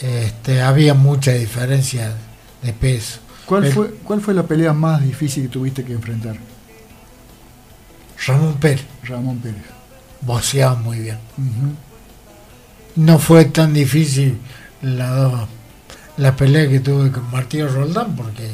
este, 0.00 0.62
había 0.62 0.94
mucha 0.94 1.32
diferencia 1.32 2.14
de 2.62 2.72
peso. 2.72 3.18
¿Cuál, 3.44 3.66
el- 3.66 3.72
fue, 3.74 3.90
¿Cuál 4.02 4.22
fue 4.22 4.32
la 4.32 4.44
pelea 4.44 4.72
más 4.72 5.02
difícil 5.02 5.42
que 5.44 5.48
tuviste 5.50 5.84
que 5.84 5.92
enfrentar? 5.92 6.36
Ramón 8.26 8.54
Pérez 8.54 8.86
Ramón 9.04 9.38
Pérez. 9.40 9.62
boxeaba 10.22 10.74
muy 10.76 10.98
bien. 11.00 11.18
No 12.96 13.18
fue 13.18 13.44
tan 13.44 13.74
difícil 13.74 14.38
la, 14.80 15.46
la 16.16 16.34
pelea 16.34 16.66
que 16.68 16.80
tuve 16.80 17.12
con 17.12 17.30
Martillo 17.30 17.68
Roldán 17.68 18.16
porque 18.16 18.48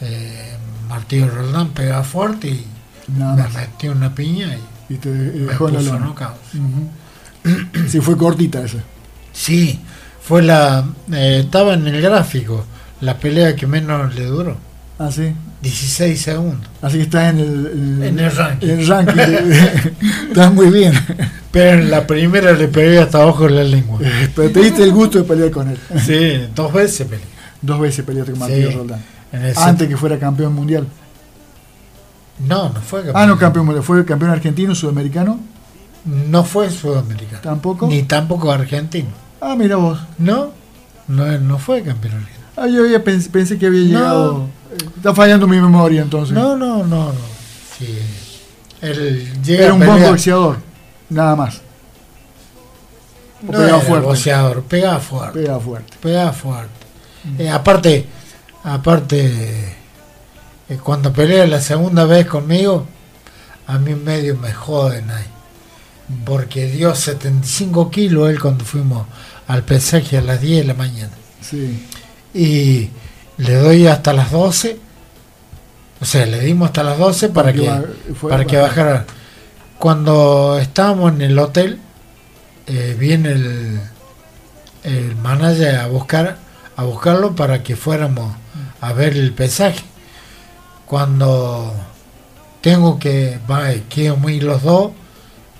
eh, 0.00 0.56
Martillo 0.88 1.28
Roldán 1.28 1.68
pegaba 1.70 2.02
fuerte 2.02 2.48
y 2.48 2.66
Nada 3.08 3.36
me 3.36 3.42
más. 3.42 3.54
metió 3.54 3.92
una 3.92 4.14
piña 4.14 4.48
y 4.88 4.94
Y 4.94 4.96
te 4.98 5.08
eh, 5.10 5.12
me 5.34 5.46
dejó 5.48 5.68
en 5.68 5.74
la 5.74 5.82
lona. 5.82 6.12
Sí, 7.88 8.00
fue 8.00 8.16
cortita 8.16 8.62
esa. 8.64 8.78
Sí, 9.32 9.80
fue 10.20 10.42
la... 10.42 10.84
eh, 11.12 11.40
estaba 11.44 11.74
en 11.74 11.86
el 11.88 12.00
gráfico, 12.00 12.64
la 13.00 13.16
pelea 13.18 13.56
que 13.56 13.66
menos 13.66 14.14
le 14.14 14.26
duró, 14.26 14.56
Ah, 14.98 15.10
sí. 15.10 15.32
16 15.62 16.20
segundos. 16.20 16.68
Así 16.80 16.96
que 16.98 17.02
estás 17.04 17.30
en 17.32 17.38
el, 17.40 18.02
En 18.04 18.18
el 18.18 18.30
ranking. 18.36 18.68
en 18.68 18.80
el 18.80 18.86
ranking. 18.86 19.14
estás 20.28 20.52
muy 20.52 20.70
bien. 20.70 20.92
Pero 21.52 21.80
en 21.80 21.90
la 21.90 22.06
primera 22.06 22.52
le 22.52 22.68
pegué 22.68 22.98
hasta 22.98 23.22
abajo 23.22 23.48
la 23.48 23.62
lengua. 23.64 23.98
Pero 24.34 24.50
te 24.50 24.60
diste 24.60 24.82
el 24.84 24.92
gusto 24.92 25.18
de 25.18 25.24
pelear 25.24 25.50
con 25.50 25.68
él. 25.70 25.78
Sí, 26.04 26.48
dos 26.54 26.72
veces 26.72 27.06
peleé. 27.06 27.24
Dos 27.60 27.80
veces 27.80 28.04
peleaste 28.04 28.32
con 28.32 28.40
Sí. 28.48 28.52
Martillo 28.54 28.78
Roldán. 28.78 29.00
El 29.32 29.52
Antes 29.56 29.88
que 29.88 29.96
fuera 29.96 30.18
campeón 30.18 30.52
mundial. 30.54 30.86
No, 32.46 32.68
no 32.70 32.80
fue 32.80 33.04
Ah, 33.14 33.26
no 33.26 33.38
campeón 33.38 33.66
mundial. 33.66 33.84
¿Fue 33.84 34.04
campeón 34.04 34.30
argentino, 34.32 34.74
sudamericano? 34.74 35.38
No 36.04 36.44
fue 36.44 36.70
sudamericano. 36.70 37.40
¿Tampoco? 37.42 37.86
Ni 37.86 38.02
tampoco 38.02 38.50
argentino. 38.50 39.08
Ah, 39.40 39.54
mira 39.56 39.76
vos. 39.76 39.98
No, 40.18 40.50
no, 41.08 41.38
no 41.38 41.58
fue 41.58 41.82
campeón 41.82 42.14
argentino. 42.14 42.46
Ah, 42.56 42.66
yo 42.66 42.82
había 42.82 43.02
pens- 43.04 43.30
pensé 43.30 43.58
que 43.58 43.66
había 43.66 43.84
llegado. 43.84 44.46
eh, 44.72 44.76
Está 44.96 45.14
fallando 45.14 45.46
mi 45.46 45.60
memoria 45.60 46.02
entonces. 46.02 46.34
No, 46.34 46.56
no, 46.56 46.78
no, 46.84 47.06
no. 47.06 47.12
Sí. 47.78 47.98
Él 48.80 49.32
llega 49.42 49.64
Era 49.66 49.74
un 49.74 49.84
buen 49.86 50.02
boxeador. 50.02 50.56
Nada 51.08 51.36
más. 51.36 51.60
No 53.42 53.50
pegaba 53.52 53.68
era 53.68 53.80
fuerte. 53.80 54.06
boxeador, 54.06 54.62
pegaba 54.62 54.98
fuerte. 55.00 55.40
Pega 55.40 55.60
fuerte. 55.60 55.96
Pegaba 56.00 56.32
fuerte. 56.32 56.70
Eh, 57.38 57.48
aparte, 57.50 58.06
aparte, 58.64 59.76
eh, 60.68 60.78
cuando 60.82 61.12
pelea 61.12 61.46
la 61.46 61.60
segunda 61.60 62.04
vez 62.04 62.26
conmigo, 62.26 62.86
a 63.66 63.78
mí 63.78 63.94
medio 63.94 64.36
me 64.36 64.52
joden 64.52 65.10
ahí. 65.10 65.24
Porque 66.24 66.66
dio 66.66 66.94
75 66.94 67.90
kilos 67.90 68.28
él 68.30 68.40
cuando 68.40 68.64
fuimos 68.64 69.06
al 69.46 69.62
pesaje 69.64 70.18
a 70.18 70.20
las 70.22 70.40
10 70.40 70.62
de 70.62 70.64
la 70.68 70.74
mañana. 70.74 71.12
Sí. 71.40 71.86
y 72.34 72.90
le 73.38 73.54
doy 73.56 73.86
hasta 73.88 74.12
las 74.12 74.30
12 74.30 74.78
o 76.00 76.04
sea 76.04 76.24
le 76.24 76.40
dimos 76.40 76.66
hasta 76.68 76.82
las 76.84 76.96
12 76.98 77.28
para 77.30 77.52
que 77.52 77.68
fue- 78.14 78.30
para 78.30 78.44
que 78.46 78.56
bajara. 78.56 78.84
bajara 78.92 79.06
cuando 79.78 80.58
estábamos 80.60 81.12
en 81.12 81.22
el 81.22 81.38
hotel 81.38 81.78
eh, 82.68 82.96
viene 82.98 83.32
el 83.32 83.80
el 84.84 85.16
manager 85.16 85.76
a 85.76 85.86
buscar 85.88 86.38
a 86.76 86.84
buscarlo 86.84 87.34
para 87.34 87.62
que 87.62 87.74
fuéramos 87.76 88.34
a 88.80 88.92
ver 88.92 89.14
el 89.16 89.32
pesaje 89.32 89.82
cuando 90.86 91.72
tengo 92.60 92.98
que 92.98 93.38
va 93.50 93.70
quiero 93.88 94.28
ir 94.28 94.42
los 94.44 94.62
dos 94.62 94.92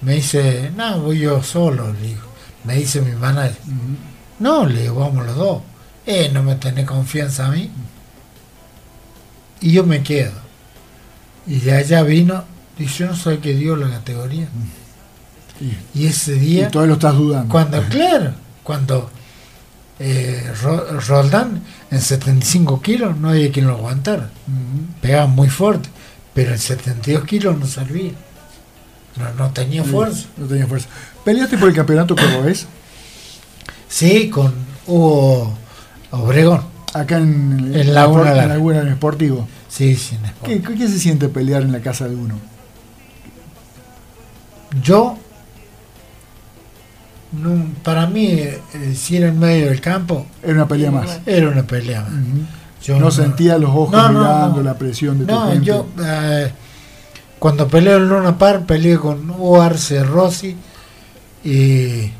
me 0.03 0.15
dice 0.15 0.71
no 0.77 1.01
voy 1.01 1.21
yo 1.21 1.43
solo 1.43 1.93
le 1.93 2.01
digo 2.09 2.23
me 2.65 2.75
dice 2.77 3.01
mi 3.01 3.13
manager 3.13 3.57
Ujú. 3.67 3.97
no, 4.39 4.67
le 4.67 4.83
digo, 4.83 5.01
vamos 5.01 5.25
los 5.27 5.37
dos. 5.37 5.63
Eh, 6.07 6.31
no 6.33 6.43
me 6.45 6.55
tenés 6.57 6.85
confianza 6.87 7.47
a 7.47 7.51
mí. 7.51 7.71
Y 9.61 9.73
yo 9.73 9.85
me 9.85 10.03
quedo. 10.03 10.33
Y 11.47 11.59
de 11.61 11.75
allá 11.75 12.03
vino, 12.03 12.45
dice, 12.79 12.99
yo 12.99 13.07
no 13.09 13.17
sé 13.17 13.39
qué 13.39 13.55
dio 13.55 13.77
la 13.77 13.89
categoría. 13.91 14.49
Sí. 15.59 15.77
Y 15.95 16.07
ese 16.07 16.37
Y 16.37 16.39
día, 16.41 16.71
todavía 16.71 16.89
lo 16.91 16.95
estás 16.95 17.15
dudando. 17.17 17.51
cuando, 17.53 17.83
claro, 17.89 18.35
cuando 18.63 19.11
eh, 19.99 20.53
Ro- 20.63 21.01
Roldán 21.01 21.63
en 21.93 22.01
75 22.01 22.81
kilos 22.81 23.19
no 23.19 23.29
había 23.29 23.53
quien 23.53 23.67
lo 23.67 23.75
aguantara. 23.75 24.31
Pegaba 25.03 25.27
muy 25.27 25.51
fuerte, 25.51 25.91
pero 26.33 26.53
en 26.53 26.59
72 26.59 27.25
kilos 27.25 27.59
no 27.59 27.67
servía. 27.67 28.13
No, 29.17 29.35
no 29.35 29.51
tenía 29.53 29.85
fuerza. 29.85 30.27
No 30.39 30.47
tenía 30.47 30.67
fuerza. 30.67 30.89
¿Peleaste 31.23 31.59
por 31.59 31.69
el 31.69 31.75
campeonato 31.75 32.17
cordobés? 32.17 32.67
Sí, 33.89 34.31
con 34.31 34.55
Hugo 34.87 35.53
Obregón. 36.13 36.63
Acá 36.95 37.19
en, 37.19 37.75
En 37.75 37.93
Laguna 37.93 38.43
en. 38.43 38.49
Laguna, 38.49 38.81
en 38.81 38.95
Sportivo. 38.95 39.47
Sí, 39.69 39.95
sin 39.95 40.25
sport. 40.25 40.47
¿Qué, 40.51 40.63
qué 40.63 40.89
se 40.89 40.99
siente 40.99 41.29
pelear 41.29 41.61
en 41.61 41.73
la 41.73 41.81
casa 41.81 42.09
de 42.09 42.15
uno? 42.15 42.37
Yo, 44.83 45.19
no, 47.33 47.67
para 47.83 48.07
mí, 48.07 48.27
eh, 48.31 48.61
si 48.95 49.17
era 49.17 49.29
en 49.29 49.39
medio 49.39 49.67
del 49.67 49.81
campo, 49.81 50.27
Era 50.43 50.53
una 50.55 50.69
pelea 50.69 50.91
más. 50.91 51.21
era 51.27 51.49
una 51.49 51.63
pelea. 51.67 52.03
más. 52.03 52.11
Yo 52.83 52.99
no, 52.99 53.11
sentía 53.11 53.59
los 53.59 53.71
ojos 53.71 53.93
No, 53.93 54.09
mirando, 54.09 54.57
no. 54.59 54.63
la 54.63 54.75
presión 54.75 55.19
de 55.21 55.25
tu 55.27 55.33
No, 55.33 55.49
gente. 55.51 55.65
yo, 55.65 55.87
eh, 56.05 56.51
cuando 57.39 57.69
peleé 57.69 57.95
en 57.97 58.09
Luna 58.09 58.37
Par, 58.37 58.67
peleé 58.67 58.99
con 58.99 59.31
Hugo 59.31 59.63
Arce 59.63 60.03
Rossi 60.05 60.57
y 61.45 61.51
eh, 61.55 62.13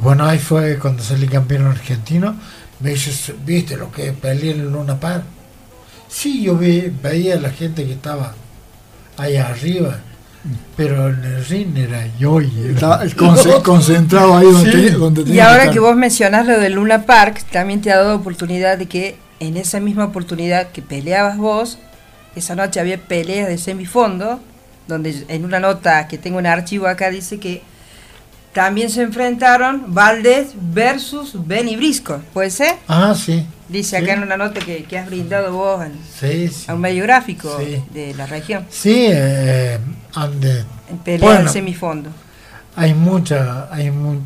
bueno, 0.00 0.24
ahí 0.26 0.38
fue 0.38 0.78
cuando 0.78 1.02
salí 1.02 1.26
campeón 1.26 1.66
argentino. 1.66 2.34
Me 2.80 2.90
dice, 2.90 3.34
¿viste 3.44 3.76
lo 3.76 3.90
que 3.90 4.12
peleé 4.12 4.52
en 4.52 4.70
Luna 4.72 4.98
Par? 4.98 5.22
Sí, 6.08 6.42
yo 6.42 6.56
vi, 6.56 6.92
veía 7.02 7.34
a 7.34 7.40
la 7.40 7.50
gente 7.50 7.84
que 7.84 7.92
estaba 7.92 8.34
ahí 9.16 9.36
arriba, 9.36 9.98
pero 10.76 11.08
en 11.08 11.24
el 11.24 11.44
ring 11.46 11.76
era 11.76 12.06
yo 12.18 12.40
y 12.40 12.50
era- 12.64 12.72
Estaba 12.72 13.04
conce- 13.16 13.62
concentrado 13.62 14.36
ahí 14.36 14.46
donde, 14.46 14.70
Sí. 14.72 14.76
tenía- 14.76 14.96
donde 14.98 15.22
Y 15.34 15.40
ahora 15.40 15.70
que 15.70 15.80
vos 15.80 15.96
mencionás 15.96 16.46
lo 16.46 16.58
del 16.58 16.74
Luna 16.74 17.02
Park, 17.04 17.44
también 17.50 17.80
te 17.80 17.90
ha 17.92 17.96
dado 17.98 18.14
oportunidad 18.16 18.78
de 18.78 18.86
que 18.86 19.16
en 19.40 19.56
esa 19.56 19.80
misma 19.80 20.04
oportunidad 20.04 20.68
que 20.68 20.82
peleabas 20.82 21.36
vos, 21.36 21.78
esa 22.36 22.54
noche 22.54 22.80
había 22.80 22.98
peleas 22.98 23.48
de 23.48 23.58
semifondo, 23.58 24.40
donde 24.86 25.24
en 25.28 25.44
una 25.44 25.60
nota 25.60 26.08
que 26.08 26.18
tengo 26.18 26.38
en 26.38 26.46
archivo 26.46 26.86
acá 26.86 27.10
dice 27.10 27.38
que 27.38 27.62
también 28.52 28.90
se 28.90 29.02
enfrentaron 29.02 29.94
Valdés 29.94 30.48
versus 30.72 31.32
Benny 31.46 31.76
Brisco, 31.76 32.20
¿puede 32.32 32.50
ser? 32.50 32.74
Ah, 32.88 33.14
sí. 33.14 33.46
Dice 33.68 33.98
Sí. 33.98 34.02
acá 34.02 34.14
en 34.14 34.22
una 34.22 34.36
nota 34.38 34.60
que, 34.60 34.84
que 34.84 34.98
has 34.98 35.06
brindado 35.06 35.52
vos 35.52 35.84
en- 35.84 35.92
Sí, 36.18 36.48
sí. 36.48 36.64
a 36.68 36.74
un 36.74 36.80
medio 36.80 37.02
gráfico 37.04 37.58
Sí. 37.60 37.82
de 37.92 38.14
la 38.14 38.26
región, 38.26 38.64
Sí, 38.70 39.06
eh, 39.10 39.78
ande- 40.14 40.64
en 40.90 40.98
pelea 40.98 41.20
Bueno. 41.28 41.44
de 41.44 41.48
semifondo. 41.50 42.10
hay 42.76 42.94
mucha, 42.94 43.68
hay 43.74 43.90
mu- 43.90 44.20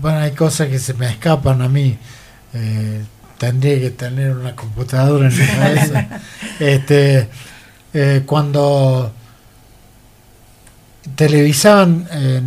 bueno, 0.00 0.18
hay 0.20 0.30
cosas 0.32 0.68
que 0.68 0.78
se 0.78 0.94
me 0.94 1.08
escapan 1.10 1.60
a 1.62 1.68
mí. 1.68 1.96
Eh, 2.54 3.02
tendría 3.38 3.78
que 3.80 3.90
tener 3.90 4.36
una 4.36 4.54
computadora 4.56 5.28
en 5.28 5.36
mi 5.38 5.46
cabeza. 5.58 6.06
este, 6.60 7.28
eh, 7.94 8.22
cuando 8.26 9.12
televisaban, 11.16 12.06
eh, 12.12 12.40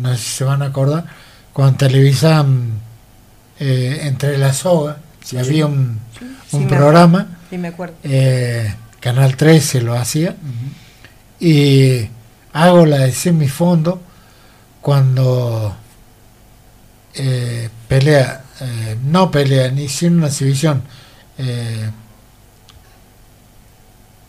no 0.00 0.10
sé 0.16 0.22
si 0.22 0.28
se 0.38 0.44
van 0.44 0.62
a 0.62 0.66
acordar, 0.66 1.04
cuando 1.52 1.76
televisaban 1.78 2.72
eh, 3.58 4.00
entre 4.02 4.38
la 4.38 4.52
soga, 4.52 4.98
Sí, 5.24 5.36
había 5.38 5.52
sí. 5.52 5.62
un, 5.62 6.00
Sí, 6.18 6.56
un 6.56 6.64
me 6.64 6.68
programa, 6.76 7.26
Sí, 7.50 7.58
me 7.58 7.68
acuerdo. 7.68 7.94
eh, 8.04 8.74
Canal 9.00 9.36
13 9.36 9.80
lo 9.82 9.94
hacía, 9.94 10.34
y 11.38 12.08
hago 12.52 12.86
la 12.86 12.98
de 12.98 13.12
semifondo 13.12 14.00
cuando 14.80 15.74
eh, 17.14 17.68
pelea, 17.88 18.44
eh, 18.60 18.96
no 19.04 19.30
pelea, 19.30 19.70
ni 19.70 19.88
sin 19.88 20.18
una 20.18 20.28
exhibición. 20.28 20.82
eh, 21.38 21.90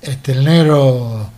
este, 0.01 0.31
el 0.31 0.43
negro. 0.43 1.29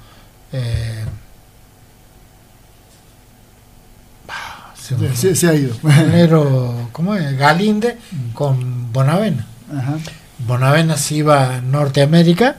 se 4.79 4.95
me 4.97 5.15
Se, 5.15 5.35
se 5.35 5.47
ha 5.49 5.53
ido. 5.53 5.75
el 5.83 6.11
negro, 6.11 6.89
¿cómo 6.91 7.15
es? 7.15 7.37
Galinde 7.37 7.97
con 8.33 8.91
Bonavena. 8.91 9.45
Ajá. 9.75 9.97
Bonavena 10.45 10.97
se 10.97 11.15
iba 11.15 11.55
a 11.55 11.61
Norteamérica 11.61 12.57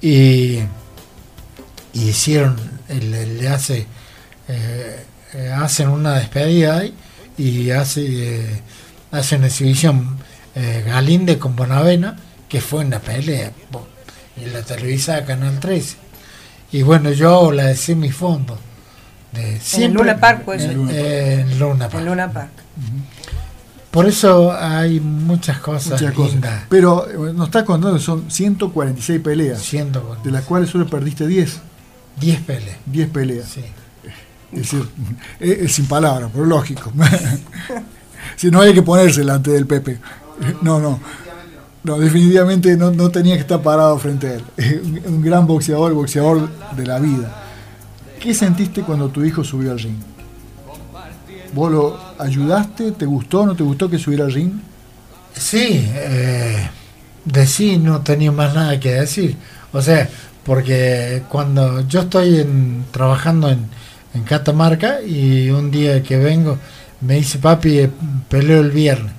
y, 0.00 0.60
y 1.92 2.08
hicieron, 2.08 2.56
le, 3.00 3.48
hace, 3.48 3.86
eh, 4.48 5.04
eh, 5.34 5.52
hacen 5.54 5.88
una 5.88 6.14
despedida 6.14 6.78
ahí 6.78 6.94
y 7.38 7.70
hace, 7.70 8.04
eh, 8.06 8.60
hace 9.10 9.36
una 9.36 9.46
exhibición 9.46 10.18
Galinde 10.54 11.38
con 11.38 11.56
Bonavena, 11.56 12.14
que 12.46 12.60
fue 12.60 12.84
una 12.84 12.98
pelea 12.98 13.52
en 14.36 14.52
la 14.52 14.60
televisa 14.62 15.14
de 15.14 15.24
Canal 15.24 15.58
13. 15.58 15.96
Y 16.72 16.82
bueno, 16.82 17.10
yo 17.10 17.30
hago 17.30 17.52
la 17.52 17.68
de 17.68 17.76
semifondo. 17.76 18.58
De 19.32 19.58
en 19.78 19.94
Luna 19.94 20.20
Park, 20.20 20.42
pues. 20.44 20.62
En, 20.62 20.74
Luna 21.58 21.88
Park. 21.88 21.94
En 21.94 22.04
Luna 22.04 22.30
Park. 22.30 22.50
Por 23.90 24.06
eso 24.06 24.52
hay 24.52 25.00
muchas 25.00 25.58
cosas 25.58 26.00
lindas. 26.00 26.64
Pero 26.68 27.06
nos 27.32 27.48
estás 27.48 27.64
contando 27.64 27.96
que 27.96 28.02
son 28.02 28.30
146 28.30 29.20
peleas. 29.20 29.70
De 30.22 30.30
las 30.30 30.44
cuales 30.44 30.68
solo 30.68 30.86
perdiste 30.86 31.26
10. 31.26 31.60
10 32.20 32.40
peleas. 32.42 32.76
10 32.86 33.10
peleas. 33.10 33.48
Sí. 33.48 33.64
Es 34.52 34.58
decir, 34.58 34.88
es, 35.40 35.72
sin 35.72 35.86
palabras, 35.86 36.30
pero 36.32 36.44
lógico. 36.44 36.92
si 38.36 38.50
no 38.50 38.60
hay 38.60 38.74
que 38.74 38.82
ponerse 38.82 39.20
delante 39.20 39.50
del 39.50 39.66
Pepe. 39.66 39.98
No, 40.60 40.78
no. 40.78 41.00
No, 41.84 41.98
definitivamente 41.98 42.76
no, 42.76 42.92
no 42.92 43.10
tenía 43.10 43.34
que 43.34 43.40
estar 43.40 43.60
parado 43.60 43.98
frente 43.98 44.28
a 44.28 44.34
él. 44.34 45.02
Un 45.06 45.22
gran 45.22 45.46
boxeador, 45.46 45.92
boxeador 45.94 46.48
de 46.76 46.86
la 46.86 46.98
vida. 47.00 47.42
¿Qué 48.20 48.34
sentiste 48.34 48.82
cuando 48.82 49.08
tu 49.08 49.24
hijo 49.24 49.42
subió 49.42 49.72
al 49.72 49.80
ring? 49.80 49.98
¿Vos 51.52 51.72
lo 51.72 51.98
ayudaste? 52.18 52.92
¿Te 52.92 53.04
gustó? 53.04 53.44
¿No 53.44 53.56
te 53.56 53.64
gustó 53.64 53.90
que 53.90 53.98
subiera 53.98 54.24
al 54.24 54.32
ring? 54.32 54.52
Sí, 55.34 55.90
eh, 55.92 56.70
de 57.24 57.46
sí 57.46 57.78
no 57.78 58.00
tenía 58.00 58.30
más 58.30 58.54
nada 58.54 58.78
que 58.78 58.92
decir. 58.92 59.36
O 59.72 59.82
sea, 59.82 60.08
porque 60.44 61.22
cuando 61.28 61.86
yo 61.86 62.00
estoy 62.00 62.46
trabajando 62.90 63.50
en, 63.50 63.70
Catamarca 64.26 65.00
y 65.00 65.48
un 65.48 65.70
día 65.70 66.02
que 66.02 66.18
vengo 66.18 66.58
me 67.00 67.14
dice 67.14 67.38
papi, 67.38 67.78
eh, 67.78 67.90
peleo 68.28 68.60
el 68.60 68.70
viernes. 68.70 69.10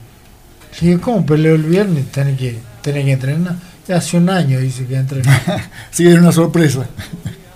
Le 0.80 0.88
digo, 0.88 1.02
¿cómo 1.02 1.26
peleo 1.26 1.56
el 1.56 1.64
viernes? 1.64 2.12
Tiene 2.12 2.36
que, 2.36 2.60
tiene 2.82 3.04
que 3.04 3.14
entrenar. 3.14 3.56
hace 3.92 4.18
un 4.18 4.30
año 4.30 4.60
dice 4.60 4.86
que 4.86 4.96
entrena. 4.96 5.42
sí, 5.92 6.08
era 6.08 6.22
una 6.22 6.32
sorpresa. 6.32 6.86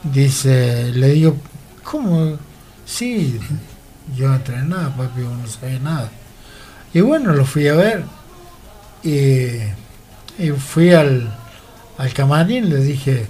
Dice, 0.04 0.92
le 0.94 1.10
digo, 1.10 1.38
¿cómo? 1.84 2.38
Sí, 2.86 3.40
yo 4.16 4.34
entrenaba, 4.34 4.96
papi, 4.96 5.22
no 5.22 5.48
sabía 5.48 5.80
nada. 5.80 6.10
Y 6.94 7.02
bueno, 7.02 7.34
lo 7.34 7.46
fui 7.46 7.68
a 7.68 7.76
ver. 7.76 8.04
Y, 9.04 9.60
fui 10.58 10.92
al, 10.92 11.32
al 11.98 12.14
camarín 12.14 12.70
le 12.70 12.78
dije, 12.78 13.28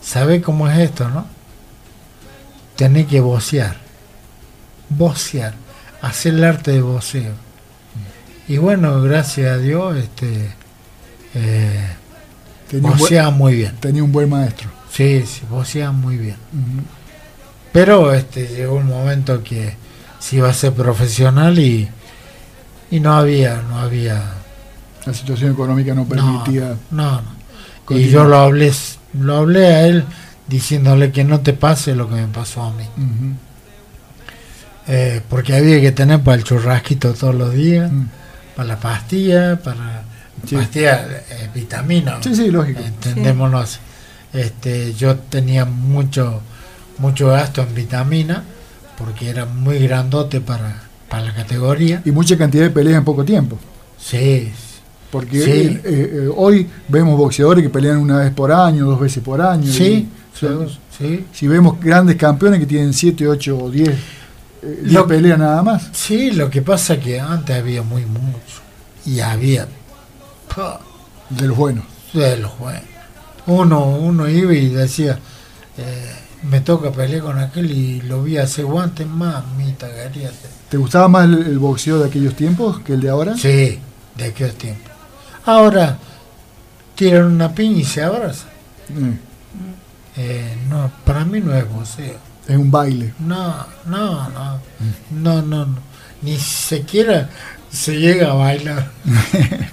¿sabe 0.00 0.40
cómo 0.40 0.68
es 0.68 0.78
esto, 0.78 1.08
no? 1.08 1.26
Tenés 2.76 3.06
que 3.06 3.20
vocear. 3.20 3.76
Vocear. 4.88 5.54
Hacer 6.02 6.34
el 6.34 6.44
arte 6.44 6.72
de 6.72 6.80
voceo. 6.80 7.32
Y 8.48 8.58
bueno, 8.58 9.00
gracias 9.02 9.52
a 9.52 9.58
Dios, 9.58 9.96
este 9.96 10.50
eh, 11.34 11.96
vocea 12.72 13.30
muy 13.30 13.54
bien. 13.54 13.76
Tenía 13.76 14.02
un 14.02 14.12
buen 14.12 14.28
maestro. 14.28 14.68
Sí, 14.90 15.24
sí, 15.26 15.42
vocea 15.48 15.92
muy 15.92 16.16
bien. 16.16 16.36
Pero 17.72 18.12
este 18.12 18.48
llegó 18.48 18.76
un 18.76 18.86
momento 18.86 19.42
que 19.44 19.74
si 20.18 20.36
iba 20.36 20.48
a 20.48 20.54
ser 20.54 20.72
profesional 20.72 21.58
y, 21.58 21.88
y 22.90 23.00
no 23.00 23.14
había, 23.14 23.62
no 23.62 23.78
había. 23.78 24.34
La 25.06 25.14
situación 25.14 25.52
económica 25.52 25.94
no 25.94 26.04
permitía. 26.04 26.76
No, 26.90 27.22
no. 27.22 27.40
Y 27.96 28.08
yo 28.08 28.24
lo 28.24 28.36
hablé, 28.36 28.72
lo 29.14 29.36
hablé 29.36 29.66
a 29.66 29.86
él 29.86 30.04
diciéndole 30.46 31.12
que 31.12 31.24
no 31.24 31.40
te 31.40 31.52
pase 31.52 31.94
lo 31.94 32.08
que 32.08 32.16
me 32.16 32.26
pasó 32.26 32.62
a 32.62 32.72
mí. 32.72 32.84
Eh, 34.88 35.20
porque 35.28 35.54
había 35.54 35.80
que 35.80 35.92
tener 35.92 36.20
para 36.20 36.36
el 36.36 36.44
churrasquito 36.44 37.14
todos 37.14 37.34
los 37.34 37.54
días, 37.54 37.90
mm. 37.92 38.06
para 38.56 38.68
la 38.68 38.80
pastilla, 38.80 39.60
para 39.62 40.02
pastilla, 40.50 41.06
eh, 41.30 41.48
vitamina. 41.54 42.18
Sí, 42.22 42.34
sí, 42.34 42.50
lógico. 42.50 42.80
Entendémonos. 42.80 43.78
Este, 44.32 44.94
yo 44.94 45.16
tenía 45.16 45.64
mucho, 45.64 46.40
mucho 46.98 47.28
gasto 47.28 47.62
en 47.62 47.74
vitamina 47.74 48.44
porque 48.96 49.30
era 49.30 49.46
muy 49.46 49.78
grandote 49.78 50.40
para, 50.40 50.82
para 51.08 51.24
la 51.24 51.34
categoría. 51.34 52.02
Y 52.04 52.10
mucha 52.10 52.36
cantidad 52.36 52.64
de 52.64 52.70
peleas 52.70 52.98
en 52.98 53.04
poco 53.04 53.24
tiempo. 53.24 53.58
Sí. 53.98 54.52
Porque 55.10 55.42
eh, 55.42 55.80
eh, 55.84 56.28
hoy 56.34 56.66
vemos 56.88 57.18
boxeadores 57.18 57.62
que 57.64 57.70
pelean 57.70 57.98
una 57.98 58.18
vez 58.18 58.32
por 58.32 58.52
año, 58.52 58.86
dos 58.86 59.00
veces 59.00 59.22
por 59.22 59.40
año. 59.40 59.70
Sí, 59.70 60.08
sí. 60.96 61.24
Si 61.32 61.48
vemos 61.48 61.80
grandes 61.80 62.16
campeones 62.16 62.60
que 62.60 62.66
tienen 62.66 62.92
7, 62.92 63.26
8 63.26 63.58
o 63.58 63.70
10 63.70 63.88
eh, 64.62 64.98
peleas 65.08 65.38
nada 65.38 65.62
más. 65.62 65.88
Sí, 65.92 66.30
lo 66.30 66.50
que 66.50 66.62
pasa 66.62 66.94
es 66.94 67.00
que 67.00 67.20
antes 67.20 67.56
había 67.56 67.82
muy 67.82 68.04
mucho. 68.04 68.60
Y 69.06 69.20
había... 69.20 69.66
De 71.30 71.46
los 71.46 71.56
buenos. 71.56 71.84
De 72.12 72.36
los 72.36 72.58
buenos. 72.58 72.82
Uno, 73.46 73.86
uno 73.86 74.28
iba 74.28 74.52
y 74.52 74.68
decía... 74.68 75.18
Eh, 75.78 76.12
me 76.42 76.60
toca 76.60 76.90
pelear 76.90 77.22
con 77.22 77.38
aquel 77.38 77.70
y 77.70 78.00
lo 78.02 78.22
vi 78.22 78.38
hace 78.38 78.62
guantes, 78.62 79.06
mamita, 79.06 79.88
garíate. 79.88 80.48
¿Te 80.68 80.76
gustaba 80.76 81.08
más 81.08 81.24
el, 81.24 81.58
boxeo 81.58 81.98
de 81.98 82.08
aquellos 82.08 82.34
tiempos 82.34 82.80
que 82.80 82.94
el 82.94 83.00
de 83.00 83.10
ahora? 83.10 83.36
Sí, 83.36 83.78
de 84.16 84.24
aquellos 84.24 84.54
tiempos. 84.54 84.89
Ahora 85.50 85.98
tiran 86.94 87.24
una 87.24 87.52
piña 87.52 87.80
y 87.80 87.84
se 87.84 88.04
abrazan. 88.04 88.50
Mm. 88.88 89.12
Eh, 90.16 90.56
no, 90.68 90.92
para 91.04 91.24
mí 91.24 91.40
no 91.40 91.52
es 91.52 91.68
boxeo. 91.68 92.18
Es 92.46 92.56
un 92.56 92.70
baile. 92.70 93.14
No, 93.18 93.66
no, 93.86 94.28
no, 94.28 94.56
mm. 94.56 95.22
no, 95.22 95.42
no, 95.42 95.66
no. 95.66 95.78
Ni 96.22 96.36
siquiera 96.38 97.28
se 97.68 97.98
llega 97.98 98.30
a 98.30 98.34
bailar. 98.34 98.90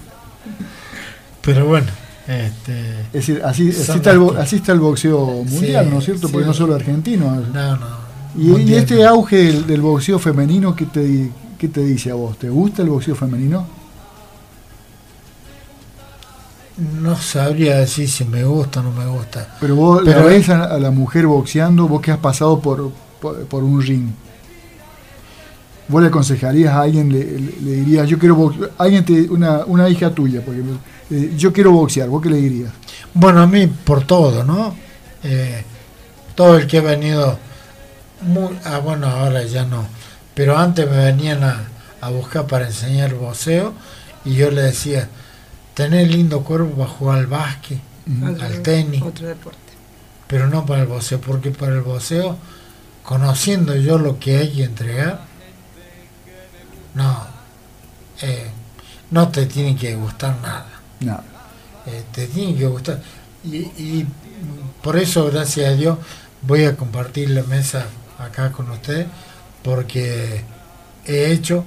Pero 1.43 1.67
bueno. 1.67 1.87
Este, 2.27 3.01
es 3.01 3.13
decir, 3.13 3.41
así, 3.45 3.69
está 3.69 4.11
el, 4.11 4.79
boxeo 4.79 5.43
mundial, 5.43 5.89
¿no 5.91 5.99
es 5.99 6.05
cierto? 6.05 6.27
Porque 6.29 6.47
no 6.47 6.53
solo 6.55 6.73
argentino. 6.73 7.39
No, 7.53 7.77
no. 7.77 8.07
Y, 8.35 8.73
este 8.73 9.05
auge 9.05 9.61
del, 9.61 9.81
boxeo 9.81 10.17
femenino, 10.17 10.75
¿qué 10.75 10.85
te, 10.85 11.31
¿qué 11.57 11.67
te 11.67 11.81
dice 11.81 12.09
a 12.09 12.15
vos? 12.15 12.37
¿Te 12.39 12.49
gusta 12.49 12.81
el 12.81 12.89
boxeo 12.89 13.15
femenino? 13.15 13.76
No 16.77 17.15
sabría 17.15 17.77
decir 17.77 18.07
si 18.09 18.23
me 18.23 18.43
gusta 18.43 18.81
o 18.81 18.83
no 18.83 18.91
me 18.91 19.05
gusta. 19.05 19.55
Pero 19.59 19.75
vos 19.75 20.03
la 20.03 20.21
ves 20.21 20.49
a, 20.49 20.77
la 20.77 20.91
mujer 20.91 21.25
boxeando, 21.25 21.87
vos 21.87 22.01
que 22.01 22.11
has 22.11 22.19
pasado 22.19 22.59
por, 22.59 22.91
por, 23.19 23.63
un 23.63 23.81
ring. 23.81 24.09
¿Vos 25.87 26.01
le 26.01 26.09
aconsejarías 26.09 26.73
a 26.73 26.81
alguien, 26.81 27.11
le, 27.11 27.23
dirías, 27.23 28.07
yo 28.07 28.19
quiero 28.19 28.53
alguien 28.77 29.05
te, 29.05 29.21
una, 29.23 29.65
una 29.65 29.89
hija 29.89 30.11
tuya, 30.11 30.41
porque 30.45 30.61
eh, 31.09 31.33
yo 31.35 31.51
quiero 31.51 31.71
boxear, 31.71 32.09
¿vos 32.09 32.21
qué 32.21 32.29
le 32.29 32.37
dirías? 32.37 32.71
Bueno, 33.13 33.41
a 33.41 33.47
mí 33.47 33.65
por 33.67 34.03
todo, 34.03 34.43
¿no? 34.43 34.75
Eh, 35.23 35.63
todo 36.35 36.57
el 36.57 36.67
que 36.67 36.77
ha 36.77 36.81
venido, 36.81 37.39
ah, 38.65 38.79
bueno, 38.79 39.07
ahora 39.07 39.43
ya 39.43 39.65
no, 39.65 39.87
pero 40.35 40.55
antes 40.57 40.87
me 40.89 40.97
venían 40.97 41.43
a, 41.43 41.67
buscar 42.11 42.45
para 42.45 42.67
enseñar 42.67 43.15
boxeo 43.15 43.73
y 44.23 44.35
yo 44.35 44.51
le 44.51 44.61
decía, 44.61 45.09
tener 45.77 46.07
lindo 46.09 46.43
cuerpo 46.43 46.75
para 46.75 46.89
jugar 46.89 47.19
al 47.19 47.27
básquet, 47.27 47.79
al 48.41 48.63
tenis, 48.63 48.99
otro 49.03 49.27
deporte. 49.27 49.59
pero 50.25 50.47
no 50.47 50.65
para 50.65 50.81
el 50.81 50.87
boxeo, 50.87 51.21
porque 51.21 51.51
para 51.51 51.75
el 51.75 51.81
boxeo, 51.81 52.35
conociendo 53.03 53.75
yo 53.75 53.99
lo 53.99 54.17
que 54.17 54.37
hay 54.37 54.53
que 54.53 54.63
entregar, 54.63 55.21
no, 56.95 57.27
eh, 58.23 58.47
no 59.11 59.29
te 59.29 59.45
tiene 59.45 59.75
que 59.75 59.93
gustar 59.95 60.41
nada. 60.41 60.81
No. 60.99 61.21
Eh, 61.85 62.03
te 62.11 62.25
tiene 62.25 62.55
que 62.55 62.65
gustar. 62.65 62.99
Y, 63.43 64.03
por 64.81 64.97
eso, 64.97 65.29
gracias 65.29 65.73
a 65.73 65.75
Dios, 65.75 65.99
voy 66.41 66.63
a 66.63 66.75
compartir 66.75 67.29
la 67.29 67.43
mesa 67.43 67.85
acá 68.17 68.51
con 68.51 68.71
usted, 68.71 69.05
porque 69.61 70.41
he 71.05 71.31
hecho 71.31 71.65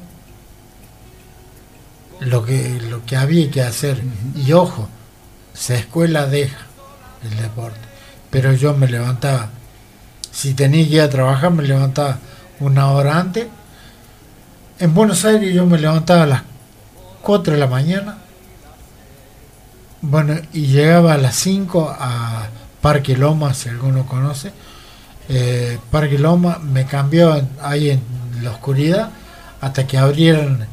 lo 2.21 2.45
que, 2.45 2.81
lo 2.89 3.05
que 3.05 3.17
había 3.17 3.51
que 3.51 3.63
hacer. 3.63 4.03
Y 4.37 4.53
ojo, 4.53 4.89
se 5.55 5.77
escuela 5.77 6.27
deja 6.27 6.59
el 7.25 7.37
deporte. 7.37 7.79
Pero 8.31 8.53
yo 8.53 8.75
me 8.75 8.89
levantaba, 8.89 9.51
si 10.31 10.55
tenía 10.55 10.87
que 10.87 10.95
ir 10.95 11.01
a 11.01 11.11
trabajar, 11.11 11.51
me 11.51 11.63
levantaba 11.63 12.19
una 12.61 12.91
hora 12.91 13.19
antes. 13.19 13.47
En 14.79 14.95
Buenos 14.95 15.25
Aires 15.25 15.55
yo 15.55 15.67
me 15.67 15.79
levantaba 15.79 16.23
a 16.23 16.27
las 16.27 16.43
4 17.23 17.55
de 17.55 17.59
la 17.59 17.67
mañana 17.67 18.19
bueno, 20.03 20.35
y 20.53 20.67
llegaba 20.67 21.15
a 21.15 21.19
las 21.19 21.37
5 21.37 21.95
a 21.99 22.49
Parque 22.81 23.17
Loma, 23.17 23.53
si 23.53 23.69
alguno 23.69 24.07
conoce. 24.07 24.53
Eh, 25.29 25.79
Parque 25.91 26.19
Loma 26.19 26.59
me 26.59 26.87
cambió 26.87 27.39
ahí 27.61 27.91
en 27.91 28.01
la 28.43 28.51
oscuridad 28.51 29.11
hasta 29.61 29.87
que 29.87 29.99
abrieran 29.99 30.67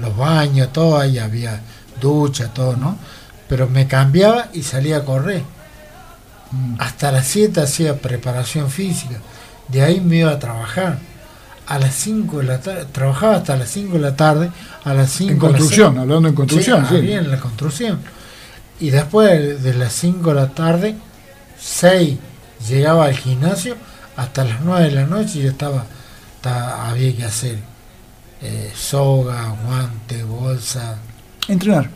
los 0.00 0.16
baños, 0.16 0.72
todo, 0.72 0.98
ahí 0.98 1.18
había 1.18 1.60
ducha, 2.00 2.48
todo, 2.52 2.76
¿no? 2.76 2.96
Pero 3.48 3.68
me 3.68 3.86
cambiaba 3.86 4.48
y 4.52 4.62
salía 4.62 4.98
a 4.98 5.04
correr. 5.04 5.42
Hasta 6.78 7.12
las 7.12 7.26
7 7.26 7.60
hacía 7.60 7.96
preparación 7.98 8.70
física. 8.70 9.16
De 9.68 9.82
ahí 9.82 10.00
me 10.00 10.16
iba 10.16 10.30
a 10.30 10.38
trabajar. 10.38 10.98
A 11.66 11.78
las 11.80 11.94
5 11.96 12.38
de 12.38 12.44
la 12.44 12.60
tarde, 12.60 12.86
trabajaba 12.92 13.36
hasta 13.36 13.56
las 13.56 13.68
5 13.70 13.94
de 13.94 13.98
la 13.98 14.14
tarde, 14.14 14.50
a 14.84 14.94
las 14.94 15.10
5 15.10 15.32
En 15.32 15.38
construcción, 15.38 15.98
hablando 15.98 16.28
en 16.28 16.34
construcción, 16.36 16.86
sí. 16.88 16.94
ahí 16.94 17.12
en 17.12 17.28
la 17.28 17.40
construcción. 17.40 17.98
Y 18.78 18.90
después 18.90 19.60
de 19.62 19.74
las 19.74 19.92
5 19.92 20.28
de 20.28 20.34
la 20.36 20.48
tarde, 20.50 20.94
6 21.58 22.18
llegaba 22.68 23.06
al 23.06 23.16
gimnasio, 23.16 23.74
hasta 24.16 24.44
las 24.44 24.60
9 24.60 24.84
de 24.84 24.90
la 24.92 25.06
noche 25.06 25.42
ya 25.42 25.50
estaba, 25.50 25.84
estaba- 26.36 26.88
había 26.88 27.16
que 27.16 27.24
hacer 27.24 27.58
eh, 28.46 28.72
soga, 28.74 29.54
guante, 29.64 30.22
bolsa, 30.24 30.98
Entrenar. 31.48 31.90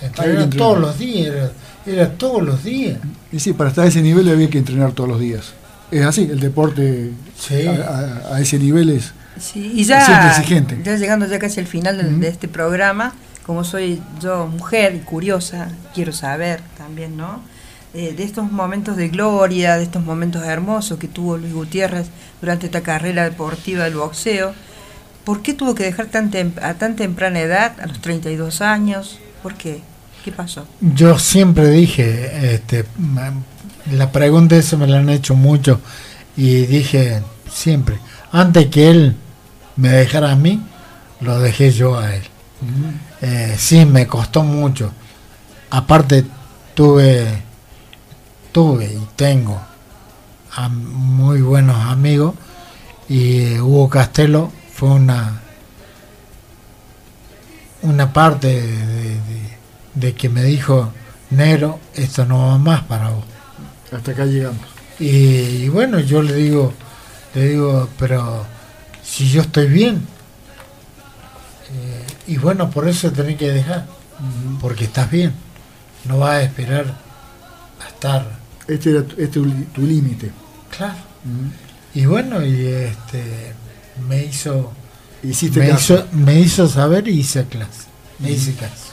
entrenar 0.00 0.30
entrenar. 0.42 0.56
todos 0.56 0.78
los 0.80 0.98
días, 0.98 1.26
era, 1.34 1.52
era 1.86 2.08
todos 2.12 2.42
los 2.42 2.64
días. 2.64 2.98
Y 3.32 3.38
sí, 3.40 3.52
para 3.52 3.70
estar 3.70 3.84
a 3.84 3.88
ese 3.88 4.02
nivel 4.02 4.28
había 4.28 4.48
que 4.50 4.58
entrenar 4.58 4.92
todos 4.92 5.08
los 5.10 5.20
días. 5.20 5.52
Es 5.90 6.04
así, 6.04 6.22
el 6.30 6.40
deporte 6.40 7.12
Sí. 7.38 7.66
a, 7.66 8.20
a- 8.30 8.36
a 8.36 8.40
ese 8.40 8.58
nivel 8.58 8.90
es... 8.90 9.12
Sí, 9.38 9.72
y 9.74 9.84
ya, 9.84 10.28
exigente. 10.30 10.78
ya 10.84 10.96
llegando 10.96 11.26
ya 11.26 11.38
casi 11.38 11.60
al 11.60 11.66
final 11.66 12.20
de 12.20 12.28
este 12.28 12.46
programa, 12.48 13.14
como 13.46 13.64
soy 13.64 14.02
yo 14.20 14.46
mujer 14.46 14.94
y 14.94 14.98
curiosa, 14.98 15.68
quiero 15.94 16.12
saber 16.12 16.60
también, 16.76 17.16
¿no? 17.16 17.40
Eh, 17.94 18.14
de 18.16 18.22
estos 18.22 18.52
momentos 18.52 18.96
de 18.96 19.08
gloria, 19.08 19.76
de 19.76 19.82
estos 19.84 20.04
momentos 20.04 20.44
hermosos 20.44 20.98
que 20.98 21.08
tuvo 21.08 21.36
Luis 21.38 21.52
Gutiérrez 21.54 22.06
durante 22.40 22.66
esta 22.66 22.82
carrera 22.82 23.24
deportiva 23.24 23.84
del 23.84 23.94
boxeo. 23.94 24.52
¿Por 25.30 25.42
qué 25.42 25.54
tuvo 25.54 25.76
que 25.76 25.84
dejar 25.84 26.06
tan 26.06 26.32
a 26.60 26.74
tan 26.74 26.96
temprana 26.96 27.38
edad, 27.38 27.78
a 27.80 27.86
los 27.86 28.00
32 28.00 28.62
años? 28.62 29.20
¿Por 29.44 29.54
qué? 29.54 29.80
¿Qué 30.24 30.32
pasó? 30.32 30.66
Yo 30.80 31.20
siempre 31.20 31.70
dije, 31.70 32.52
este, 32.52 32.84
la 33.92 34.10
pregunta 34.10 34.56
esa 34.56 34.76
me 34.76 34.88
la 34.88 34.98
han 34.98 35.08
hecho 35.08 35.36
mucho 35.36 35.80
y 36.36 36.66
dije 36.66 37.22
siempre, 37.48 38.00
antes 38.32 38.66
que 38.70 38.90
él 38.90 39.14
me 39.76 39.90
dejara 39.90 40.32
a 40.32 40.34
mí, 40.34 40.64
lo 41.20 41.38
dejé 41.38 41.70
yo 41.70 41.96
a 41.96 42.12
él. 42.12 42.24
Eh, 43.22 43.54
sí, 43.56 43.84
me 43.86 44.08
costó 44.08 44.42
mucho. 44.42 44.90
Aparte 45.70 46.24
tuve, 46.74 47.40
tuve 48.50 48.86
y 48.86 49.06
tengo 49.14 49.60
a 50.56 50.68
muy 50.68 51.40
buenos 51.40 51.76
amigos 51.86 52.34
y 53.08 53.60
Hugo 53.60 53.88
Castelo 53.88 54.58
fue 54.80 54.88
una 54.88 55.40
una 57.82 58.12
parte 58.12 58.46
de, 58.48 58.66
de- 59.14 59.50
de 59.94 60.14
que 60.14 60.28
me 60.28 60.42
dijo 60.42 60.92
Nero 61.30 61.78
esto 61.94 62.24
no 62.24 62.48
va 62.48 62.58
más 62.58 62.82
para 62.84 63.10
vos 63.10 63.24
Hasta 63.92 64.12
acá 64.12 64.24
llegamos. 64.24 64.60
y, 64.98 65.06
y 65.64 65.68
bueno 65.68 65.98
yo 66.00 66.22
le 66.22 66.34
digo 66.34 66.72
le 67.34 67.48
digo 67.50 67.88
pero 67.98 68.44
si 69.02 69.28
yo 69.30 69.42
estoy 69.42 69.68
bien 69.68 70.06
Eh, 71.72 72.06
y 72.26 72.36
bueno 72.36 72.68
por 72.70 72.88
eso 72.88 73.12
tenés 73.12 73.36
que 73.36 73.50
dejar 73.52 73.86
porque 74.60 74.84
estás 74.84 75.08
bien. 75.08 75.32
No 76.04 76.18
vas 76.18 76.30
a 76.32 76.42
esperar 76.42 76.86
a 77.84 77.86
estar 77.88 78.26
Este 78.66 78.90
era 78.90 79.02
tu- 79.04 79.14
este 79.22 79.40
tu 79.74 79.82
límite. 79.86 80.32
claro. 80.76 80.98
Y 81.94 82.06
bueno 82.06 82.44
y 82.44 82.66
este 82.66 83.54
me 84.08 84.24
hizo 84.24 84.72
Hiciste 85.22 85.60
me 85.60 85.68
caso. 85.70 85.94
hizo, 85.94 86.06
me 86.12 86.40
hizo 86.40 86.68
saber 86.68 87.06
y 87.08 87.20
hice 87.20 87.44
clase 87.46 87.84
me 88.18 88.30
hice 88.32 88.54
caso 88.54 88.92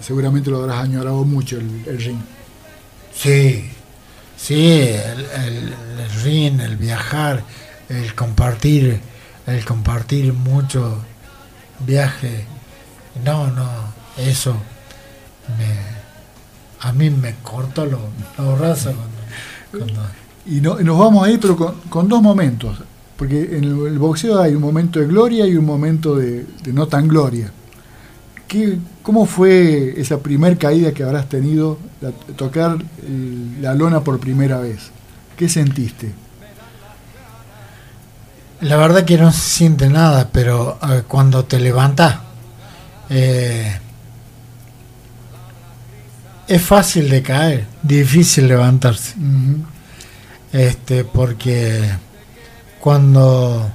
Seguramente 0.00 0.50
lo 0.50 0.58
habrás 0.60 0.82
añorado 0.82 1.24
mucho 1.24 1.56
el, 1.58 1.84
el 1.86 1.98
ring. 2.02 2.18
Sí, 3.14 3.70
sí, 4.36 4.66
el, 4.70 5.26
el, 5.44 5.74
el 6.00 6.10
ring, 6.24 6.60
el 6.60 6.76
viajar, 6.76 7.44
el 7.88 8.12
compartir, 8.14 9.00
el 9.46 9.64
compartir 9.64 10.32
mucho 10.32 10.98
viaje. 11.86 12.44
No, 13.24 13.46
no, 13.48 13.68
eso 14.16 14.56
me, 15.56 15.76
a 16.80 16.92
mí 16.92 17.08
me 17.10 17.36
cortó 17.42 17.86
los 17.86 18.00
los 18.38 18.58
brazos 18.58 18.94
cuando, 19.70 19.94
cuando- 19.94 20.10
Y, 20.46 20.60
no, 20.60 20.80
y 20.80 20.84
nos 20.84 20.98
vamos 20.98 21.24
a 21.26 21.30
ir, 21.30 21.38
pero 21.38 21.56
con, 21.56 21.76
con 21.88 22.08
dos 22.08 22.20
momentos. 22.20 22.76
Porque 23.16 23.56
en 23.56 23.64
el, 23.64 23.86
el 23.86 23.98
boxeo 23.98 24.40
hay 24.40 24.54
un 24.54 24.60
momento 24.62 24.98
de 25.00 25.06
gloria 25.06 25.46
y 25.46 25.56
un 25.56 25.64
momento 25.64 26.16
de, 26.16 26.44
de 26.62 26.72
no 26.72 26.86
tan 26.88 27.06
gloria. 27.08 27.52
¿Qué, 28.48 28.78
¿Cómo 29.02 29.26
fue 29.26 29.94
esa 30.00 30.18
primer 30.20 30.58
caída 30.58 30.92
que 30.92 31.02
habrás 31.04 31.28
tenido, 31.28 31.78
la- 32.00 32.10
tocar 32.36 32.76
el- 33.06 33.62
la 33.62 33.74
lona 33.74 34.00
por 34.02 34.18
primera 34.18 34.58
vez? 34.58 34.90
¿Qué 35.36 35.48
sentiste? 35.48 36.12
La 38.60 38.76
verdad 38.76 39.04
que 39.04 39.18
no 39.18 39.32
se 39.32 39.40
siente 39.40 39.88
nada, 39.88 40.28
pero 40.32 40.78
eh, 40.88 41.02
cuando 41.08 41.44
te 41.44 41.58
levantas, 41.58 42.18
eh, 43.10 43.76
es 46.46 46.62
fácil 46.62 47.08
de 47.08 47.22
caer, 47.22 47.66
difícil 47.82 48.46
levantarse. 48.48 49.14
Este, 50.52 51.04
porque 51.04 51.80
cuando, 52.82 53.70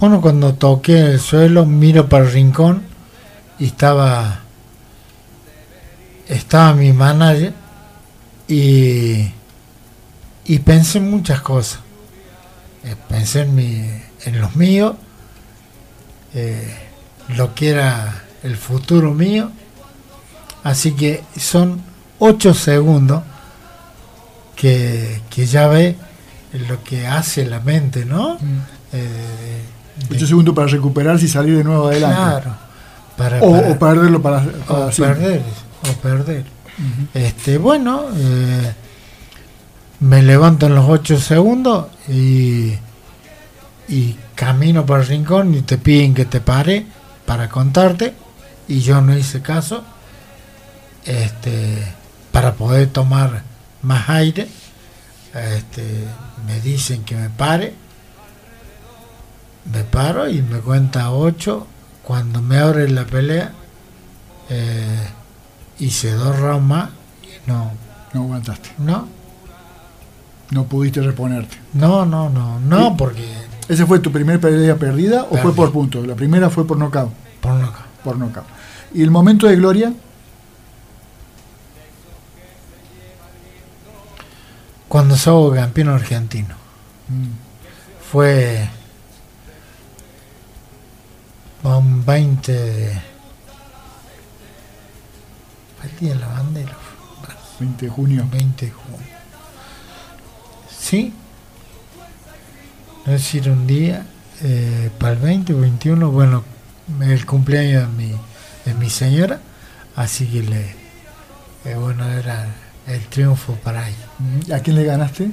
bueno, 0.00 0.20
cuando 0.20 0.54
toqué 0.54 0.98
el 0.98 1.20
suelo, 1.20 1.64
miro 1.64 2.08
para 2.08 2.24
el 2.24 2.32
rincón 2.32 2.82
y 3.56 3.66
estaba, 3.66 4.40
estaba 6.26 6.74
mi 6.74 6.92
manager 6.92 7.54
y, 8.48 9.30
y 10.44 10.58
pensé 10.58 10.98
en 10.98 11.08
muchas 11.08 11.40
cosas. 11.40 11.78
Eh, 12.82 12.96
pensé 13.08 13.42
en, 13.42 13.54
mi, 13.54 13.88
en 14.24 14.40
los 14.40 14.56
míos, 14.56 14.96
eh, 16.34 16.74
lo 17.28 17.54
que 17.54 17.70
era 17.70 18.24
el 18.42 18.56
futuro 18.56 19.14
mío. 19.14 19.52
Así 20.64 20.96
que 20.96 21.22
son 21.38 21.80
ocho 22.18 22.54
segundos 22.54 23.22
que, 24.56 25.22
que 25.30 25.46
ya 25.46 25.68
ve 25.68 25.96
lo 26.58 26.82
que 26.84 27.06
hace 27.06 27.44
la 27.46 27.60
mente, 27.60 28.04
¿no? 28.04 28.38
Eh, 28.92 29.62
de- 30.08 30.16
Ocho 30.16 30.26
segundos 30.26 30.54
para 30.54 30.66
recuperarse 30.68 31.24
y 31.26 31.28
salir 31.28 31.56
de 31.56 31.64
nuevo 31.64 31.88
adelante. 31.88 32.16
Claro. 32.16 32.56
Para, 33.16 33.40
O, 33.42 33.50
para- 33.52 33.70
o 33.72 33.78
perderlo 33.78 34.22
para, 34.22 34.42
para 34.42 34.86
o 34.86 34.90
perder, 34.90 35.42
o 35.90 35.92
perder. 36.02 36.44
Este, 37.14 37.56
bueno, 37.58 38.04
eh, 38.14 38.72
me 40.00 40.22
levanto 40.22 40.66
en 40.66 40.74
los 40.74 40.84
8 40.88 41.18
segundos 41.18 41.86
y, 42.08 42.74
y 43.88 44.16
camino 44.34 44.84
para 44.84 45.00
el 45.02 45.08
rincón 45.08 45.54
y 45.54 45.62
te 45.62 45.78
piden 45.78 46.12
que 46.12 46.26
te 46.26 46.40
pare 46.42 46.86
para 47.24 47.48
contarte 47.48 48.12
y 48.68 48.80
yo 48.80 49.00
no 49.00 49.16
hice 49.16 49.40
caso 49.40 49.82
este, 51.06 51.82
para 52.32 52.52
poder 52.54 52.88
tomar 52.88 53.42
más 53.82 54.08
aire. 54.10 54.48
Este, 55.34 56.04
me 56.46 56.60
dicen 56.60 57.04
que 57.04 57.16
me 57.16 57.28
pare, 57.30 57.74
me 59.72 59.82
paro 59.84 60.28
y 60.28 60.42
me 60.42 60.58
cuenta 60.60 61.10
8. 61.10 61.66
Cuando 62.02 62.40
me 62.40 62.58
abre 62.58 62.88
la 62.88 63.04
pelea, 63.04 63.52
eh, 64.48 65.08
hice 65.80 66.12
dos 66.12 66.38
rounds 66.38 66.64
más 66.66 66.90
y 67.22 67.50
no, 67.50 67.72
No 68.14 68.22
aguantaste. 68.22 68.70
no, 68.78 69.08
No 70.50 70.64
pudiste 70.66 71.00
reponerte. 71.02 71.56
no, 71.72 72.06
no, 72.06 72.30
no, 72.30 72.60
no, 72.60 72.96
porque 72.96 73.26
¿Esa 73.68 73.84
fue 73.84 73.98
tu 73.98 74.12
primera 74.12 74.38
pelea 74.38 74.76
perdida 74.76 75.24
o 75.28 75.36
fue 75.38 75.52
por 75.52 75.72
puntos? 75.72 76.06
La 76.06 76.14
primera 76.14 76.48
fue 76.50 76.64
por 76.64 76.78
nocaut. 76.78 77.10
por 77.40 77.54
no 77.54 77.72
Por 78.04 78.16
knockout. 78.16 78.46
¿Y 78.94 79.02
el 79.02 79.10
momento 79.10 79.48
de 79.48 79.56
gloria? 79.56 79.92
Cuando 84.88 85.16
soy 85.16 85.56
campeón 85.56 85.88
argentino, 85.88 86.54
fue 88.10 88.68
un 91.62 92.04
20 92.04 92.52
de... 92.52 93.02
fue 95.78 95.90
el 95.90 95.96
día 95.98 96.14
de 96.14 96.20
la 96.20 96.28
bandera, 96.28 96.76
20 97.58 97.86
de 97.86 97.90
junio. 97.90 98.28
20 98.30 98.66
de 98.66 98.72
junio. 98.72 99.06
Sí, 100.78 101.12
es 103.06 103.12
decir, 103.12 103.50
un 103.50 103.66
día 103.66 104.06
eh, 104.42 104.90
para 104.98 105.14
el 105.14 105.18
20 105.18 105.54
o 105.54 105.60
21, 105.60 106.10
bueno, 106.10 106.44
el 107.00 107.26
cumpleaños 107.26 107.88
de 107.88 108.04
mi, 108.04 108.12
de 108.64 108.74
mi 108.74 108.90
señora, 108.90 109.40
así 109.96 110.26
que 110.26 110.42
le, 110.42 110.74
eh, 111.64 111.74
bueno, 111.74 112.06
era 112.08 112.46
el 112.86 113.06
triunfo 113.06 113.54
para 113.56 113.88
ella. 113.88 114.56
¿A 114.56 114.60
quién 114.60 114.76
le 114.76 114.84
ganaste? 114.84 115.30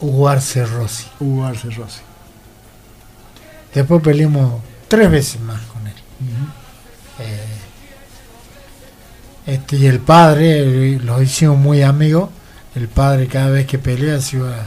Hugo 0.00 0.28
Arce 0.28 0.64
Rossi. 0.64 1.06
Hugo 1.20 1.44
Arce 1.44 1.70
Rossi. 1.70 2.00
Después 3.74 4.02
peleamos 4.02 4.60
tres 4.88 5.10
veces 5.10 5.40
más 5.40 5.60
con 5.62 5.86
él. 5.86 5.94
Eh, 7.18 7.46
este 9.46 9.76
y 9.76 9.86
el 9.86 10.00
padre, 10.00 10.94
eh, 10.94 11.00
los 11.02 11.22
hicimos 11.22 11.58
muy 11.58 11.82
amigos, 11.82 12.30
el 12.74 12.88
padre 12.88 13.26
cada 13.26 13.50
vez 13.50 13.66
que 13.66 13.78
pelea 13.78 14.20
se 14.20 14.36
iba, 14.36 14.66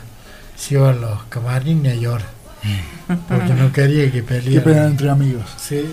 se 0.56 0.76
iba 0.76 0.90
a 0.90 0.94
los 0.94 1.24
camarines 1.24 1.94
a 1.94 1.96
llorar. 2.00 2.28
Porque 3.28 3.54
no 3.54 3.72
quería 3.74 4.06
que 4.06 4.12
Que 4.12 4.24
peleara. 4.24 4.64
pelean 4.64 4.86
entre 4.88 5.10
amigos. 5.10 5.46
Sí. 5.58 5.86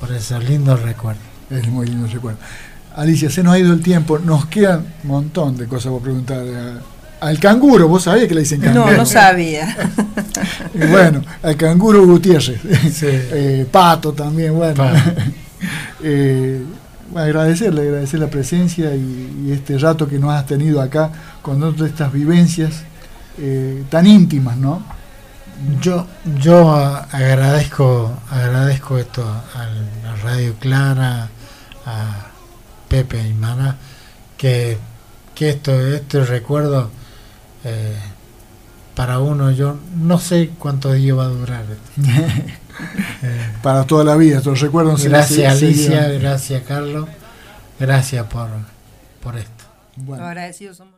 Por 0.00 0.12
esos 0.12 0.42
lindos 0.44 0.82
recuerdos. 0.82 1.22
Es 1.50 1.66
muy 1.68 1.86
lindo 1.86 2.08
recuerdo. 2.08 2.38
Alicia, 2.96 3.30
se 3.30 3.42
nos 3.42 3.54
ha 3.54 3.58
ido 3.58 3.72
el 3.72 3.82
tiempo. 3.82 4.18
Nos 4.18 4.46
quedan 4.46 4.86
un 5.04 5.08
montón 5.08 5.56
de 5.56 5.66
cosas 5.66 5.92
por 5.92 6.02
preguntar. 6.02 6.42
Al 7.20 7.38
canguro, 7.38 7.88
vos 7.88 8.02
sabías 8.04 8.28
que 8.28 8.34
le 8.34 8.40
dicen 8.40 8.60
canguro. 8.60 8.90
No, 8.90 8.96
no 8.96 9.06
sabía. 9.06 9.76
Bueno, 10.74 11.22
al 11.42 11.56
canguro 11.56 12.04
Gutiérrez. 12.06 12.60
Sí. 12.92 13.06
Eh, 13.08 13.66
Pato 13.70 14.12
también, 14.12 14.54
bueno. 14.54 14.74
Pato. 14.74 14.98
Eh, 16.02 16.62
agradecerle, 17.14 17.82
agradecer 17.82 18.20
la 18.20 18.28
presencia 18.28 18.94
y, 18.94 19.46
y 19.46 19.52
este 19.52 19.78
rato 19.78 20.06
que 20.06 20.18
nos 20.18 20.32
has 20.32 20.46
tenido 20.46 20.82
acá 20.82 21.10
con 21.40 21.58
todas 21.58 21.90
estas 21.90 22.12
vivencias 22.12 22.82
eh, 23.38 23.84
tan 23.90 24.06
íntimas, 24.06 24.56
¿no? 24.56 24.82
Yo, 25.80 26.06
yo 26.38 26.74
agradezco, 26.74 28.12
agradezco 28.30 28.98
esto 28.98 29.22
a 29.24 29.64
la 30.04 30.16
Radio 30.22 30.54
Clara, 30.58 31.28
a 31.86 32.26
Pepe 32.88 33.26
y 33.28 33.34
Mana, 33.34 33.76
que, 34.36 34.78
que 35.34 35.50
esto, 35.50 35.72
este 35.86 36.24
recuerdo 36.24 36.90
eh, 37.64 37.96
para 38.94 39.18
uno, 39.18 39.50
yo 39.50 39.76
no 39.96 40.18
sé 40.18 40.50
cuánto 40.58 40.92
días 40.92 41.16
va 41.18 41.24
a 41.24 41.28
durar. 41.28 41.64
Eh, 43.22 43.50
Para 43.62 43.84
toda 43.84 44.04
la 44.04 44.16
vida, 44.16 44.38
estos 44.38 44.60
recuerdos. 44.60 45.04
gracias 45.04 45.58
se- 45.58 45.66
Alicia, 45.66 46.08
gracias 46.08 46.62
Carlos, 46.66 47.08
gracias 47.80 48.26
por, 48.26 48.48
por 49.22 49.36
esto. 49.36 49.64
Bueno. 49.96 50.24
Agradecidos 50.24 50.76
somos. 50.76 50.95